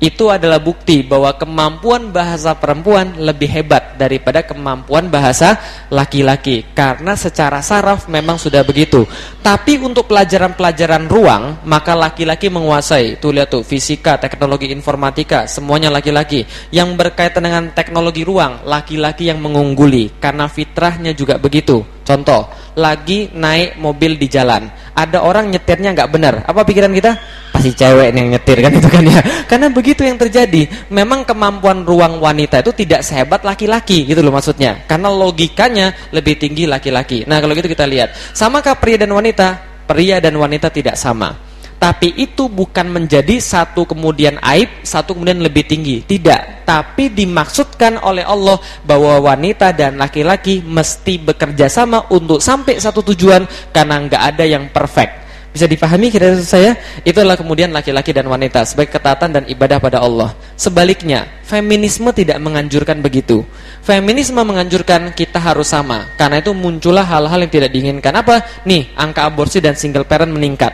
itu 0.00 0.32
adalah 0.32 0.56
bukti 0.56 1.04
bahwa 1.04 1.36
kemampuan 1.36 2.08
bahasa 2.08 2.56
perempuan 2.56 3.20
lebih 3.20 3.52
hebat 3.52 4.00
daripada 4.00 4.40
kemampuan 4.40 5.12
bahasa 5.12 5.60
laki-laki. 5.92 6.64
Karena 6.72 7.12
secara 7.12 7.60
saraf 7.60 8.08
memang 8.08 8.40
sudah 8.40 8.64
begitu. 8.64 9.04
Tapi 9.44 9.76
untuk 9.76 10.08
pelajaran-pelajaran 10.08 11.04
ruang 11.04 11.60
maka 11.68 11.92
laki-laki 11.92 12.48
menguasai. 12.48 13.20
Tuh 13.20 13.30
lihat 13.36 13.52
tuh 13.52 13.60
fisika, 13.60 14.16
teknologi 14.16 14.72
informatika 14.72 15.44
semuanya 15.44 15.92
laki-laki. 15.92 16.48
Yang 16.72 16.96
berkaitan 16.96 17.44
dengan 17.44 17.64
teknologi 17.76 18.24
ruang 18.24 18.64
laki-laki 18.64 19.28
yang 19.28 19.44
mengungguli. 19.44 20.16
Karena 20.16 20.48
fitrahnya 20.48 21.12
juga 21.12 21.36
begitu 21.36 21.99
contoh 22.10 22.50
lagi 22.74 23.30
naik 23.30 23.78
mobil 23.78 24.18
di 24.18 24.26
jalan. 24.26 24.66
Ada 24.90 25.22
orang 25.22 25.54
nyetirnya 25.54 25.94
nggak 25.94 26.10
benar. 26.10 26.34
Apa 26.42 26.66
pikiran 26.66 26.90
kita? 26.90 27.14
Pasti 27.54 27.70
cewek 27.76 28.10
yang 28.10 28.34
nyetir 28.34 28.58
kan 28.58 28.72
itu 28.78 28.88
kan 28.90 29.04
ya. 29.06 29.20
Karena 29.46 29.70
begitu 29.70 30.02
yang 30.02 30.18
terjadi. 30.18 30.90
Memang 30.90 31.22
kemampuan 31.22 31.86
ruang 31.86 32.18
wanita 32.18 32.66
itu 32.66 32.74
tidak 32.74 33.06
sehebat 33.06 33.46
laki-laki 33.46 34.06
gitu 34.10 34.20
loh 34.20 34.34
maksudnya. 34.34 34.82
Karena 34.90 35.06
logikanya 35.10 36.10
lebih 36.10 36.34
tinggi 36.34 36.66
laki-laki. 36.66 37.22
Nah 37.30 37.38
kalau 37.38 37.54
gitu 37.54 37.70
kita 37.70 37.86
lihat. 37.86 38.12
Samakah 38.34 38.74
pria 38.74 38.98
dan 38.98 39.14
wanita? 39.14 39.48
Pria 39.86 40.18
dan 40.22 40.38
wanita 40.38 40.70
tidak 40.70 40.94
sama 40.94 41.49
tapi 41.80 42.12
itu 42.20 42.52
bukan 42.52 42.92
menjadi 42.92 43.40
satu 43.40 43.88
kemudian 43.88 44.36
aib, 44.44 44.84
satu 44.84 45.16
kemudian 45.16 45.40
lebih 45.40 45.64
tinggi. 45.64 46.04
Tidak, 46.04 46.68
tapi 46.68 47.08
dimaksudkan 47.08 48.04
oleh 48.04 48.20
Allah 48.20 48.60
bahwa 48.84 49.32
wanita 49.32 49.72
dan 49.72 49.96
laki-laki 49.96 50.60
mesti 50.60 51.16
bekerja 51.16 51.72
sama 51.72 52.04
untuk 52.12 52.44
sampai 52.44 52.76
satu 52.76 53.00
tujuan 53.00 53.48
karena 53.72 53.96
nggak 53.96 54.22
ada 54.36 54.44
yang 54.44 54.68
perfect. 54.68 55.32
Bisa 55.50 55.66
dipahami 55.66 56.14
kira 56.14 56.38
saya? 56.44 56.78
Itulah 57.02 57.34
kemudian 57.34 57.74
laki-laki 57.74 58.14
dan 58.14 58.28
wanita 58.30 58.62
sebagai 58.62 58.94
ketaatan 59.00 59.34
dan 59.34 59.42
ibadah 59.50 59.82
pada 59.82 59.98
Allah. 59.98 60.30
Sebaliknya, 60.54 61.26
feminisme 61.42 62.06
tidak 62.14 62.38
menganjurkan 62.38 63.02
begitu. 63.02 63.42
Feminisme 63.82 64.38
menganjurkan 64.38 65.10
kita 65.10 65.42
harus 65.42 65.72
sama. 65.74 66.06
Karena 66.14 66.38
itu 66.38 66.54
muncullah 66.54 67.02
hal-hal 67.02 67.42
yang 67.42 67.50
tidak 67.50 67.74
diinginkan. 67.74 68.14
Apa? 68.14 68.62
Nih, 68.62 68.94
angka 68.94 69.26
aborsi 69.26 69.58
dan 69.58 69.74
single 69.74 70.06
parent 70.06 70.30
meningkat. 70.30 70.70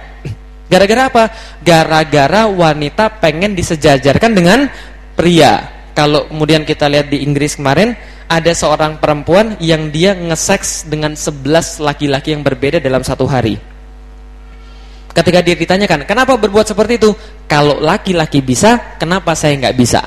Gara-gara 0.66 1.02
apa? 1.06 1.24
Gara-gara 1.62 2.50
wanita 2.50 3.22
pengen 3.22 3.54
disejajarkan 3.54 4.32
dengan 4.34 4.58
pria. 5.14 5.86
Kalau 5.94 6.28
kemudian 6.28 6.66
kita 6.66 6.90
lihat 6.90 7.08
di 7.08 7.22
Inggris 7.22 7.56
kemarin, 7.56 7.96
ada 8.26 8.52
seorang 8.52 8.98
perempuan 8.98 9.54
yang 9.62 9.94
dia 9.94 10.12
ngeseks 10.12 10.90
dengan 10.90 11.14
11 11.14 11.78
laki-laki 11.78 12.34
yang 12.34 12.42
berbeda 12.42 12.82
dalam 12.82 13.06
satu 13.06 13.24
hari. 13.24 13.56
Ketika 15.16 15.40
dia 15.40 15.56
ditanyakan, 15.56 16.04
kenapa 16.04 16.36
berbuat 16.36 16.68
seperti 16.68 17.00
itu? 17.00 17.16
Kalau 17.48 17.80
laki-laki 17.80 18.44
bisa, 18.44 18.98
kenapa 19.00 19.32
saya 19.32 19.56
nggak 19.56 19.76
bisa? 19.78 20.02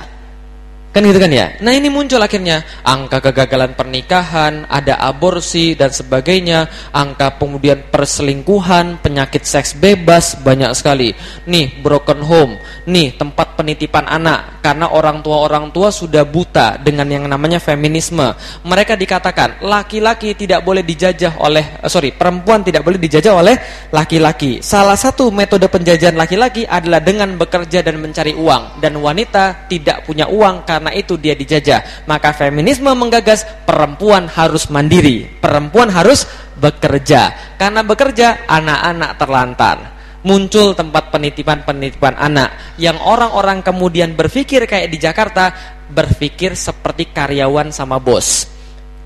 Kan 0.89 1.05
gitu 1.05 1.21
kan 1.21 1.29
ya? 1.29 1.53
Nah 1.61 1.69
ini 1.69 1.85
muncul 1.85 2.17
akhirnya 2.17 2.65
angka 2.81 3.21
kegagalan 3.29 3.77
pernikahan, 3.77 4.65
ada 4.65 4.97
aborsi 4.97 5.77
dan 5.77 5.93
sebagainya, 5.93 6.65
angka 6.89 7.37
kemudian 7.37 7.93
perselingkuhan, 7.93 8.97
penyakit 8.97 9.45
seks 9.45 9.77
bebas 9.77 10.41
banyak 10.41 10.73
sekali. 10.73 11.13
Nih 11.45 11.77
broken 11.85 12.25
home, 12.25 12.57
nih 12.89 13.13
tempat 13.21 13.48
penitipan 13.59 14.07
anak 14.07 14.63
karena 14.63 14.87
orang 14.95 15.19
tua-orang 15.19 15.75
tua 15.75 15.91
sudah 15.91 16.23
buta 16.23 16.79
dengan 16.79 17.03
yang 17.11 17.27
namanya 17.27 17.59
feminisme. 17.59 18.23
Mereka 18.63 18.95
dikatakan 18.95 19.59
laki-laki 19.67 20.31
tidak 20.39 20.63
boleh 20.63 20.79
dijajah 20.87 21.43
oleh 21.43 21.83
eh, 21.83 21.91
sorry 21.91 22.15
perempuan 22.15 22.63
tidak 22.63 22.87
boleh 22.87 22.95
dijajah 22.95 23.35
oleh 23.35 23.55
laki-laki. 23.91 24.63
Salah 24.63 24.95
satu 24.95 25.27
metode 25.27 25.67
penjajahan 25.67 26.15
laki-laki 26.15 26.63
adalah 26.63 27.03
dengan 27.03 27.35
bekerja 27.35 27.83
dan 27.83 27.99
mencari 27.99 28.31
uang 28.31 28.79
dan 28.79 28.95
wanita 28.95 29.67
tidak 29.67 30.07
punya 30.07 30.31
uang 30.31 30.63
karena 30.63 30.95
itu 30.95 31.19
dia 31.19 31.35
dijajah. 31.35 32.07
Maka 32.07 32.31
feminisme 32.31 32.87
menggagas 32.95 33.43
perempuan 33.67 34.31
harus 34.31 34.71
mandiri, 34.71 35.27
perempuan 35.43 35.91
harus 35.91 36.23
bekerja. 36.55 37.55
Karena 37.59 37.83
bekerja 37.83 38.47
anak-anak 38.47 39.11
terlantar. 39.19 39.98
Muncul 40.19 40.75
tempat 40.75 41.15
penitipan-penitipan 41.15 42.19
anak 42.19 42.75
yang 42.75 42.99
orang-orang 42.99 43.63
kemudian 43.63 44.19
berpikir 44.19 44.67
kayak 44.67 44.91
di 44.91 44.99
Jakarta, 44.99 45.55
berpikir 45.87 46.59
seperti 46.59 47.15
karyawan 47.15 47.71
sama 47.71 48.03
bos. 48.03 48.51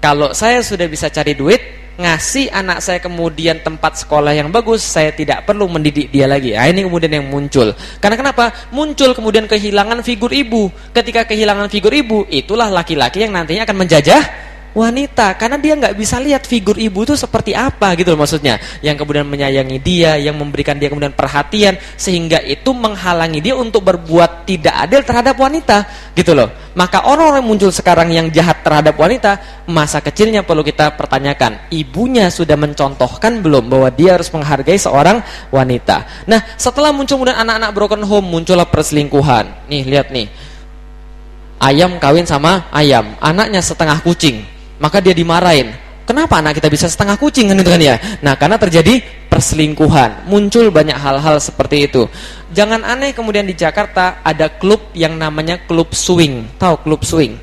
Kalau 0.02 0.34
saya 0.34 0.66
sudah 0.66 0.90
bisa 0.90 1.14
cari 1.14 1.38
duit, 1.38 1.62
ngasih 2.02 2.50
anak 2.50 2.82
saya 2.82 2.98
kemudian 2.98 3.62
tempat 3.62 4.02
sekolah 4.02 4.34
yang 4.34 4.50
bagus, 4.50 4.82
saya 4.82 5.14
tidak 5.14 5.46
perlu 5.46 5.70
mendidik 5.70 6.10
dia 6.10 6.26
lagi. 6.26 6.58
Nah, 6.58 6.66
ini 6.66 6.82
kemudian 6.82 7.14
yang 7.14 7.30
muncul. 7.30 7.72
Karena 8.02 8.18
kenapa? 8.18 8.50
Muncul 8.74 9.14
kemudian 9.14 9.46
kehilangan 9.46 10.02
figur 10.02 10.34
ibu. 10.34 10.74
Ketika 10.92 11.30
kehilangan 11.30 11.70
figur 11.70 11.94
ibu, 11.94 12.26
itulah 12.34 12.74
laki-laki 12.74 13.24
yang 13.24 13.38
nantinya 13.38 13.70
akan 13.70 13.78
menjajah 13.86 14.22
wanita 14.74 15.38
karena 15.38 15.58
dia 15.62 15.78
nggak 15.78 15.96
bisa 15.96 16.18
lihat 16.18 16.50
figur 16.50 16.76
ibu 16.82 17.06
itu 17.06 17.14
seperti 17.14 17.54
apa 17.54 17.94
gitu 17.94 18.14
loh 18.14 18.26
maksudnya. 18.26 18.58
Yang 18.82 19.06
kemudian 19.06 19.30
menyayangi 19.30 19.78
dia 19.80 20.18
yang 20.18 20.36
memberikan 20.36 20.76
dia 20.76 20.90
kemudian 20.90 21.14
perhatian 21.14 21.78
sehingga 21.96 22.42
itu 22.42 22.74
menghalangi 22.74 23.40
dia 23.40 23.54
untuk 23.54 23.86
berbuat 23.86 24.50
tidak 24.50 24.76
adil 24.90 25.02
terhadap 25.06 25.36
wanita 25.38 25.86
gitu 26.18 26.34
loh. 26.34 26.50
Maka 26.74 27.06
orang-orang 27.06 27.46
muncul 27.46 27.70
sekarang 27.70 28.10
yang 28.10 28.34
jahat 28.34 28.66
terhadap 28.66 28.98
wanita 28.98 29.64
masa 29.70 30.02
kecilnya 30.02 30.42
perlu 30.42 30.66
kita 30.66 30.98
pertanyakan 30.98 31.70
ibunya 31.70 32.34
sudah 32.34 32.58
mencontohkan 32.58 33.46
belum 33.46 33.70
bahwa 33.70 33.94
dia 33.94 34.18
harus 34.18 34.34
menghargai 34.34 34.82
seorang 34.82 35.22
wanita? 35.54 36.26
Nah 36.26 36.42
setelah 36.58 36.90
muncul 36.90 37.22
kemudian 37.22 37.38
anak-anak 37.38 37.72
broken 37.78 38.02
home 38.02 38.26
muncullah 38.26 38.66
perselingkuhan. 38.66 39.70
Nih 39.70 39.86
lihat 39.86 40.10
nih. 40.10 40.28
Ayam 41.64 41.96
kawin 41.96 42.28
sama 42.28 42.68
ayam 42.76 43.16
anaknya 43.24 43.64
setengah 43.64 44.04
kucing 44.04 44.44
maka 44.84 45.00
dia 45.00 45.16
dimarahin. 45.16 45.72
Kenapa 46.04 46.44
anak 46.44 46.60
kita 46.60 46.68
bisa 46.68 46.92
setengah 46.92 47.16
kucing 47.16 47.48
kan 47.48 47.56
itu 47.56 47.72
kan 47.72 47.80
ya? 47.80 47.96
Nah, 48.20 48.36
karena 48.36 48.60
terjadi 48.60 49.00
perselingkuhan. 49.32 50.28
Muncul 50.28 50.68
banyak 50.68 51.00
hal-hal 51.00 51.40
seperti 51.40 51.88
itu. 51.88 52.12
Jangan 52.52 52.84
aneh 52.84 53.16
kemudian 53.16 53.48
di 53.48 53.56
Jakarta 53.56 54.20
ada 54.20 54.52
klub 54.52 54.92
yang 54.92 55.16
namanya 55.16 55.64
klub 55.64 55.96
swing. 55.96 56.60
Tahu 56.60 56.84
klub 56.84 57.08
swing? 57.08 57.40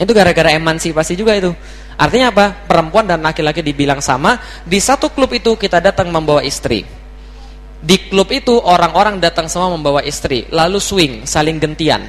Itu 0.00 0.16
gara-gara 0.16 0.56
emansipasi 0.56 1.12
juga 1.20 1.36
itu. 1.36 1.52
Artinya 2.00 2.32
apa? 2.32 2.46
Perempuan 2.64 3.04
dan 3.04 3.20
laki-laki 3.20 3.60
dibilang 3.60 4.00
sama. 4.00 4.40
Di 4.64 4.80
satu 4.80 5.12
klub 5.12 5.28
itu 5.36 5.52
kita 5.60 5.76
datang 5.84 6.08
membawa 6.08 6.40
istri. 6.40 6.80
Di 7.76 8.08
klub 8.08 8.32
itu 8.32 8.56
orang-orang 8.56 9.20
datang 9.20 9.52
semua 9.52 9.68
membawa 9.68 10.00
istri. 10.00 10.48
Lalu 10.48 10.80
swing, 10.80 11.12
saling 11.28 11.60
gentian. 11.60 12.08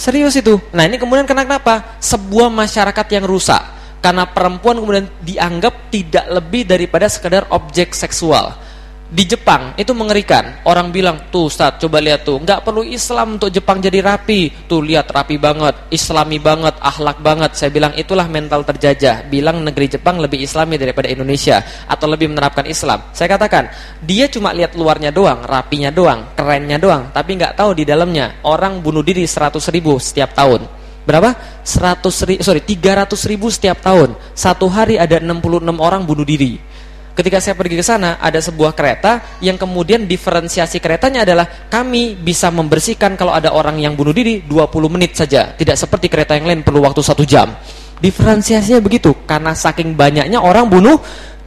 Serius 0.00 0.32
itu. 0.40 0.56
Nah 0.72 0.88
ini 0.88 0.96
kemudian 0.96 1.28
kenapa? 1.28 2.00
Sebuah 2.00 2.48
masyarakat 2.48 3.06
yang 3.12 3.28
rusak. 3.28 3.60
Karena 4.00 4.24
perempuan 4.24 4.80
kemudian 4.80 5.12
dianggap 5.20 5.92
tidak 5.92 6.24
lebih 6.32 6.64
daripada 6.64 7.04
sekedar 7.04 7.44
objek 7.52 7.92
seksual 7.92 8.69
di 9.10 9.26
Jepang 9.26 9.74
itu 9.74 9.90
mengerikan. 9.90 10.62
Orang 10.62 10.94
bilang, 10.94 11.26
"Tuh 11.34 11.50
Ustaz, 11.50 11.82
coba 11.82 11.98
lihat 11.98 12.22
tuh, 12.22 12.38
nggak 12.38 12.62
perlu 12.62 12.86
Islam 12.86 13.36
untuk 13.36 13.50
Jepang 13.50 13.82
jadi 13.82 13.98
rapi. 13.98 14.70
Tuh 14.70 14.86
lihat 14.86 15.10
rapi 15.10 15.34
banget, 15.34 15.74
islami 15.90 16.38
banget, 16.38 16.78
akhlak 16.78 17.18
banget." 17.18 17.58
Saya 17.58 17.74
bilang 17.74 17.90
itulah 17.98 18.30
mental 18.30 18.62
terjajah. 18.62 19.26
Bilang 19.26 19.66
negeri 19.66 19.90
Jepang 19.90 20.22
lebih 20.22 20.46
islami 20.46 20.78
daripada 20.78 21.10
Indonesia 21.10 21.58
atau 21.90 22.06
lebih 22.06 22.30
menerapkan 22.30 22.62
Islam. 22.70 23.02
Saya 23.10 23.34
katakan, 23.34 23.66
dia 23.98 24.30
cuma 24.30 24.54
lihat 24.54 24.78
luarnya 24.78 25.10
doang, 25.10 25.42
rapinya 25.42 25.90
doang, 25.90 26.30
kerennya 26.38 26.78
doang, 26.78 27.10
tapi 27.10 27.34
nggak 27.34 27.58
tahu 27.58 27.74
di 27.74 27.82
dalamnya 27.82 28.38
orang 28.46 28.78
bunuh 28.78 29.02
diri 29.02 29.26
100 29.26 29.74
ribu 29.74 29.98
setiap 29.98 30.38
tahun. 30.38 30.70
Berapa? 31.02 31.34
100 31.66 32.22
ribu, 32.22 32.40
sorry, 32.46 32.62
300 32.62 33.26
ribu 33.26 33.50
setiap 33.50 33.82
tahun. 33.82 34.14
Satu 34.38 34.70
hari 34.70 35.02
ada 35.02 35.18
66 35.18 35.82
orang 35.82 36.06
bunuh 36.06 36.22
diri 36.22 36.70
ketika 37.14 37.42
saya 37.42 37.54
pergi 37.58 37.76
ke 37.78 37.84
sana 37.84 38.16
ada 38.22 38.38
sebuah 38.38 38.72
kereta 38.72 39.38
yang 39.42 39.58
kemudian 39.58 40.06
diferensiasi 40.06 40.78
keretanya 40.78 41.26
adalah 41.26 41.46
kami 41.68 42.16
bisa 42.16 42.48
membersihkan 42.48 43.18
kalau 43.18 43.34
ada 43.34 43.52
orang 43.52 43.76
yang 43.78 43.98
bunuh 43.98 44.14
diri 44.14 44.42
20 44.46 44.94
menit 44.94 45.18
saja. 45.18 45.52
Tidak 45.54 45.76
seperti 45.76 46.06
kereta 46.08 46.38
yang 46.38 46.46
lain 46.48 46.60
perlu 46.62 46.82
waktu 46.84 47.02
satu 47.02 47.26
jam. 47.26 47.52
Diferensiasinya 48.00 48.80
begitu 48.80 49.12
karena 49.28 49.52
saking 49.52 49.92
banyaknya 49.92 50.40
orang 50.40 50.70
bunuh 50.72 50.96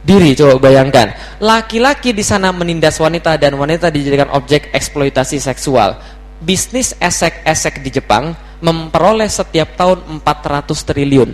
diri 0.04 0.36
coba 0.36 0.70
bayangkan. 0.70 1.10
Laki-laki 1.40 2.12
di 2.12 2.22
sana 2.22 2.52
menindas 2.52 3.00
wanita 3.00 3.40
dan 3.40 3.56
wanita 3.56 3.88
dijadikan 3.88 4.30
objek 4.30 4.70
eksploitasi 4.70 5.40
seksual. 5.40 5.98
Bisnis 6.44 6.92
esek-esek 7.00 7.80
di 7.80 7.88
Jepang 7.88 8.36
memperoleh 8.60 9.26
setiap 9.26 9.74
tahun 9.74 10.22
400 10.22 10.88
triliun. 10.88 11.30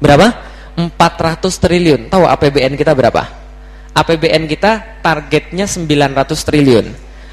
Berapa 0.00 0.55
400 0.76 1.48
triliun. 1.56 2.00
Tahu 2.12 2.24
APBN 2.28 2.76
kita 2.76 2.92
berapa? 2.92 3.24
APBN 3.96 4.44
kita 4.44 5.00
targetnya 5.00 5.64
900 5.64 6.36
triliun. 6.44 6.86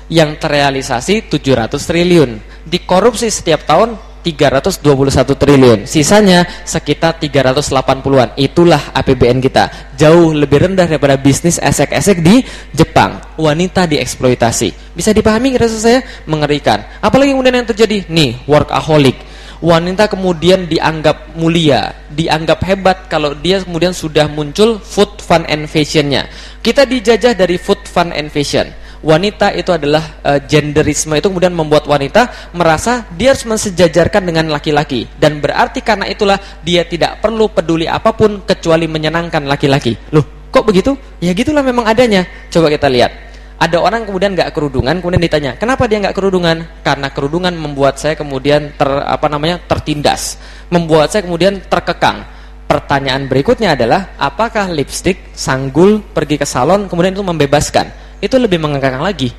Yang 0.07 0.31
terrealisasi 0.39 1.27
700 1.27 1.75
triliun. 1.75 2.39
Dikorupsi 2.63 3.27
setiap 3.27 3.67
tahun 3.67 3.99
321 4.23 5.35
triliun. 5.35 5.79
Sisanya 5.83 6.47
sekitar 6.63 7.19
380-an. 7.19 8.39
Itulah 8.39 8.95
APBN 8.95 9.43
kita. 9.43 9.91
Jauh 9.99 10.31
lebih 10.31 10.63
rendah 10.63 10.87
daripada 10.87 11.19
bisnis 11.19 11.59
esek-esek 11.59 12.23
di 12.23 12.39
Jepang. 12.71 13.19
Wanita 13.35 13.83
dieksploitasi. 13.83 14.95
Bisa 14.95 15.11
dipahami 15.11 15.59
kira 15.59 15.67
saya? 15.67 15.99
Mengerikan. 16.23 16.79
Apalagi 17.03 17.35
kemudian 17.35 17.59
yang 17.59 17.67
terjadi? 17.67 18.07
Nih, 18.07 18.39
workaholic 18.47 19.32
wanita 19.63 20.11
kemudian 20.11 20.67
dianggap 20.67 21.39
mulia, 21.39 21.95
dianggap 22.11 22.59
hebat 22.67 23.07
kalau 23.07 23.31
dia 23.31 23.63
kemudian 23.63 23.95
sudah 23.95 24.27
muncul 24.27 24.75
food 24.83 25.23
fun 25.23 25.47
and 25.47 25.71
fashionnya. 25.71 26.27
Kita 26.59 26.83
dijajah 26.83 27.31
dari 27.31 27.55
food 27.55 27.79
fun 27.87 28.11
and 28.11 28.27
fashion. 28.27 28.67
Wanita 29.03 29.51
itu 29.55 29.71
adalah 29.71 30.19
uh, 30.23 30.39
genderisme 30.47 31.15
itu 31.15 31.27
kemudian 31.27 31.51
membuat 31.51 31.83
wanita 31.87 32.51
merasa 32.55 33.03
dia 33.19 33.35
harus 33.35 33.43
mensejajarkan 33.43 34.23
dengan 34.23 34.47
laki-laki 34.47 35.11
dan 35.19 35.43
berarti 35.43 35.83
karena 35.83 36.07
itulah 36.07 36.39
dia 36.63 36.87
tidak 36.87 37.19
perlu 37.19 37.51
peduli 37.51 37.83
apa 37.83 38.15
pun 38.15 38.47
kecuali 38.47 38.87
menyenangkan 38.87 39.43
laki-laki. 39.43 39.99
Loh, 40.15 40.47
kok 40.47 40.63
begitu? 40.63 40.95
Ya 41.19 41.35
gitulah 41.35 41.63
memang 41.63 41.83
adanya. 41.83 42.23
Coba 42.47 42.71
kita 42.71 42.87
lihat. 42.87 43.32
Ada 43.63 43.79
orang 43.79 44.03
kemudian 44.03 44.35
nggak 44.35 44.51
kerudungan, 44.51 44.99
kemudian 44.99 45.23
ditanya, 45.23 45.55
kenapa 45.55 45.87
dia 45.87 46.03
nggak 46.03 46.11
kerudungan? 46.11 46.83
Karena 46.83 47.07
kerudungan 47.15 47.55
membuat 47.55 47.95
saya 47.95 48.11
kemudian 48.11 48.75
ter 48.75 48.91
apa 48.91 49.31
namanya 49.31 49.55
tertindas, 49.63 50.35
membuat 50.67 51.15
saya 51.15 51.23
kemudian 51.23 51.63
terkekang. 51.71 52.27
Pertanyaan 52.67 53.23
berikutnya 53.31 53.79
adalah, 53.79 54.19
apakah 54.19 54.67
lipstick, 54.67 55.31
sanggul, 55.31 56.03
pergi 56.03 56.35
ke 56.35 56.43
salon, 56.43 56.91
kemudian 56.91 57.15
itu 57.15 57.23
membebaskan? 57.23 57.87
Itu 58.19 58.35
lebih 58.35 58.59
mengekang 58.59 58.99
lagi. 58.99 59.31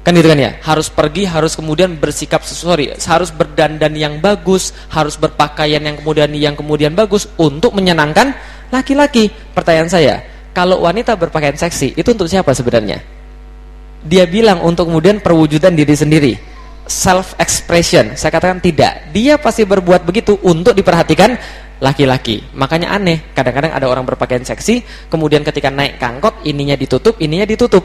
Kan 0.00 0.16
gitu 0.16 0.32
kan 0.32 0.40
ya? 0.40 0.56
Harus 0.64 0.88
pergi, 0.88 1.28
harus 1.28 1.52
kemudian 1.52 1.92
bersikap 2.00 2.48
sorry, 2.48 2.96
harus 2.96 3.28
berdandan 3.28 3.92
yang 3.92 4.16
bagus, 4.24 4.72
harus 4.88 5.20
berpakaian 5.20 5.84
yang 5.84 6.00
kemudian 6.00 6.32
yang 6.32 6.56
kemudian 6.56 6.96
bagus 6.96 7.28
untuk 7.36 7.76
menyenangkan 7.76 8.32
laki-laki. 8.72 9.28
Pertanyaan 9.52 9.92
saya, 9.92 10.24
kalau 10.56 10.88
wanita 10.88 11.20
berpakaian 11.20 11.60
seksi, 11.60 11.92
itu 12.00 12.16
untuk 12.16 12.32
siapa 12.32 12.56
sebenarnya? 12.56 13.17
Dia 14.04 14.24
bilang 14.26 14.62
untuk 14.62 14.90
kemudian 14.90 15.18
perwujudan 15.18 15.74
diri 15.74 15.94
sendiri. 15.94 16.32
Self 16.88 17.36
expression 17.36 18.16
saya 18.16 18.32
katakan 18.32 18.64
tidak. 18.64 19.12
Dia 19.12 19.36
pasti 19.36 19.68
berbuat 19.68 20.08
begitu 20.08 20.40
untuk 20.40 20.72
diperhatikan 20.72 21.36
laki-laki. 21.78 22.42
Makanya 22.56 22.96
aneh. 22.96 23.32
Kadang-kadang 23.36 23.76
ada 23.76 23.86
orang 23.86 24.08
berpakaian 24.08 24.42
seksi 24.42 25.08
kemudian 25.12 25.44
ketika 25.44 25.68
naik 25.68 26.00
kangkot 26.00 26.42
ininya 26.48 26.74
ditutup 26.74 27.20
ininya 27.20 27.44
ditutup. 27.44 27.84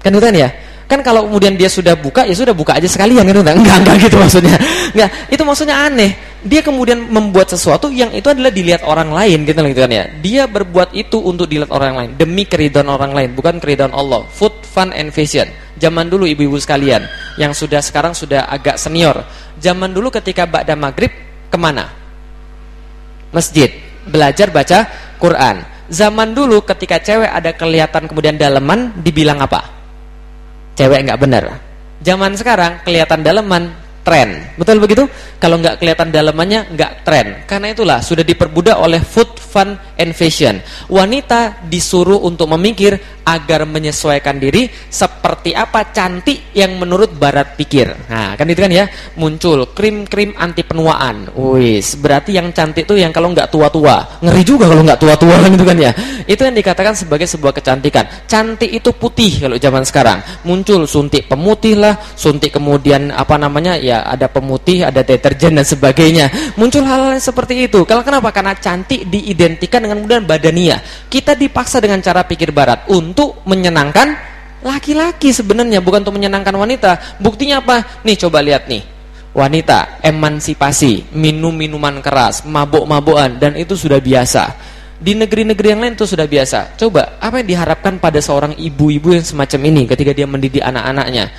Kan 0.00 0.14
itu 0.14 0.22
kan 0.22 0.34
ya? 0.34 0.48
Kan 0.88 1.04
kalau 1.04 1.28
kemudian 1.28 1.52
dia 1.52 1.68
sudah 1.68 1.92
buka, 2.00 2.24
ya 2.24 2.32
sudah 2.32 2.56
buka 2.56 2.80
aja 2.80 2.88
sekalian 2.88 3.20
kan? 3.28 3.44
Enggak, 3.44 3.60
enggak, 3.60 3.76
enggak 3.84 3.96
gitu 4.08 4.16
maksudnya. 4.16 4.56
Enggak, 4.96 5.10
itu 5.28 5.42
maksudnya 5.44 5.76
aneh. 5.84 6.16
Dia 6.38 6.62
kemudian 6.62 7.10
membuat 7.10 7.50
sesuatu 7.50 7.90
yang 7.90 8.14
itu 8.14 8.30
adalah 8.30 8.54
dilihat 8.54 8.86
orang 8.86 9.10
lain 9.10 9.42
gitu, 9.42 9.58
gitu 9.58 9.80
kan 9.82 9.90
ya. 9.90 10.04
Dia 10.22 10.46
berbuat 10.46 10.94
itu 10.94 11.18
untuk 11.18 11.50
dilihat 11.50 11.74
orang 11.74 11.94
lain 11.98 12.10
demi 12.14 12.46
keridhaan 12.46 12.86
orang 12.86 13.10
lain, 13.10 13.34
bukan 13.34 13.58
keridhaan 13.58 13.90
Allah. 13.90 14.22
Food, 14.30 14.62
fun 14.62 14.94
and 14.94 15.10
fashion. 15.10 15.50
Zaman 15.78 16.06
dulu 16.06 16.30
ibu-ibu 16.30 16.54
sekalian 16.58 17.06
yang 17.42 17.50
sudah 17.50 17.82
sekarang 17.82 18.14
sudah 18.14 18.46
agak 18.46 18.78
senior. 18.78 19.26
Zaman 19.58 19.90
dulu 19.90 20.14
ketika 20.14 20.46
ba'da 20.46 20.78
maghrib 20.78 21.10
ke 21.50 21.58
mana? 21.58 21.90
Masjid. 23.34 23.74
Belajar 24.06 24.54
baca 24.54 24.86
Quran. 25.18 25.66
Zaman 25.90 26.38
dulu 26.38 26.62
ketika 26.62 27.02
cewek 27.02 27.28
ada 27.28 27.50
kelihatan 27.56 28.06
kemudian 28.06 28.38
daleman 28.38 28.94
dibilang 29.02 29.42
apa? 29.42 29.78
cewek 30.78 31.10
nggak 31.10 31.18
benar. 31.18 31.44
Zaman 32.06 32.38
sekarang 32.38 32.86
kelihatan 32.86 33.26
daleman 33.26 33.74
tren. 34.08 34.40
Betul 34.56 34.80
begitu? 34.80 35.04
Kalau 35.36 35.60
nggak 35.60 35.76
kelihatan 35.76 36.08
dalamannya 36.08 36.72
nggak 36.72 36.97
tren. 37.08 37.48
Karena 37.48 37.72
itulah 37.72 38.04
sudah 38.04 38.20
diperbudak 38.20 38.76
oleh 38.76 39.00
food, 39.00 39.40
fun, 39.40 39.80
and 39.96 40.12
fashion. 40.12 40.60
Wanita 40.92 41.64
disuruh 41.64 42.20
untuk 42.20 42.52
memikir 42.52 43.00
agar 43.24 43.68
menyesuaikan 43.68 44.40
diri 44.40 44.72
seperti 44.88 45.52
apa 45.52 45.92
cantik 45.92 46.52
yang 46.56 46.80
menurut 46.80 47.12
barat 47.16 47.56
pikir. 47.56 47.92
Nah, 48.08 48.32
kan 48.36 48.48
itu 48.48 48.60
kan 48.60 48.72
ya, 48.72 48.88
muncul 49.20 49.72
krim-krim 49.76 50.32
anti 50.36 50.64
penuaan. 50.64 51.28
Wis, 51.36 51.96
berarti 52.00 52.36
yang 52.36 52.52
cantik 52.56 52.88
itu 52.88 52.96
yang 52.96 53.12
kalau 53.12 53.32
nggak 53.32 53.52
tua-tua. 53.52 54.20
Ngeri 54.24 54.42
juga 54.44 54.68
kalau 54.68 54.80
nggak 54.84 55.00
tua-tua 55.00 55.36
kan 55.44 55.50
itu 55.52 55.64
kan 55.64 55.76
ya. 55.76 55.92
Itu 56.24 56.44
yang 56.44 56.56
dikatakan 56.56 56.96
sebagai 56.96 57.28
sebuah 57.28 57.52
kecantikan. 57.56 58.04
Cantik 58.24 58.68
itu 58.68 58.92
putih 58.96 59.44
kalau 59.44 59.56
zaman 59.60 59.84
sekarang. 59.84 60.18
Muncul 60.48 60.88
suntik 60.88 61.28
pemutih 61.28 61.76
lah, 61.76 62.00
suntik 62.16 62.52
kemudian 62.56 63.12
apa 63.12 63.36
namanya? 63.36 63.76
Ya, 63.76 64.08
ada 64.08 64.28
pemutih, 64.28 64.88
ada 64.88 65.04
deterjen 65.04 65.56
dan 65.60 65.68
sebagainya. 65.68 66.32
Muncul 66.56 66.84
hal 66.88 66.97
Hal 66.98 67.22
seperti 67.22 67.70
itu. 67.70 67.86
Kalau 67.86 68.02
kenapa? 68.02 68.34
Karena 68.34 68.58
cantik 68.58 69.06
diidentikan 69.06 69.78
dengan 69.86 70.02
kemudian 70.02 70.26
badania. 70.26 70.82
Kita 71.06 71.38
dipaksa 71.38 71.78
dengan 71.78 72.02
cara 72.02 72.26
pikir 72.26 72.50
barat 72.50 72.90
untuk 72.90 73.46
menyenangkan 73.46 74.18
laki-laki 74.66 75.30
sebenarnya 75.30 75.78
bukan 75.78 76.02
untuk 76.02 76.18
menyenangkan 76.18 76.54
wanita. 76.58 77.22
Buktinya 77.22 77.62
apa? 77.62 78.02
Nih 78.02 78.18
coba 78.18 78.42
lihat 78.42 78.66
nih. 78.66 78.82
Wanita 79.30 80.02
emansipasi, 80.02 81.14
minum 81.14 81.54
minuman 81.54 82.02
keras, 82.02 82.42
mabuk-mabukan 82.42 83.38
dan 83.38 83.54
itu 83.54 83.78
sudah 83.78 84.02
biasa. 84.02 84.50
Di 84.98 85.14
negeri-negeri 85.14 85.66
yang 85.70 85.80
lain 85.86 85.94
itu 85.94 86.10
sudah 86.10 86.26
biasa. 86.26 86.74
Coba, 86.74 87.22
apa 87.22 87.38
yang 87.38 87.54
diharapkan 87.54 88.02
pada 88.02 88.18
seorang 88.18 88.58
ibu-ibu 88.58 89.14
yang 89.14 89.22
semacam 89.22 89.60
ini 89.70 89.86
ketika 89.86 90.10
dia 90.10 90.26
mendidik 90.26 90.58
anak-anaknya? 90.58 91.30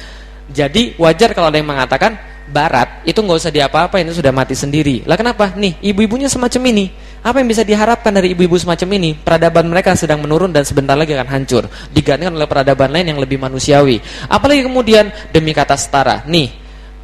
Jadi 0.47 0.95
wajar 0.95 1.35
kalau 1.35 1.51
ada 1.51 1.59
yang 1.59 1.67
mengatakan 1.67 2.15
barat 2.49 3.05
itu 3.05 3.21
nggak 3.21 3.37
usah 3.37 3.53
diapa-apain 3.53 4.03
itu 4.03 4.19
sudah 4.19 4.33
mati 4.33 4.57
sendiri. 4.57 5.05
Lah 5.05 5.15
kenapa? 5.15 5.53
Nih, 5.53 5.77
ibu-ibunya 5.85 6.25
semacam 6.25 6.61
ini. 6.73 6.85
Apa 7.19 7.43
yang 7.43 7.51
bisa 7.51 7.67
diharapkan 7.67 8.15
dari 8.15 8.31
ibu-ibu 8.31 8.55
semacam 8.55 8.89
ini? 8.95 9.11
Peradaban 9.13 9.67
mereka 9.67 9.93
sedang 9.93 10.23
menurun 10.23 10.55
dan 10.55 10.63
sebentar 10.63 10.95
lagi 10.95 11.13
akan 11.13 11.29
hancur, 11.29 11.67
digantikan 11.91 12.31
oleh 12.31 12.47
peradaban 12.47 12.89
lain 12.89 13.11
yang 13.11 13.19
lebih 13.19 13.37
manusiawi. 13.37 13.99
Apalagi 14.31 14.63
kemudian 14.63 15.11
demi 15.29 15.51
kata 15.51 15.75
setara. 15.75 16.23
Nih, 16.25 16.49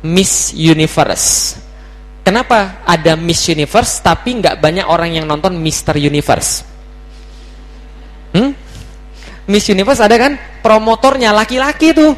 Miss 0.02 0.56
Universe. 0.56 1.60
Kenapa 2.26 2.82
ada 2.88 3.14
Miss 3.14 3.46
Universe 3.46 4.02
tapi 4.02 4.42
nggak 4.42 4.58
banyak 4.58 4.88
orang 4.90 5.14
yang 5.14 5.30
nonton 5.30 5.62
Mister 5.62 5.94
Universe? 5.94 6.66
Hmm? 8.34 8.50
Miss 9.46 9.70
Universe 9.70 10.02
ada 10.02 10.18
kan 10.18 10.34
promotornya 10.66 11.30
laki-laki 11.30 11.94
tuh, 11.94 12.18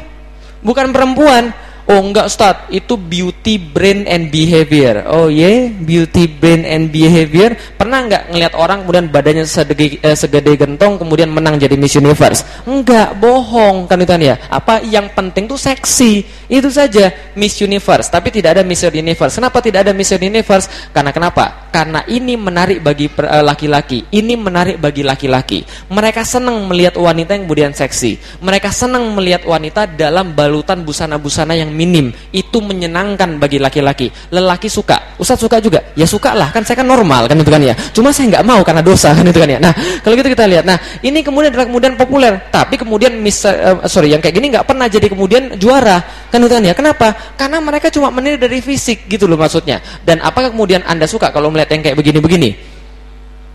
bukan 0.64 0.88
perempuan 0.96 1.52
Oh 1.88 2.04
enggak 2.04 2.28
Ustaz, 2.28 2.68
itu 2.68 3.00
beauty 3.00 3.56
brain 3.56 4.04
and 4.04 4.28
behavior. 4.28 5.08
Oh 5.08 5.32
ye, 5.32 5.40
yeah? 5.40 5.60
beauty 5.72 6.28
brain 6.28 6.68
and 6.68 6.92
behavior. 6.92 7.56
Pernah 7.80 8.04
enggak 8.04 8.22
ngelihat 8.28 8.52
orang 8.60 8.84
kemudian 8.84 9.08
badannya 9.08 9.48
segede, 9.48 9.96
eh, 9.96 10.12
segede 10.12 10.52
gentong 10.52 11.00
kemudian 11.00 11.32
menang 11.32 11.56
jadi 11.56 11.80
Miss 11.80 11.96
Universe? 11.96 12.44
Enggak, 12.68 13.16
bohong 13.16 13.88
kan 13.88 14.04
itu 14.04 14.12
ya. 14.20 14.36
Apa 14.52 14.84
yang 14.84 15.08
penting 15.16 15.48
tuh 15.48 15.56
seksi. 15.56 16.28
Itu 16.44 16.68
saja 16.68 17.08
Miss 17.32 17.56
Universe, 17.56 18.12
tapi 18.12 18.28
tidak 18.28 18.60
ada 18.60 18.62
Miss 18.68 18.84
Universe. 18.84 19.40
Kenapa 19.40 19.64
tidak 19.64 19.88
ada 19.88 19.96
Miss 19.96 20.12
Universe? 20.12 20.92
Karena 20.92 21.08
kenapa? 21.08 21.72
Karena 21.72 22.04
ini 22.04 22.36
menarik 22.36 22.84
bagi 22.84 23.08
eh, 23.08 23.44
laki-laki. 23.44 24.04
Uh, 24.04 24.20
ini 24.20 24.36
menarik 24.36 24.76
bagi 24.76 25.00
laki-laki. 25.00 25.64
Mereka 25.88 26.20
senang 26.20 26.68
melihat 26.68 27.00
wanita 27.00 27.32
yang 27.32 27.48
kemudian 27.48 27.72
seksi. 27.72 28.44
Mereka 28.44 28.68
senang 28.76 29.08
melihat 29.16 29.48
wanita 29.48 29.88
dalam 29.88 30.36
balutan 30.36 30.84
busana-busana 30.84 31.56
yang 31.56 31.77
minim. 31.78 32.10
Itu 32.34 32.58
menyenangkan 32.58 33.38
bagi 33.38 33.62
laki-laki. 33.62 34.10
Lelaki 34.34 34.66
suka. 34.66 35.14
Ustaz 35.14 35.38
suka 35.38 35.62
juga? 35.62 35.94
Ya 35.94 36.02
suka 36.10 36.34
lah 36.34 36.50
kan 36.50 36.66
saya 36.66 36.82
kan 36.82 36.90
normal 36.90 37.30
kan 37.30 37.38
itu 37.38 37.46
kan 37.46 37.62
ya. 37.62 37.78
Cuma 37.94 38.10
saya 38.10 38.34
nggak 38.34 38.42
mau 38.42 38.66
karena 38.66 38.82
dosa 38.82 39.14
kan 39.18 39.22
itu 39.22 39.38
kan 39.38 39.46
ya. 39.46 39.62
Nah 39.62 39.70
kalau 40.02 40.18
gitu 40.18 40.34
kita 40.34 40.50
lihat. 40.50 40.66
Nah 40.66 40.74
ini 41.06 41.22
kemudian 41.22 41.54
adalah 41.54 41.70
kemudian 41.70 41.94
populer. 41.94 42.34
Tapi 42.50 42.74
kemudian 42.74 43.14
misal 43.22 43.54
uh, 43.54 43.86
sorry 43.86 44.10
yang 44.10 44.18
kayak 44.18 44.34
gini 44.34 44.50
nggak 44.50 44.66
pernah 44.66 44.90
jadi 44.90 45.06
kemudian 45.06 45.54
juara. 45.54 46.02
Kan 46.34 46.42
itu 46.42 46.50
kan 46.50 46.64
ya. 46.66 46.74
Kenapa? 46.74 47.14
Karena 47.38 47.62
mereka 47.62 47.86
cuma 47.94 48.10
menilai 48.10 48.42
dari 48.42 48.58
fisik 48.58 49.06
gitu 49.06 49.30
loh 49.30 49.38
maksudnya. 49.38 49.78
Dan 50.02 50.18
apakah 50.18 50.50
kemudian 50.50 50.82
anda 50.82 51.06
suka 51.06 51.30
kalau 51.30 51.54
melihat 51.54 51.70
yang 51.78 51.86
kayak 51.86 51.96
begini-begini? 51.96 52.50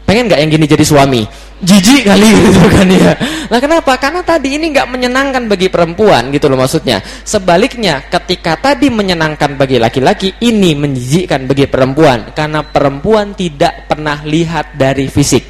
Pengen 0.04 0.28
nggak 0.28 0.40
yang 0.40 0.52
gini 0.52 0.66
jadi 0.68 0.84
suami 0.84 1.24
jijik 1.64 2.04
kali 2.04 2.28
gitu 2.44 2.64
kan 2.68 2.88
ya. 2.92 3.12
Nah 3.48 3.60
kenapa? 3.64 3.96
Karena 3.96 4.22
tadi 4.22 4.60
ini 4.60 4.76
nggak 4.76 4.88
menyenangkan 4.92 5.48
bagi 5.48 5.72
perempuan 5.72 6.30
gitu 6.30 6.52
loh 6.52 6.60
maksudnya. 6.60 7.00
Sebaliknya, 7.24 8.04
ketika 8.12 8.60
tadi 8.60 8.92
menyenangkan 8.92 9.56
bagi 9.56 9.80
laki-laki, 9.80 10.36
ini 10.44 10.76
menjijikkan 10.76 11.48
bagi 11.48 11.66
perempuan 11.72 12.36
karena 12.36 12.62
perempuan 12.68 13.32
tidak 13.34 13.88
pernah 13.88 14.20
lihat 14.28 14.76
dari 14.76 15.08
fisik. 15.08 15.44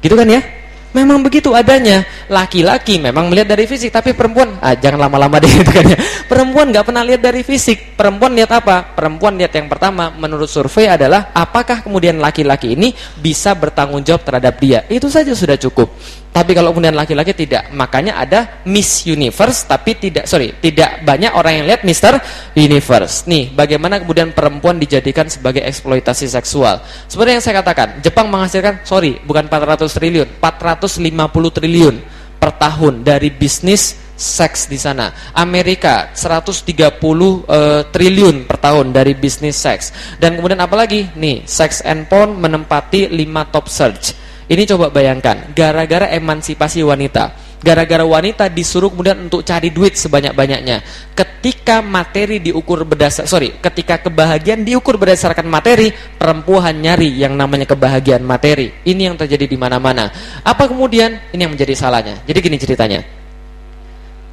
Gitu 0.00 0.14
kan 0.14 0.30
ya? 0.30 0.59
Memang 0.90 1.22
begitu 1.22 1.54
adanya. 1.54 2.02
Laki-laki 2.26 2.98
memang 2.98 3.30
melihat 3.30 3.54
dari 3.54 3.70
fisik, 3.70 3.94
tapi 3.94 4.10
perempuan 4.10 4.58
ah, 4.58 4.74
jangan 4.74 5.06
lama-lama 5.06 5.38
deh 5.38 5.50
itu 5.62 5.70
kan 5.70 5.86
ya. 5.86 5.98
Perempuan 6.26 6.74
nggak 6.74 6.84
pernah 6.86 7.02
lihat 7.06 7.22
dari 7.22 7.46
fisik. 7.46 7.94
Perempuan 7.94 8.34
lihat 8.34 8.50
apa? 8.50 8.90
Perempuan 8.98 9.38
lihat 9.38 9.54
yang 9.54 9.70
pertama 9.70 10.10
menurut 10.10 10.50
survei 10.50 10.90
adalah 10.90 11.30
apakah 11.30 11.86
kemudian 11.86 12.18
laki-laki 12.18 12.74
ini 12.74 12.90
bisa 13.22 13.54
bertanggung 13.54 14.02
jawab 14.02 14.26
terhadap 14.26 14.58
dia. 14.58 14.82
Itu 14.90 15.06
saja 15.06 15.30
sudah 15.30 15.54
cukup. 15.54 15.94
Tapi 16.30 16.54
kalau 16.54 16.70
kemudian 16.70 16.94
laki-laki 16.94 17.34
tidak, 17.34 17.74
makanya 17.74 18.22
ada 18.22 18.62
Miss 18.62 19.02
Universe 19.02 19.66
tapi 19.66 19.98
tidak 19.98 20.30
sorry, 20.30 20.54
tidak 20.62 21.02
banyak 21.02 21.34
orang 21.34 21.58
yang 21.58 21.66
lihat 21.66 21.82
Mister 21.82 22.14
Universe. 22.54 23.26
Nih, 23.26 23.50
bagaimana 23.50 23.98
kemudian 23.98 24.30
perempuan 24.30 24.78
dijadikan 24.78 25.26
sebagai 25.26 25.66
eksploitasi 25.66 26.30
seksual. 26.30 26.86
Seperti 27.10 27.34
yang 27.34 27.42
saya 27.42 27.58
katakan, 27.66 27.98
Jepang 27.98 28.30
menghasilkan 28.30 28.86
sorry, 28.86 29.18
bukan 29.26 29.50
400 29.50 29.90
triliun, 29.90 30.28
450 30.38 31.58
triliun 31.58 31.94
per 32.38 32.50
tahun 32.54 33.02
dari 33.02 33.34
bisnis 33.34 33.98
seks 34.14 34.70
di 34.70 34.78
sana. 34.78 35.34
Amerika 35.34 36.14
130 36.14 36.62
uh, 36.70 37.42
eh, 37.42 37.82
triliun 37.90 38.46
per 38.46 38.62
tahun 38.62 38.94
dari 38.94 39.18
bisnis 39.18 39.58
seks. 39.58 40.14
Dan 40.22 40.38
kemudian 40.38 40.62
apalagi? 40.62 41.10
Nih, 41.18 41.42
sex 41.42 41.82
and 41.82 42.06
porn 42.06 42.38
menempati 42.38 43.10
5 43.10 43.18
top 43.50 43.66
search 43.66 44.29
ini 44.50 44.66
coba 44.66 44.90
bayangkan, 44.90 45.54
gara-gara 45.54 46.10
emansipasi 46.10 46.82
wanita, 46.82 47.54
gara-gara 47.62 48.02
wanita 48.02 48.50
disuruh 48.50 48.90
kemudian 48.90 49.30
untuk 49.30 49.46
cari 49.46 49.70
duit 49.70 49.94
sebanyak-banyaknya. 49.94 50.82
Ketika 51.14 51.78
materi 51.78 52.42
diukur 52.42 52.82
berdasar, 52.82 53.30
sorry, 53.30 53.62
ketika 53.62 54.02
kebahagiaan 54.02 54.66
diukur 54.66 54.98
berdasarkan 54.98 55.46
materi, 55.46 55.94
perempuan 55.94 56.82
nyari 56.82 57.14
yang 57.14 57.38
namanya 57.38 57.62
kebahagiaan 57.62 58.26
materi. 58.26 58.74
Ini 58.82 59.14
yang 59.14 59.14
terjadi 59.14 59.46
di 59.46 59.54
mana-mana. 59.54 60.10
Apa 60.42 60.66
kemudian? 60.66 61.30
Ini 61.30 61.46
yang 61.46 61.54
menjadi 61.54 61.78
salahnya. 61.78 62.18
Jadi 62.26 62.38
gini 62.42 62.58
ceritanya. 62.58 63.06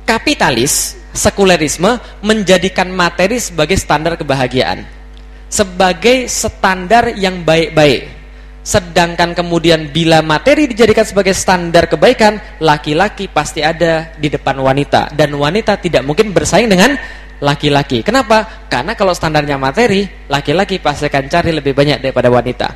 Kapitalis, 0.01 0.97
sekulerisme 1.13 2.01
menjadikan 2.25 2.89
materi 2.89 3.37
sebagai 3.37 3.77
standar 3.77 4.17
kebahagiaan. 4.17 4.81
Sebagai 5.45 6.25
standar 6.25 7.13
yang 7.13 7.45
baik-baik 7.45 8.16
Sedangkan 8.67 9.31
kemudian 9.31 9.95
bila 9.95 10.19
materi 10.19 10.67
dijadikan 10.67 11.07
sebagai 11.07 11.31
standar 11.31 11.87
kebaikan, 11.87 12.59
laki-laki 12.59 13.31
pasti 13.31 13.63
ada 13.63 14.11
di 14.19 14.27
depan 14.27 14.59
wanita 14.59 15.15
dan 15.15 15.31
wanita 15.31 15.79
tidak 15.79 16.03
mungkin 16.03 16.35
bersaing 16.35 16.67
dengan 16.67 16.99
laki-laki. 17.39 18.03
Kenapa? 18.03 18.67
Karena 18.67 18.91
kalau 18.91 19.15
standarnya 19.15 19.55
materi, 19.55 20.03
laki-laki 20.27 20.83
pasti 20.83 21.07
akan 21.07 21.31
cari 21.31 21.55
lebih 21.55 21.71
banyak 21.71 22.03
daripada 22.03 22.27
wanita. 22.27 22.67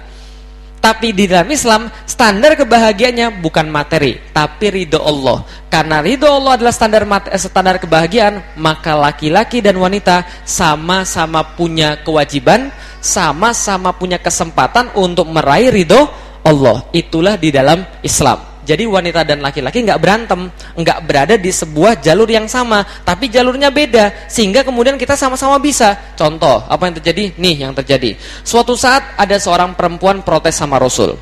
Tapi 0.82 1.14
di 1.14 1.30
dalam 1.30 1.46
Islam, 1.54 1.94
standar 2.10 2.58
kebahagiaannya 2.58 3.38
bukan 3.38 3.70
materi, 3.70 4.18
tapi 4.34 4.74
ridho 4.74 4.98
Allah. 4.98 5.46
Karena 5.70 6.02
ridho 6.02 6.26
Allah 6.26 6.58
adalah 6.58 6.74
standar 6.74 7.06
eh, 7.06 7.38
standar 7.38 7.78
kebahagiaan, 7.78 8.58
maka 8.58 8.98
laki-laki 8.98 9.62
dan 9.62 9.78
wanita 9.78 10.26
sama-sama 10.42 11.46
punya 11.54 12.02
kewajiban 12.02 12.74
sama-sama 13.02 13.92
punya 13.98 14.22
kesempatan 14.22 14.94
untuk 14.94 15.26
meraih 15.28 15.74
ridho 15.74 16.08
Allah. 16.46 16.86
Itulah 16.94 17.36
di 17.36 17.50
dalam 17.50 17.82
Islam. 18.06 18.51
Jadi 18.62 18.86
wanita 18.86 19.26
dan 19.26 19.42
laki-laki 19.42 19.82
nggak 19.82 19.98
berantem, 19.98 20.48
nggak 20.78 21.00
berada 21.10 21.36
di 21.38 21.50
sebuah 21.50 21.98
jalur 21.98 22.30
yang 22.30 22.46
sama, 22.46 22.86
tapi 23.02 23.26
jalurnya 23.26 23.74
beda, 23.74 24.30
sehingga 24.30 24.62
kemudian 24.62 25.02
kita 25.02 25.18
sama-sama 25.18 25.58
bisa. 25.58 26.14
Contoh, 26.14 26.62
apa 26.70 26.86
yang 26.86 26.96
terjadi? 27.02 27.24
Nih 27.42 27.66
yang 27.66 27.74
terjadi. 27.74 28.14
Suatu 28.46 28.78
saat 28.78 29.18
ada 29.18 29.42
seorang 29.42 29.74
perempuan 29.74 30.22
protes 30.22 30.54
sama 30.54 30.78
Rasul. 30.78 31.18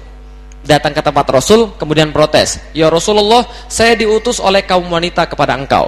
Datang 0.59 0.91
ke 0.91 0.99
tempat 0.99 1.23
Rasul, 1.31 1.71
kemudian 1.79 2.11
protes. 2.11 2.59
Ya 2.75 2.91
Rasulullah, 2.91 3.47
saya 3.71 3.95
diutus 3.95 4.43
oleh 4.43 4.67
kaum 4.67 4.91
wanita 4.91 5.23
kepada 5.23 5.55
engkau. 5.55 5.87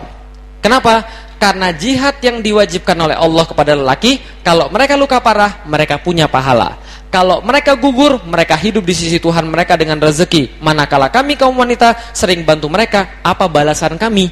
Kenapa? 0.63 1.03
Karena 1.41 1.73
jihad 1.73 2.21
yang 2.21 2.39
diwajibkan 2.39 2.93
oleh 2.93 3.17
Allah 3.17 3.43
kepada 3.49 3.73
lelaki, 3.73 4.21
kalau 4.45 4.69
mereka 4.69 4.93
luka 4.93 5.17
parah, 5.17 5.65
mereka 5.65 5.97
punya 5.97 6.29
pahala. 6.29 6.77
Kalau 7.11 7.43
mereka 7.43 7.75
gugur, 7.75 8.23
mereka 8.23 8.55
hidup 8.55 8.87
di 8.87 8.95
sisi 8.95 9.19
Tuhan 9.19 9.51
mereka 9.51 9.75
dengan 9.75 9.99
rezeki. 9.99 10.63
Manakala 10.63 11.11
kami 11.11 11.35
kaum 11.35 11.59
wanita 11.59 12.15
sering 12.15 12.47
bantu 12.47 12.71
mereka, 12.71 13.19
apa 13.19 13.51
balasan 13.51 13.99
kami? 13.99 14.31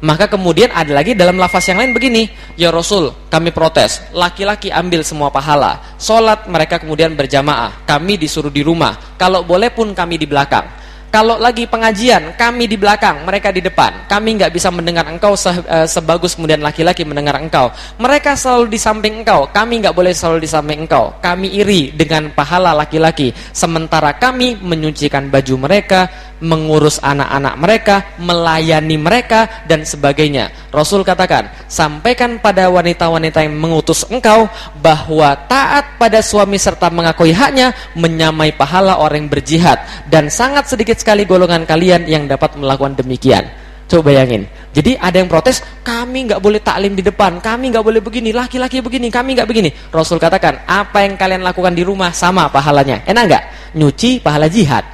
Maka 0.00 0.28
kemudian 0.28 0.72
ada 0.72 0.88
lagi 0.96 1.12
dalam 1.12 1.36
lafaz 1.36 1.68
yang 1.68 1.84
lain 1.84 1.92
begini, 1.92 2.28
Ya 2.56 2.72
Rasul, 2.72 3.12
kami 3.28 3.52
protes, 3.52 4.00
laki-laki 4.12 4.72
ambil 4.72 5.04
semua 5.04 5.28
pahala. 5.28 5.96
Solat 6.00 6.48
mereka 6.48 6.80
kemudian 6.80 7.12
berjamaah, 7.12 7.84
kami 7.84 8.16
disuruh 8.16 8.52
di 8.52 8.64
rumah. 8.64 8.96
Kalau 9.20 9.44
boleh 9.44 9.68
pun 9.72 9.92
kami 9.92 10.16
di 10.16 10.24
belakang. 10.24 10.83
Kalau 11.14 11.38
lagi 11.38 11.62
pengajian, 11.70 12.34
kami 12.34 12.66
di 12.66 12.74
belakang, 12.74 13.22
mereka 13.22 13.54
di 13.54 13.62
depan. 13.62 14.10
Kami 14.10 14.34
nggak 14.34 14.50
bisa 14.50 14.66
mendengar 14.74 15.06
engkau 15.06 15.38
se 15.38 15.46
uh, 15.46 15.86
sebagus 15.86 16.34
kemudian 16.34 16.58
laki-laki 16.58 17.06
mendengar 17.06 17.38
engkau. 17.38 17.70
Mereka 18.02 18.34
selalu 18.34 18.74
di 18.74 18.82
samping 18.82 19.22
engkau, 19.22 19.46
kami 19.54 19.78
nggak 19.78 19.94
boleh 19.94 20.10
selalu 20.10 20.42
di 20.42 20.50
samping 20.50 20.90
engkau. 20.90 21.14
Kami 21.22 21.54
iri 21.54 21.94
dengan 21.94 22.34
pahala 22.34 22.74
laki-laki, 22.74 23.30
sementara 23.54 24.18
kami 24.18 24.58
menyucikan 24.58 25.30
baju 25.30 25.54
mereka, 25.70 26.10
mengurus 26.42 26.98
anak-anak 26.98 27.54
mereka, 27.62 27.96
melayani 28.18 28.98
mereka 28.98 29.62
dan 29.70 29.86
sebagainya. 29.86 30.50
Rasul 30.74 31.06
katakan, 31.06 31.46
sampaikan 31.70 32.42
pada 32.42 32.66
wanita-wanita 32.66 33.46
yang 33.46 33.54
mengutus 33.54 34.02
engkau 34.10 34.50
bahwa 34.82 35.30
taat 35.46 35.94
pada 35.94 36.18
suami 36.18 36.58
serta 36.58 36.90
mengakui 36.90 37.30
haknya 37.30 37.70
menyamai 37.94 38.50
pahala 38.50 38.98
orang 38.98 39.24
yang 39.24 39.30
berjihad 39.30 39.78
dan 40.10 40.26
sangat 40.26 40.66
sedikit 40.66 41.03
sekali 41.04 41.28
golongan 41.28 41.68
kalian 41.68 42.08
yang 42.08 42.24
dapat 42.24 42.56
melakukan 42.56 42.96
demikian. 42.96 43.44
Coba 43.84 44.08
bayangin. 44.08 44.48
Jadi 44.72 44.96
ada 44.96 45.20
yang 45.20 45.28
protes, 45.28 45.60
kami 45.84 46.24
nggak 46.24 46.40
boleh 46.40 46.64
taklim 46.64 46.96
di 46.96 47.04
depan, 47.04 47.36
kami 47.44 47.68
nggak 47.68 47.84
boleh 47.84 48.00
begini, 48.00 48.32
laki-laki 48.32 48.80
begini, 48.80 49.12
kami 49.12 49.36
nggak 49.36 49.44
begini. 49.44 49.68
Rasul 49.92 50.16
katakan, 50.16 50.64
apa 50.64 51.04
yang 51.04 51.20
kalian 51.20 51.44
lakukan 51.44 51.76
di 51.76 51.84
rumah 51.84 52.08
sama 52.16 52.48
pahalanya. 52.48 53.04
Enak 53.04 53.22
nggak? 53.28 53.42
Nyuci 53.76 54.24
pahala 54.24 54.48
jihad. 54.48 54.88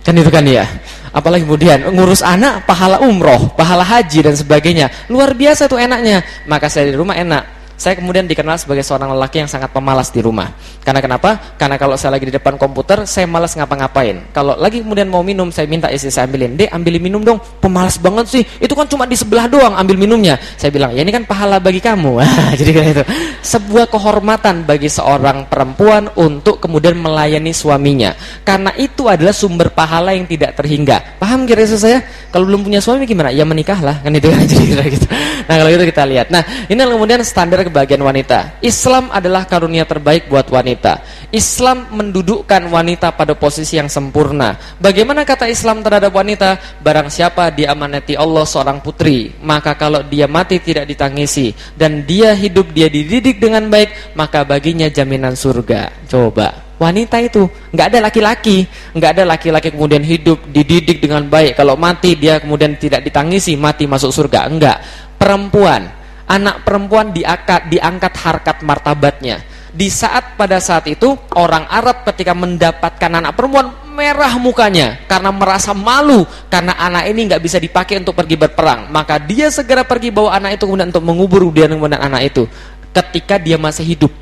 Kan 0.00 0.16
itu 0.16 0.32
kan 0.32 0.40
ya. 0.48 0.64
Apalagi 1.12 1.44
kemudian 1.44 1.92
ngurus 1.92 2.24
anak, 2.24 2.64
pahala 2.64 3.04
umroh, 3.04 3.52
pahala 3.52 3.84
haji 3.84 4.24
dan 4.24 4.32
sebagainya. 4.32 4.88
Luar 5.12 5.36
biasa 5.36 5.68
tuh 5.68 5.76
enaknya. 5.76 6.24
Maka 6.48 6.72
saya 6.72 6.88
di 6.88 6.96
rumah 6.96 7.20
enak. 7.20 7.59
Saya 7.80 7.96
kemudian 7.96 8.28
dikenal 8.28 8.60
sebagai 8.60 8.84
seorang 8.84 9.16
lelaki 9.16 9.40
yang 9.40 9.48
sangat 9.48 9.72
pemalas 9.72 10.12
di 10.12 10.20
rumah. 10.20 10.52
Karena 10.84 11.00
kenapa? 11.00 11.56
Karena 11.56 11.80
kalau 11.80 11.96
saya 11.96 12.12
lagi 12.12 12.28
di 12.28 12.34
depan 12.36 12.60
komputer, 12.60 13.08
saya 13.08 13.24
malas 13.24 13.56
ngapa-ngapain. 13.56 14.20
Kalau 14.36 14.52
lagi 14.60 14.84
kemudian 14.84 15.08
mau 15.08 15.24
minum, 15.24 15.48
saya 15.48 15.64
minta 15.64 15.88
istri 15.88 16.12
saya 16.12 16.28
ambilin. 16.28 16.60
Dek, 16.60 16.68
ambilin 16.68 17.00
minum 17.00 17.24
dong. 17.24 17.40
Pemalas 17.56 17.96
banget 17.96 18.28
sih. 18.28 18.44
Itu 18.60 18.76
kan 18.76 18.84
cuma 18.84 19.08
di 19.08 19.16
sebelah 19.16 19.48
doang 19.48 19.72
ambil 19.80 19.96
minumnya. 19.96 20.36
Saya 20.60 20.68
bilang, 20.76 20.92
ya 20.92 21.00
ini 21.00 21.08
kan 21.08 21.24
pahala 21.24 21.56
bagi 21.56 21.80
kamu. 21.80 22.20
Jadi 22.60 22.70
kan 22.76 22.84
itu. 22.84 23.04
Sebuah 23.40 23.88
kehormatan 23.88 24.68
bagi 24.68 24.92
seorang 24.92 25.48
perempuan 25.48 26.12
untuk 26.20 26.60
kemudian 26.60 27.00
melayani 27.00 27.56
suaminya. 27.56 28.12
Karena 28.44 28.76
itu 28.76 29.08
adalah 29.08 29.32
sumber 29.32 29.72
pahala 29.72 30.12
yang 30.12 30.28
tidak 30.28 30.52
terhingga. 30.52 31.16
Paham 31.16 31.48
kira-kira 31.48 31.80
saya? 31.80 32.04
Kalau 32.28 32.44
belum 32.44 32.60
punya 32.60 32.84
suami 32.84 33.08
gimana? 33.08 33.32
Ya 33.32 33.48
menikahlah. 33.48 34.04
Kan 34.04 34.12
itu 34.12 34.28
kan 34.28 34.44
jadi 34.52 34.84
gitu. 34.84 35.08
Nah, 35.48 35.54
kalau 35.64 35.70
itu 35.72 35.84
kita 35.88 36.04
lihat. 36.04 36.28
Nah, 36.28 36.44
ini 36.68 36.76
kemudian 36.76 37.24
standar 37.24 37.69
kebahagiaan 37.70 38.02
wanita. 38.02 38.58
Islam 38.60 39.08
adalah 39.14 39.46
karunia 39.46 39.86
terbaik 39.86 40.26
buat 40.26 40.50
wanita. 40.50 41.00
Islam 41.30 41.94
mendudukkan 41.94 42.66
wanita 42.66 43.14
pada 43.14 43.38
posisi 43.38 43.78
yang 43.78 43.86
sempurna. 43.86 44.58
Bagaimana 44.82 45.22
kata 45.22 45.46
Islam 45.46 45.80
terhadap 45.86 46.10
wanita? 46.10 46.82
Barang 46.82 47.06
siapa 47.06 47.54
diamanati 47.54 48.18
Allah 48.18 48.42
seorang 48.42 48.82
putri, 48.82 49.30
maka 49.40 49.78
kalau 49.78 50.02
dia 50.02 50.26
mati 50.26 50.58
tidak 50.58 50.90
ditangisi 50.90 51.54
dan 51.78 52.02
dia 52.02 52.34
hidup 52.34 52.74
dia 52.74 52.90
dididik 52.90 53.38
dengan 53.38 53.70
baik, 53.70 54.18
maka 54.18 54.42
baginya 54.42 54.90
jaminan 54.90 55.38
surga. 55.38 56.10
Coba 56.10 56.70
wanita 56.80 57.20
itu 57.20 57.44
nggak 57.76 57.86
ada 57.92 57.98
laki-laki 58.08 58.64
nggak 58.96 59.10
ada 59.20 59.24
laki-laki 59.28 59.68
kemudian 59.68 60.00
hidup 60.00 60.40
dididik 60.48 61.04
dengan 61.04 61.28
baik 61.28 61.52
kalau 61.52 61.76
mati 61.76 62.16
dia 62.16 62.40
kemudian 62.40 62.72
tidak 62.80 63.04
ditangisi 63.04 63.52
mati 63.52 63.84
masuk 63.84 64.08
surga 64.08 64.48
enggak 64.48 64.80
perempuan 65.20 65.99
anak 66.30 66.62
perempuan 66.62 67.10
diangkat 67.10 67.66
diangkat 67.66 68.14
harkat 68.14 68.56
martabatnya. 68.62 69.42
Di 69.70 69.86
saat 69.86 70.34
pada 70.34 70.58
saat 70.58 70.86
itu 70.90 71.14
orang 71.38 71.66
Arab 71.70 72.02
ketika 72.06 72.34
mendapatkan 72.34 73.10
anak 73.10 73.38
perempuan 73.38 73.70
merah 73.90 74.34
mukanya 74.38 74.98
karena 75.06 75.30
merasa 75.30 75.70
malu 75.70 76.26
karena 76.50 76.74
anak 76.74 77.06
ini 77.10 77.30
nggak 77.30 77.42
bisa 77.42 77.58
dipakai 77.58 77.98
untuk 77.98 78.14
pergi 78.14 78.38
berperang. 78.38 78.90
Maka 78.90 79.18
dia 79.18 79.50
segera 79.50 79.82
pergi 79.82 80.10
bawa 80.14 80.38
anak 80.38 80.58
itu 80.58 80.64
kemudian 80.66 80.90
untuk 80.90 81.06
mengubur 81.06 81.42
dia 81.50 81.66
kemudian 81.66 82.02
anak 82.02 82.34
itu 82.34 82.46
ketika 82.90 83.38
dia 83.38 83.58
masih 83.58 83.86
hidup. 83.86 84.12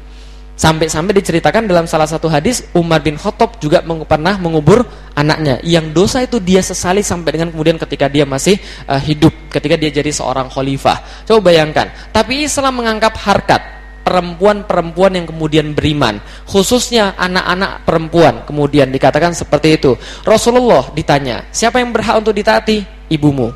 Sampai-sampai 0.59 1.15
diceritakan 1.23 1.71
dalam 1.71 1.87
salah 1.87 2.11
satu 2.11 2.27
hadis 2.27 2.67
Umar 2.75 2.99
bin 2.99 3.15
Khattab 3.15 3.63
juga 3.63 3.79
pernah 4.03 4.35
mengubur 4.43 4.83
anaknya 5.15 5.63
yang 5.63 5.95
dosa 5.95 6.19
itu 6.27 6.43
dia 6.43 6.59
sesali 6.59 6.99
sampai 6.99 7.39
dengan 7.39 7.55
kemudian 7.55 7.79
ketika 7.79 8.11
dia 8.11 8.27
masih 8.27 8.59
uh, 8.91 8.99
hidup, 8.99 9.31
ketika 9.55 9.79
dia 9.79 9.95
jadi 9.95 10.11
seorang 10.11 10.51
khalifah. 10.51 10.99
Coba 11.31 11.55
bayangkan. 11.55 11.95
Tapi 12.11 12.43
Islam 12.43 12.83
menganggap 12.83 13.15
harkat 13.23 13.63
perempuan-perempuan 14.03 15.15
yang 15.15 15.31
kemudian 15.31 15.79
beriman, 15.79 16.19
khususnya 16.49 17.15
anak-anak 17.15 17.87
perempuan. 17.87 18.43
Kemudian 18.43 18.91
dikatakan 18.91 19.39
seperti 19.39 19.79
itu. 19.79 19.95
Rasulullah 20.27 20.91
ditanya, 20.91 21.47
"Siapa 21.55 21.79
yang 21.79 21.95
berhak 21.95 22.19
untuk 22.19 22.35
ditaati?" 22.35 22.83
Ibumu. 23.13 23.55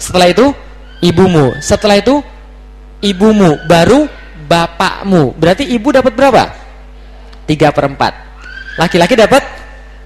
Setelah 0.00 0.34
itu, 0.34 0.50
ibumu. 0.98 1.54
Setelah 1.62 2.02
itu, 2.02 2.18
ibumu. 3.06 3.54
Baru 3.70 4.10
bapakmu. 4.50 5.38
Berarti 5.38 5.62
ibu 5.70 5.94
dapat 5.94 6.10
berapa? 6.10 6.42
Tiga 7.46 7.70
perempat. 7.70 8.12
Laki-laki 8.74 9.14
dapat 9.14 9.46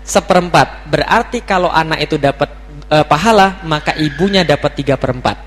seperempat. 0.04 0.84
Berarti 0.92 1.40
kalau 1.40 1.72
anak 1.72 2.04
itu 2.04 2.20
dapat 2.20 2.52
e, 2.92 2.96
pahala, 3.08 3.64
maka 3.64 3.96
ibunya 3.96 4.44
dapat 4.44 4.76
tiga 4.76 5.00
perempat. 5.00 5.40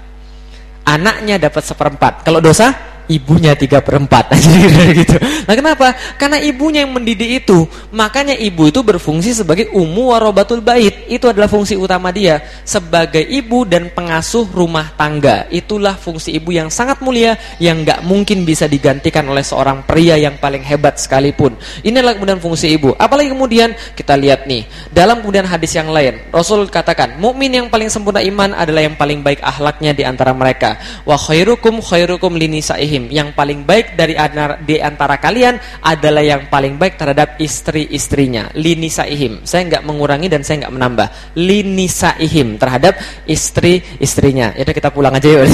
Anaknya 0.82 1.38
dapat 1.38 1.62
seperempat. 1.62 2.26
Kalau 2.26 2.42
dosa, 2.42 2.74
ibunya 3.08 3.56
tiga 3.56 3.80
perempat 3.80 4.36
gitu. 5.00 5.18
Nah 5.48 5.56
kenapa? 5.56 5.96
Karena 6.20 6.38
ibunya 6.44 6.84
yang 6.84 6.94
mendidik 6.94 7.44
itu. 7.44 7.66
Makanya 7.96 8.36
ibu 8.36 8.68
itu 8.68 8.84
berfungsi 8.84 9.34
sebagai 9.34 9.72
umu 9.74 10.12
warobatul 10.12 10.60
bait. 10.60 11.08
Itu 11.08 11.32
adalah 11.32 11.48
fungsi 11.48 11.80
utama 11.80 12.12
dia 12.12 12.44
sebagai 12.68 13.24
ibu 13.24 13.64
dan 13.64 13.90
pengasuh 13.92 14.46
rumah 14.52 14.92
tangga. 15.00 15.48
Itulah 15.48 15.96
fungsi 15.96 16.36
ibu 16.36 16.52
yang 16.52 16.68
sangat 16.68 17.00
mulia 17.00 17.40
yang 17.64 17.82
nggak 17.88 18.04
mungkin 18.04 18.44
bisa 18.44 18.68
digantikan 18.68 19.24
oleh 19.32 19.44
seorang 19.44 19.88
pria 19.88 20.20
yang 20.20 20.36
paling 20.38 20.62
hebat 20.62 21.00
sekalipun. 21.00 21.56
Inilah 21.88 22.14
kemudian 22.20 22.44
fungsi 22.44 22.76
ibu. 22.76 22.92
Apalagi 23.00 23.32
kemudian 23.32 23.72
kita 23.96 24.20
lihat 24.20 24.46
nih 24.46 24.68
dalam 24.92 25.24
kemudian 25.24 25.48
hadis 25.48 25.74
yang 25.76 25.90
lain 25.90 26.20
Rasul 26.32 26.68
katakan 26.68 27.16
mukmin 27.22 27.54
yang 27.54 27.68
paling 27.72 27.88
sempurna 27.88 28.20
iman 28.20 28.52
adalah 28.54 28.84
yang 28.84 28.96
paling 29.00 29.24
baik 29.24 29.40
akhlaknya 29.40 29.96
di 29.96 30.04
antara 30.04 30.36
mereka. 30.36 30.76
Wa 31.08 31.16
khairukum 31.16 31.80
khairukum 31.80 32.36
linisaihi 32.36 32.97
alaihim. 32.98 33.14
Yang 33.14 33.30
paling 33.38 33.60
baik 33.64 33.94
dari 33.94 34.18
di 34.66 34.82
antara 34.82 35.22
kalian 35.22 35.62
adalah 35.86 36.24
yang 36.26 36.50
paling 36.50 36.76
baik 36.82 36.98
terhadap 36.98 37.38
istri-istrinya. 37.38 38.50
Linisaihim. 38.58 39.46
Saya 39.46 39.70
nggak 39.70 39.84
mengurangi 39.86 40.28
dan 40.28 40.42
saya 40.42 40.66
nggak 40.66 40.74
menambah. 40.74 41.08
Linisaihim 41.38 42.58
terhadap 42.58 42.98
istri-istrinya. 43.30 44.58
Ya 44.58 44.66
kita 44.66 44.90
pulang 44.90 45.14
aja 45.14 45.30
yuk. 45.30 45.46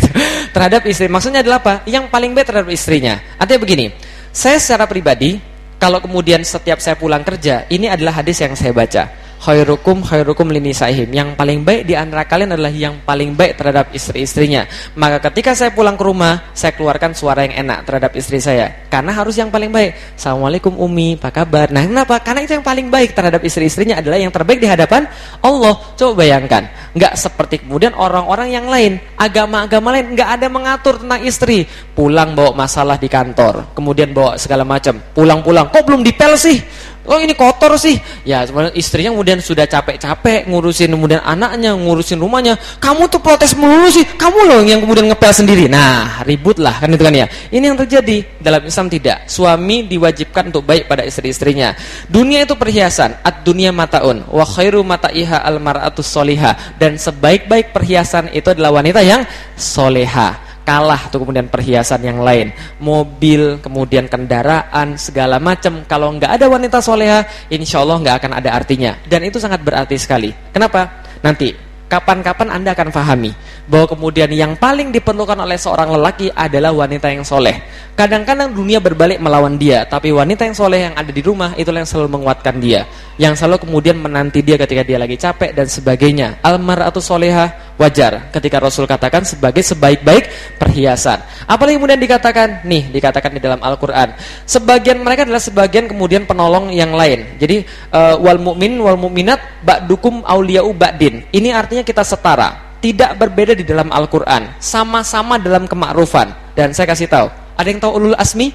terhadap 0.54 0.86
istri. 0.86 1.10
Maksudnya 1.10 1.42
adalah 1.42 1.58
apa? 1.60 1.74
Yang 1.90 2.08
paling 2.08 2.30
baik 2.32 2.46
terhadap 2.46 2.70
istrinya. 2.70 3.18
Artinya 3.36 3.60
begini. 3.60 3.86
Saya 4.34 4.58
secara 4.58 4.86
pribadi 4.86 5.38
kalau 5.78 5.98
kemudian 6.00 6.40
setiap 6.42 6.80
saya 6.80 6.96
pulang 6.96 7.22
kerja, 7.22 7.68
ini 7.68 7.90
adalah 7.90 8.22
hadis 8.22 8.40
yang 8.40 8.56
saya 8.56 8.72
baca 8.72 9.23
khairukum 9.44 10.00
khairukum 10.00 10.48
linisaihim. 10.48 11.12
Yang 11.12 11.36
paling 11.36 11.60
baik 11.60 11.84
di 11.84 11.92
antara 11.92 12.24
kalian 12.24 12.56
adalah 12.56 12.72
yang 12.72 13.04
paling 13.04 13.36
baik 13.36 13.60
terhadap 13.60 13.92
istri-istrinya. 13.92 14.64
Maka 14.96 15.20
ketika 15.28 15.52
saya 15.52 15.76
pulang 15.76 16.00
ke 16.00 16.04
rumah, 16.08 16.48
saya 16.56 16.72
keluarkan 16.72 17.12
suara 17.12 17.44
yang 17.44 17.68
enak 17.68 17.84
terhadap 17.84 18.16
istri 18.16 18.40
saya. 18.40 18.88
Karena 18.88 19.12
harus 19.12 19.36
yang 19.36 19.52
paling 19.52 19.68
baik. 19.68 20.16
Assalamualaikum 20.16 20.72
Umi, 20.80 21.20
apa 21.20 21.28
kabar? 21.28 21.68
Nah, 21.68 21.84
kenapa? 21.84 22.16
Karena 22.24 22.40
itu 22.48 22.56
yang 22.56 22.64
paling 22.64 22.88
baik 22.88 23.12
terhadap 23.12 23.44
istri-istrinya 23.44 24.00
adalah 24.00 24.16
yang 24.16 24.32
terbaik 24.32 24.64
di 24.64 24.68
hadapan 24.70 25.04
Allah. 25.44 25.76
Coba 25.92 26.24
bayangkan, 26.24 26.64
nggak 26.96 27.12
seperti 27.12 27.68
kemudian 27.68 27.92
orang-orang 27.92 28.48
yang 28.48 28.64
lain, 28.64 28.96
agama-agama 29.20 29.92
lain 29.92 30.16
nggak 30.16 30.30
ada 30.40 30.46
mengatur 30.48 30.96
tentang 30.96 31.20
istri. 31.20 31.68
Pulang 31.92 32.32
bawa 32.32 32.56
masalah 32.56 32.96
di 32.96 33.12
kantor, 33.12 33.76
kemudian 33.76 34.16
bawa 34.16 34.40
segala 34.40 34.64
macam. 34.64 34.96
Pulang-pulang, 35.12 35.68
kok 35.68 35.84
belum 35.84 36.00
dipel 36.00 36.32
sih? 36.40 36.58
Oh 37.04 37.20
ini 37.20 37.36
kotor 37.36 37.76
sih. 37.76 38.00
Ya 38.24 38.48
istrinya 38.72 39.12
kemudian 39.12 39.36
sudah 39.44 39.68
capek-capek 39.68 40.48
ngurusin 40.48 40.88
kemudian 40.88 41.20
anaknya, 41.20 41.76
ngurusin 41.76 42.16
rumahnya. 42.16 42.56
Kamu 42.80 43.12
tuh 43.12 43.20
protes 43.20 43.52
melulu 43.52 43.92
sih. 43.92 44.04
Kamu 44.16 44.38
loh 44.48 44.60
yang 44.64 44.80
kemudian 44.80 45.12
ngepel 45.12 45.32
sendiri. 45.32 45.68
Nah, 45.68 46.24
ribut 46.24 46.56
lah 46.56 46.80
kan 46.80 46.88
itu 46.88 47.04
kan 47.04 47.12
ya. 47.12 47.26
Ini 47.52 47.64
yang 47.72 47.76
terjadi 47.76 48.40
dalam 48.40 48.64
Islam 48.64 48.88
tidak. 48.88 49.28
Suami 49.28 49.84
diwajibkan 49.84 50.48
untuk 50.48 50.64
baik 50.64 50.88
pada 50.88 51.04
istri-istrinya. 51.04 51.76
Dunia 52.08 52.48
itu 52.48 52.56
perhiasan. 52.56 53.20
Ad 53.20 53.44
dunia 53.44 53.68
mataun. 53.68 54.24
Wa 54.28 54.44
khairu 54.48 54.80
mataiha 54.80 55.44
al 55.44 55.60
mar'atus 55.60 56.08
soliha. 56.08 56.76
Dan 56.80 56.96
sebaik-baik 56.96 57.76
perhiasan 57.76 58.32
itu 58.32 58.48
adalah 58.48 58.80
wanita 58.80 59.04
yang 59.04 59.28
soleha 59.56 60.43
kalah 60.64 61.12
tuh 61.12 61.22
kemudian 61.22 61.46
perhiasan 61.46 62.00
yang 62.02 62.18
lain. 62.24 62.50
Mobil 62.80 63.60
kemudian 63.60 64.08
kendaraan 64.08 64.96
segala 64.96 65.36
macam. 65.38 65.84
Kalau 65.84 66.10
nggak 66.16 66.40
ada 66.40 66.48
wanita 66.48 66.80
soleha 66.80 67.22
insya 67.52 67.84
Allah 67.84 68.00
nggak 68.00 68.16
akan 68.24 68.32
ada 68.40 68.50
artinya. 68.56 68.96
Dan 69.04 69.28
itu 69.28 69.36
sangat 69.36 69.60
berarti 69.60 69.94
sekali. 70.00 70.32
Kenapa? 70.50 71.04
Nanti 71.20 71.54
kapan-kapan 71.94 72.48
Anda 72.50 72.74
akan 72.74 72.90
pahami 72.90 73.30
bahwa 73.64 73.86
kemudian 73.96 74.28
yang 74.34 74.58
paling 74.58 74.92
diperlukan 74.92 75.38
oleh 75.40 75.56
seorang 75.56 75.94
lelaki 75.94 76.28
adalah 76.32 76.74
wanita 76.74 77.08
yang 77.08 77.24
soleh. 77.24 77.54
Kadang-kadang 77.94 78.50
dunia 78.50 78.82
berbalik 78.82 79.22
melawan 79.22 79.54
dia, 79.54 79.86
tapi 79.86 80.10
wanita 80.10 80.42
yang 80.44 80.56
soleh 80.56 80.90
yang 80.90 80.94
ada 80.98 81.08
di 81.08 81.22
rumah 81.22 81.54
itulah 81.54 81.80
yang 81.80 81.88
selalu 81.88 82.20
menguatkan 82.20 82.58
dia, 82.58 82.84
yang 83.16 83.38
selalu 83.38 83.62
kemudian 83.64 83.96
menanti 84.02 84.42
dia 84.42 84.58
ketika 84.58 84.82
dia 84.82 84.98
lagi 84.98 85.14
capek 85.14 85.54
dan 85.54 85.70
sebagainya. 85.70 86.42
atau 86.42 87.00
soleha 87.00 87.73
wajar 87.74 88.30
ketika 88.30 88.62
Rasul 88.62 88.86
katakan 88.86 89.26
sebagai 89.26 89.62
sebaik-baik 89.66 90.56
perhiasan. 90.58 91.18
Apalagi 91.44 91.76
kemudian 91.78 91.98
dikatakan, 91.98 92.62
nih 92.62 92.90
dikatakan 92.94 93.34
di 93.34 93.40
dalam 93.42 93.58
Al-Quran, 93.58 94.14
sebagian 94.46 95.02
mereka 95.02 95.26
adalah 95.26 95.42
sebagian 95.42 95.90
kemudian 95.90 96.22
penolong 96.24 96.70
yang 96.70 96.94
lain. 96.94 97.38
Jadi 97.38 97.66
uh, 97.90 98.16
wal 98.22 98.38
mukmin 98.38 98.78
wal 98.78 98.98
mukminat 98.98 99.62
ba'dukum 99.66 100.22
auliya'u 100.22 100.70
ba'din. 100.70 101.26
Ini 101.34 101.50
artinya 101.50 101.82
kita 101.82 102.06
setara 102.06 102.78
tidak 102.84 103.16
berbeda 103.16 103.56
di 103.56 103.64
dalam 103.64 103.88
Al-Quran 103.88 104.60
sama-sama 104.60 105.40
dalam 105.40 105.64
kemakrufan 105.64 106.36
dan 106.52 106.76
saya 106.76 106.92
kasih 106.92 107.08
tahu 107.08 107.32
ada 107.56 107.64
yang 107.64 107.80
tahu 107.80 107.96
ulul 107.96 108.18
asmi 108.20 108.52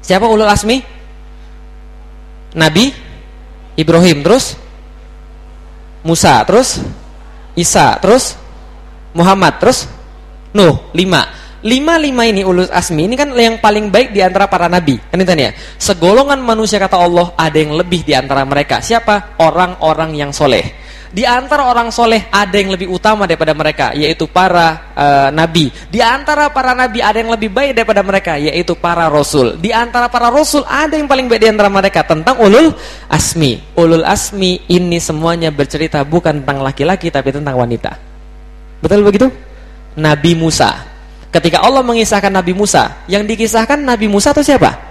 siapa 0.00 0.24
ulul 0.24 0.48
asmi 0.48 0.80
Nabi 2.56 2.96
Ibrahim 3.76 4.24
terus 4.24 4.56
Musa 6.00 6.40
terus 6.48 6.80
Isa 7.54 7.96
terus 8.02 8.34
Muhammad 9.14 9.62
terus 9.62 9.86
Nuh 10.54 10.94
lima. 10.94 11.42
Lima 11.64 11.96
lima 11.96 12.28
ini 12.28 12.44
ulul 12.44 12.68
asmi 12.68 13.08
ini 13.08 13.16
kan 13.16 13.32
yang 13.32 13.56
paling 13.58 13.88
baik 13.88 14.12
di 14.12 14.20
antara 14.20 14.46
para 14.46 14.68
nabi. 14.68 15.00
Kan 15.00 15.18
itu 15.18 15.32
ya? 15.32 15.50
Segolongan 15.80 16.38
manusia 16.38 16.78
kata 16.78 17.00
Allah 17.00 17.32
ada 17.34 17.56
yang 17.56 17.74
lebih 17.74 18.04
di 18.04 18.12
antara 18.14 18.44
mereka. 18.44 18.78
Siapa? 18.78 19.40
Orang-orang 19.40 20.12
yang 20.14 20.30
soleh 20.30 20.83
di 21.14 21.22
antara 21.22 21.70
orang 21.70 21.94
soleh 21.94 22.26
ada 22.26 22.58
yang 22.58 22.74
lebih 22.74 22.90
utama 22.90 23.22
daripada 23.22 23.54
mereka, 23.54 23.94
yaitu 23.94 24.26
para 24.26 24.90
uh, 24.98 25.30
nabi. 25.30 25.70
Di 25.86 26.02
antara 26.02 26.50
para 26.50 26.74
nabi 26.74 26.98
ada 26.98 27.22
yang 27.22 27.30
lebih 27.30 27.54
baik 27.54 27.78
daripada 27.78 28.02
mereka, 28.02 28.34
yaitu 28.34 28.74
para 28.74 29.06
rasul. 29.06 29.54
Di 29.54 29.70
antara 29.70 30.10
para 30.10 30.26
rasul 30.26 30.66
ada 30.66 30.98
yang 30.98 31.06
paling 31.06 31.30
baik 31.30 31.46
di 31.46 31.48
antara 31.54 31.70
mereka 31.70 32.02
tentang 32.02 32.42
ulul 32.42 32.74
asmi. 33.06 33.62
Ulul 33.78 34.02
asmi 34.02 34.66
ini 34.66 34.98
semuanya 34.98 35.54
bercerita 35.54 36.02
bukan 36.02 36.42
tentang 36.42 36.66
laki-laki 36.66 37.14
tapi 37.14 37.30
tentang 37.30 37.62
wanita. 37.62 37.94
Betul 38.82 39.06
begitu? 39.06 39.30
Nabi 39.94 40.34
Musa. 40.34 40.82
Ketika 41.30 41.62
Allah 41.62 41.86
mengisahkan 41.86 42.30
Nabi 42.34 42.58
Musa, 42.58 43.06
yang 43.06 43.22
dikisahkan 43.22 43.78
Nabi 43.78 44.10
Musa 44.10 44.34
itu 44.34 44.42
siapa? 44.42 44.82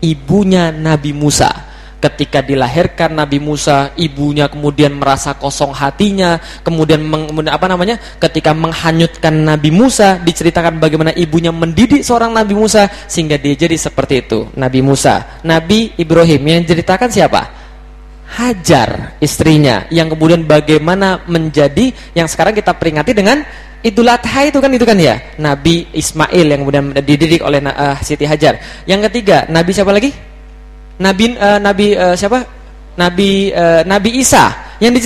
Ibunya 0.00 0.72
Nabi 0.72 1.12
Musa 1.12 1.65
ketika 1.96 2.44
dilahirkan 2.44 3.16
Nabi 3.16 3.40
Musa, 3.40 3.92
ibunya 3.96 4.46
kemudian 4.46 4.96
merasa 4.96 5.32
kosong 5.34 5.72
hatinya, 5.72 6.36
kemudian 6.60 7.00
meng, 7.00 7.32
apa 7.48 7.66
namanya? 7.66 7.96
ketika 8.20 8.52
menghanyutkan 8.52 9.32
Nabi 9.32 9.72
Musa, 9.72 10.20
diceritakan 10.20 10.76
bagaimana 10.76 11.12
ibunya 11.16 11.50
mendidik 11.50 12.04
seorang 12.04 12.32
Nabi 12.36 12.52
Musa 12.52 12.88
sehingga 13.08 13.40
dia 13.40 13.56
jadi 13.56 13.76
seperti 13.76 14.28
itu. 14.28 14.48
Nabi 14.54 14.84
Musa, 14.84 15.40
Nabi 15.42 15.96
Ibrahim 15.96 16.42
yang 16.44 16.64
ceritakan 16.68 17.08
siapa? 17.08 17.42
Hajar 18.26 19.16
istrinya 19.22 19.86
yang 19.88 20.10
kemudian 20.10 20.42
bagaimana 20.42 21.22
menjadi 21.30 21.94
yang 22.10 22.26
sekarang 22.26 22.52
kita 22.58 22.74
peringati 22.74 23.14
dengan 23.14 23.38
Idul 23.86 24.10
Adha 24.10 24.50
itu 24.50 24.58
kan 24.58 24.72
itu 24.74 24.82
kan 24.82 24.98
ya 24.98 25.14
Nabi 25.38 25.86
Ismail 25.94 26.46
yang 26.50 26.60
kemudian 26.66 26.90
dididik 27.06 27.38
oleh 27.46 27.62
uh, 27.62 27.94
Siti 28.02 28.26
Hajar. 28.26 28.58
Yang 28.82 29.06
ketiga 29.10 29.46
Nabi 29.46 29.70
siapa 29.70 29.94
lagi? 29.94 30.10
Nabi 30.96 31.36
uh, 31.36 31.58
Nabi 31.60 31.92
uh, 31.96 32.14
siapa? 32.16 32.44
Nabi 32.96 33.52
uh, 33.52 33.84
Nabi 33.84 34.10
Isa 34.20 34.65